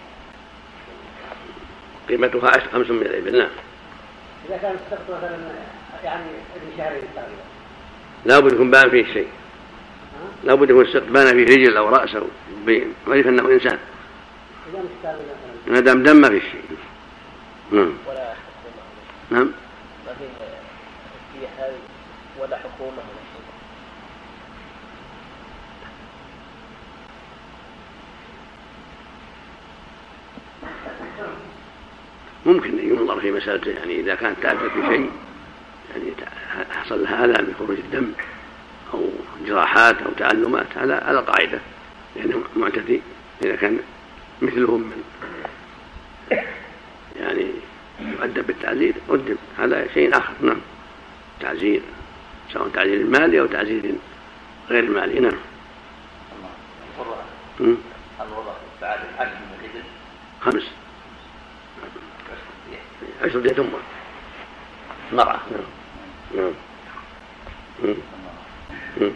[2.09, 3.49] قيمتها عشر خمس من الإبل نعم.
[4.49, 5.37] إذا كان السقط مثلا
[6.03, 6.23] يعني
[6.55, 7.41] ابن شهرين تقريبا
[8.25, 9.27] لا بد يكون بان فيه شيء.
[10.43, 12.27] لا بد يكون السقط بان فيه رجل أو رأس أو
[13.07, 13.77] أنه إنسان.
[15.67, 16.61] ما دام دم ما فيه شيء.
[17.71, 17.93] نعم.
[18.07, 18.33] ولا
[19.31, 19.51] نعم.
[20.07, 20.27] ما فيه
[22.41, 23.03] ولا حكومة.
[32.45, 35.11] ممكن أن ينظر في مسألة يعني إذا كانت تعبت بشيء
[35.91, 36.13] يعني
[36.71, 38.11] حصل لها ألم بخروج الدم
[38.93, 39.09] أو
[39.45, 41.59] جراحات أو تعلمات على على قاعدة
[42.15, 43.01] يعني معتدي
[43.43, 43.79] إذا كان
[44.41, 45.03] مثلهم من
[47.19, 47.45] يعني
[47.99, 50.57] يؤدب بالتعزير أدب هذا شيء آخر نعم.
[51.39, 51.81] تعزير
[52.53, 53.95] سواء تعزير مالي أو تعزير
[54.69, 55.37] غير مالي نعم.
[57.59, 59.83] الوضع بعد الحج من
[60.41, 60.63] خمس.
[63.23, 63.77] عشر دية أمة
[65.11, 65.39] مرأة
[66.35, 66.53] نعم.
[69.01, 69.11] نعم.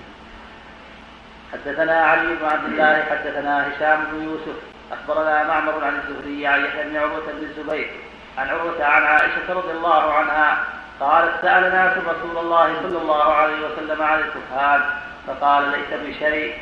[1.53, 4.59] حدثنا علي بن عبد الله حدثنا هشام بن يوسف.
[4.91, 7.89] أخبرنا معمر عن الزهري عن يحيى بن عروة بن الزبير
[8.37, 10.63] عن عروة عن عائشة رضي الله عنها
[10.99, 14.93] قالت سال ناس رسول الله صلى الله عليه وسلم عن الكفار
[15.27, 16.53] فقال ليس بشيء.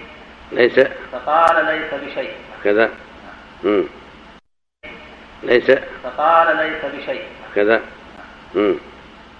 [0.51, 0.87] ليس.
[1.11, 2.31] فقال ليس بشيء.
[2.63, 2.89] كذا
[5.43, 5.71] ليس.
[6.03, 7.23] فقال ليس بشيء.
[7.55, 7.81] كذا.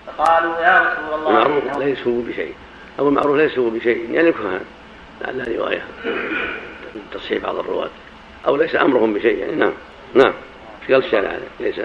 [0.07, 1.29] فقالوا يا رسول الله.
[1.29, 2.55] المعروف ليسوا بشيء.
[2.99, 4.11] أو المعروف ليسوا بشيء.
[4.11, 4.65] يعني كهان
[5.21, 5.85] لعلها رواية.
[7.13, 7.89] تصحيح بعض الرواة.
[8.47, 9.37] أو ليس أمرهم بشيء.
[9.37, 9.73] يعني نعم.
[10.13, 10.33] نعم.
[10.87, 11.47] قال الشارع هذا.
[11.59, 11.79] ليس.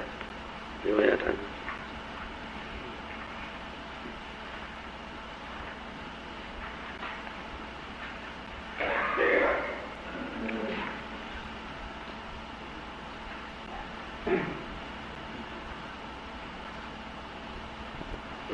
[0.86, 1.34] روايات عنه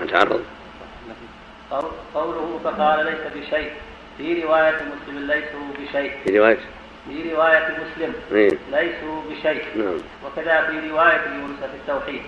[0.01, 0.45] نتعرض
[2.15, 3.71] قوله فقال ليس بشيء.
[4.19, 6.13] في رواية مسلم ليسوا بشيء.
[6.25, 6.59] في رواية.
[7.09, 9.65] في رواية مسلم إيه؟ ليسوا بشيء.
[9.77, 9.99] نعم.
[10.25, 12.23] وكذا في رواية يونس في التوحيد.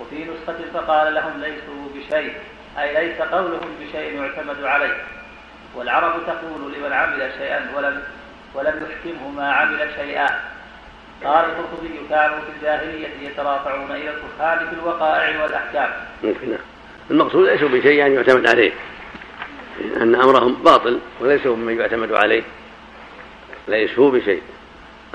[0.00, 2.32] وفي نسخة فقال لهم ليسوا بشيء.
[2.78, 4.96] أي ليس قولهم بشيء يعتمد عليه.
[5.74, 8.02] والعرب تقول لمن عمل شيئا ولم
[8.54, 10.26] ولم يحكمه ما عمل شيئا.
[11.24, 15.90] قال القرطبي كانوا في الجاهلية يترافعون إلى الكفار في الوقائع والأحكام.
[17.10, 18.72] المقصود ليسوا بشيء يعني يعتمد عليه.
[19.96, 22.42] أن أمرهم باطل وليسوا ممن يعتمد عليه.
[23.68, 24.42] ليسوا بشيء.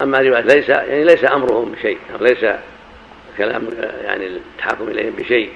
[0.01, 1.97] أما رواية ليس يعني ليس أمرهم بشيء.
[2.13, 2.45] أو ليس
[3.37, 3.67] كلام
[4.03, 5.53] يعني التحاكم إليهم بشيء.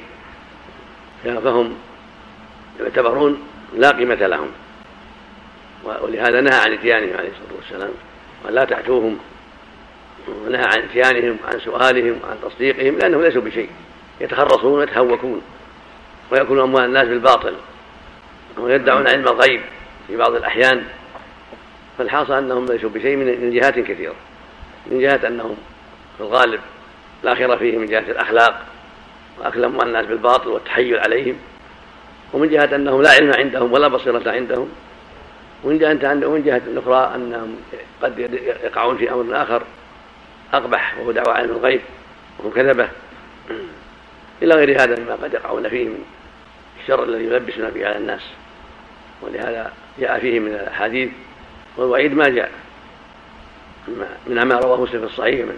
[1.23, 1.75] فهم
[2.79, 3.43] يعتبرون
[3.75, 4.51] لا قيمة لهم.
[6.01, 7.91] ولهذا نهى عن إتيانهم عليه الصلاة والسلام.
[8.45, 9.17] ولا تأتوهم
[10.45, 13.69] ونهى عن إتيانهم عن سؤالهم وعن تصديقهم لأنهم ليسوا بشيء.
[14.21, 15.41] يتخرصون ويتهوكون
[16.31, 17.53] ويأكلون أموال الناس بالباطل.
[18.61, 19.61] ويدعون علم الغيب
[20.07, 20.83] في بعض الأحيان
[21.97, 24.15] فالحاصل أنهم ليسوا بشيء من جهات كثيرة.
[24.91, 25.57] من جهة أنهم
[26.17, 26.59] في الغالب
[27.23, 28.65] لا خير فيهم من جهة الأخلاق
[29.39, 31.35] وأكل أموال الناس بالباطل والتحيل عليهم.
[32.33, 34.69] ومن جهة أنهم لا علم عندهم ولا بصيرة عندهم.
[35.63, 37.55] ومن جهة ومن جهة أخرى أنهم
[38.01, 38.19] قد
[38.63, 39.63] يقعون في أمر آخر
[40.53, 41.81] أقبح وهو دعوى علم الغيب
[42.39, 42.89] وهو كذبة.
[44.41, 46.03] إلى غير هذا مما قد يقعون فيه من
[46.81, 48.21] الشر الذي يلبسون به على الناس.
[49.21, 51.09] ولهذا جاء فيه من الأحاديث
[51.77, 52.51] والوعيد ما جاء.
[54.27, 55.57] من ما رواه مسلم في الصحيح من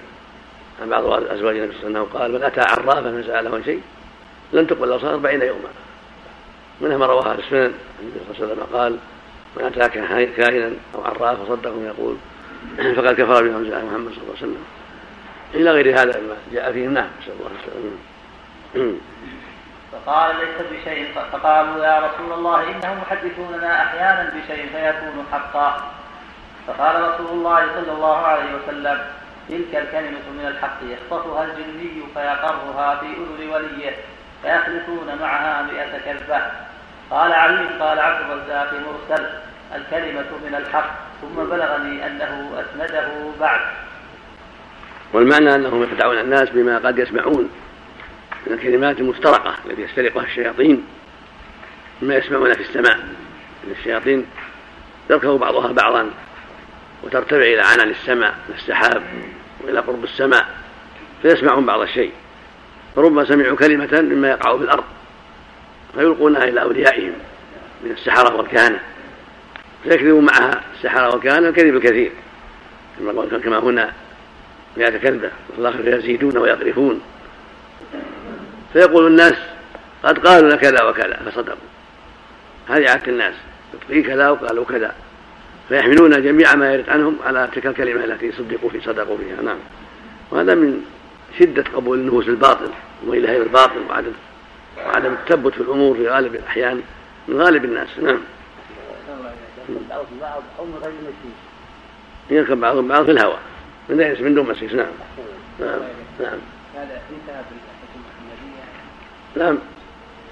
[0.82, 3.64] عن بعض أزواج النبي صلى الله عليه وسلم قال من أتى عرافا من ساله عن
[3.64, 3.82] شيء
[4.54, 5.70] لن تقبل صلاه أربعين يوما.
[6.82, 8.98] منها ما رواه السنن النبي صلى الله عليه وسلم قال
[9.58, 9.90] من أتى
[10.38, 12.16] كاهنا أو عرافا فصدقه يقول
[12.96, 14.64] فقد كفر بما أنزل محمد صلى الله عليه وسلم.
[15.54, 18.96] إلى غير هذا ما جاء فيه نعم نسأل الله السلامة.
[19.92, 25.92] فقال ليس بشيء فقالوا يا رسول الله إنهم يحدثوننا أحيانا بشيء فيكون حقا.
[26.68, 29.02] فقال رسول الله صلى الله عليه وسلم
[29.50, 33.96] تلك الكلمة من الحق يخطفها الجني فيقرها في أذن وليه
[34.42, 36.42] فيخلطون معها مئة كذبة
[37.12, 39.26] قال علي قال عبد الرزاق مرسل
[39.76, 40.90] الكلمة من الحق.
[41.22, 43.08] ثم بلغني أنه أسنده
[43.40, 43.60] بعد.
[45.14, 47.50] والمعنى أنهم يخدعون الناس بما قد يسمعون.
[48.48, 50.84] من الكلمات المفترقة التي يسترقها الشياطين
[52.02, 53.00] مما يسمعون في السماء.
[53.72, 54.26] الشياطين
[55.10, 56.10] يركب بعضها بعضا
[57.04, 59.04] وترتفع إلى عنان السماء من السحاب
[59.62, 60.48] وإلى قرب السماء
[61.22, 62.12] فيسمعون بعض الشيء.
[62.96, 64.84] فربما سمعوا كلمة مما يقع في الأرض
[65.96, 67.14] فيلقونها إلى أوليائهم
[67.84, 68.80] من السحرة والكهنة.
[69.84, 72.12] فيكذبون معها السحرة والكهنة الكذب الكثير.
[73.44, 73.94] كما هنا
[74.78, 77.02] مئة كذبة والآخر يزيدون ويقرفون
[78.74, 79.36] فيقول الناس
[80.04, 81.68] قد قالوا لك كذا وكذا فصدقوا.
[82.70, 83.34] هذه عادة الناس
[83.88, 84.96] في كذا وقالوا كذا.
[85.72, 89.58] فيحملون جميع ما يرد عنهم على تلك الكلمة التي صدقوا في صدقوا فيها نعم.
[90.32, 90.86] وهذا من
[91.40, 92.70] شدة قبول النفوس الباطل
[93.06, 94.12] وإلى الباطل وعدم
[94.86, 96.82] وعدم التثبت في الأمور في غالب الأحيان
[97.28, 98.20] من غالب الناس نعم.
[102.30, 103.40] يركب بعضهم بعض في الهواء
[103.90, 104.86] من دون مسيس نعم.
[105.60, 105.80] نعم
[106.20, 106.40] نعم.
[106.76, 107.44] هذا انتهى
[109.36, 109.58] نعم.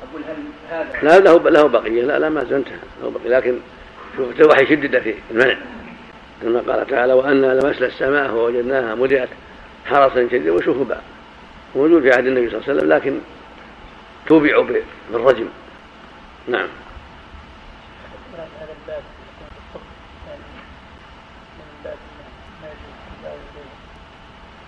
[0.09, 0.35] أقول هل
[0.69, 2.01] هذا لا له له بقية.
[2.01, 3.37] لا لا ما انتهى له بقية.
[3.37, 3.59] لكن
[4.17, 5.57] في الوحي شدد في المنع.
[6.41, 9.29] كما قال تعالى وأنا لمسنا السماء فوجدناها ملئت
[9.85, 10.51] حرسا شديدا.
[10.51, 11.01] وشهبا
[11.75, 13.19] موجود في عهد النبي صلى الله عليه وسلم لكن
[14.27, 14.65] توبعوا
[15.11, 15.47] بالرجم.
[16.47, 16.67] نعم.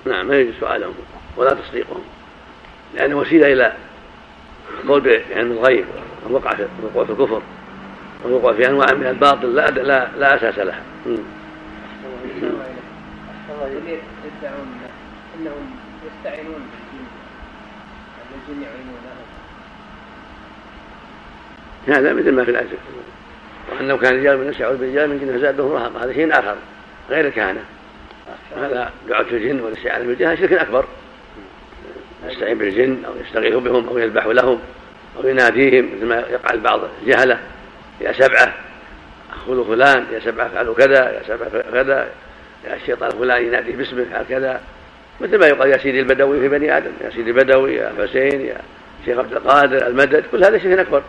[0.05, 0.93] نعم ما يجوز سؤالهم
[1.37, 2.03] ولا تصديقهم.
[2.93, 3.73] لأنه وسيلة إلى
[4.83, 5.85] القول بعلم الغيب
[6.25, 7.41] والوقع في الوقوع في الكفر
[8.23, 10.81] والوقوع في أنواع من الباطل لا لا, لا أساس لها.
[14.41, 14.67] يدعون
[15.39, 15.75] انهم
[16.05, 16.61] يستعينون
[18.47, 18.65] بالجن
[21.87, 22.67] هذا مثل ما في الايه
[23.71, 26.55] وانه كان رجال من الناس يعوذ بالرجال من جن فزادهم رهقا هذا شيء آخر
[27.09, 27.61] غير الكهنة.
[28.57, 30.85] هذا دعاة الجن والاستعانة بالجن شرك أكبر.
[32.27, 34.59] يستعين بالجن أو يستغيث بهم أو يذبح لهم
[35.17, 37.39] أو يناديهم مثل ما يفعل بعض الجهلة
[38.01, 38.53] يا سبعة
[39.45, 42.09] خذوا فلان يا سبعة افعلوا كذا يا سبعة كذا
[42.67, 44.61] يا الشيطان فلان ينادي باسمك أفعل كذا.
[45.21, 48.57] مثل ما يقال يا سيدي البدوي في بني آدم يا سيدي البدوي يا حسين يا
[49.05, 51.03] شيخ عبد القادر المدد كل هذا شيء أكبر.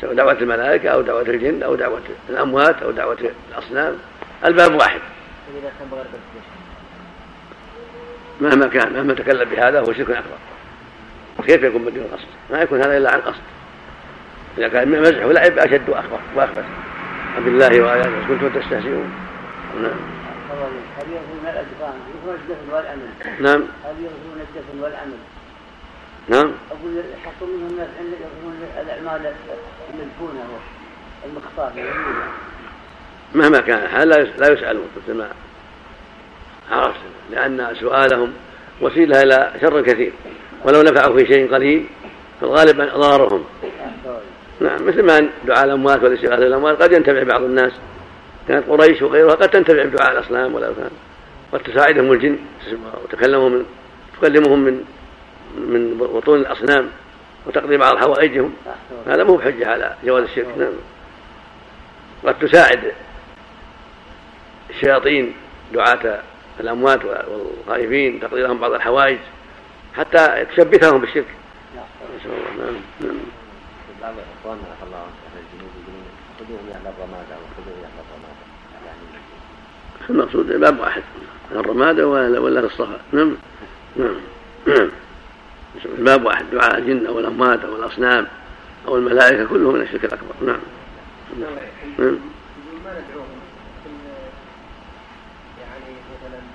[0.00, 3.18] سواء دعوة الملائكة أو دعوة الجن أو دعوة الأموات أو دعوة
[3.50, 3.98] الأصنام
[4.44, 5.00] الباب واحد.
[8.40, 10.38] مهما كان مهما تكلم بهذا هو شرك أكبر.
[11.46, 13.42] كيف يكون بدون قصد؟ ما يكون هذا إلا عن قصد.
[14.58, 16.64] إذا كان مزح ولعب أشد وأخبر وأخبث.
[17.38, 18.28] بالله وآياته.
[18.28, 19.12] كنتم تستهزئون.
[19.82, 20.18] نعم.
[20.98, 23.08] هل الدفن والعمل
[23.40, 23.62] نعم.
[23.84, 25.18] هل يظهرون الدفن والعمل
[26.28, 26.52] نعم.
[26.70, 29.34] أقول يحصل منهم الناس يظهرون الأعمال
[29.94, 30.44] المدفونة
[31.26, 31.72] المختار
[33.34, 35.28] مهما كان الحال لا يسألون مثل ما
[36.70, 37.00] عرفت
[37.30, 38.32] لأن سؤالهم
[38.80, 40.12] وسيلة إلى شر كثير.
[40.64, 41.86] ولو نفعوا في شيء قليل
[42.40, 43.44] فالغالب ضررهم
[44.60, 47.72] نعم مثل ما دعاء الأموات والاستغاثة بالاموات قد ينتفع بعض الناس.
[48.48, 50.90] كانت قريش وغيرها قد تنتفع بدعاء الاصنام والاوثان
[51.52, 52.38] قد تساعدهم الجن
[53.04, 53.64] وتكلمهم من
[54.20, 54.84] تكلمهم من
[55.56, 56.88] من بطون الأصنام
[57.46, 58.52] وتقضي بعض حوائجهم.
[59.06, 60.72] هذا مو بحجة على جواز الشرك نعم.
[62.26, 62.92] قد تساعد
[64.70, 65.34] الشياطين
[65.72, 66.20] دعاة
[66.60, 69.18] الأموات والغائبين تقضي لهم بعض الحوائج
[69.96, 71.26] حتى تشبثهم بالشرك.
[72.18, 72.64] نسأل الله.
[72.64, 73.18] نعم نعم.
[74.02, 76.04] بعض اخواننا الله أهل الجنوب يقولون
[76.38, 78.44] خذوهم إلى الرماده وخذوهم إلى الرماده
[78.86, 79.00] يعني
[80.10, 81.02] المقصود باب واحد
[81.52, 83.00] الرماده ولا ولا الصفا.
[83.12, 83.36] نعم
[83.96, 84.16] نعم.
[84.66, 84.90] نعم
[85.98, 88.26] باب واحد دعاء الجن أو الأموات أو الأصنام
[88.88, 90.34] أو الملائكة كله من الشرك الأكبر.
[90.42, 90.60] نعم.
[91.98, 92.18] نعم.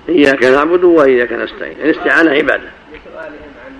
[0.08, 1.80] إياك نعبد وإياك نستعين.
[1.80, 2.70] الاستعانة عبادة.
[2.92, 3.72] لسؤالهم عن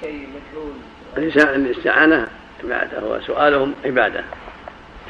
[0.00, 1.56] شيء مجهول.
[1.56, 2.26] الاستعانة
[2.64, 4.24] عبادة وسؤالهم عبادة.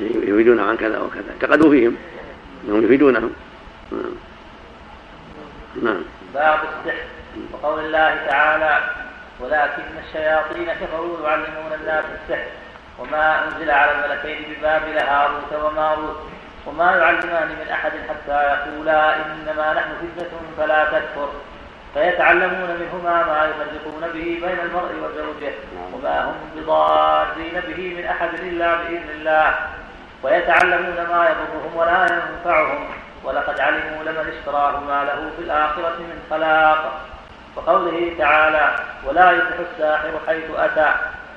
[0.00, 1.24] يريدون عن كذا وكذا.
[1.30, 1.96] اعتقدوا فيهم.
[2.64, 3.32] إنهم يفيدونهم.
[3.92, 4.14] نعم.
[5.82, 6.02] نعم.
[6.34, 7.04] باب السحر.
[7.52, 8.80] وقول الله تعالى
[9.40, 12.48] ولكن الشياطين كفروا يعلمون الناس السحر
[12.98, 16.16] وما أنزل على الملكين ببابل هاروت وماروت
[16.66, 21.28] وما يعلمان من أحد حتى يقولا إنما نحن فتنة فلا تكفر.
[21.94, 25.54] فيتعلمون منهما ما يفرقون به بين المرء وزوجه
[25.92, 29.54] وما هم بضارين به من أحد إلا بإذن الله.
[30.22, 32.88] ويتعلمون ما يضرهم ولا ينفعهم.
[33.24, 37.00] ولقد علموا لمن اشتراه ما له في الآخرة من خلاق.
[37.56, 40.94] وقوله تعالى ولا يفلح الساحر حيث أتى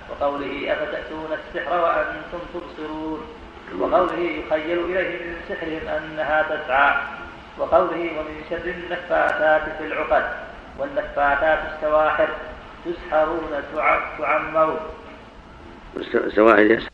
[0.10, 3.38] وقوله أفتأتون السحر وأنتم تبصرون
[3.77, 6.95] وقوله يخيل إليه من سحرهم أنها تسعى
[7.57, 10.23] وقوله ومن شر النفاثات في العقد
[10.79, 12.27] والنفاثات السواحر
[12.85, 13.63] تسحرون
[14.19, 14.79] تعمون
[16.15, 16.89] السواحل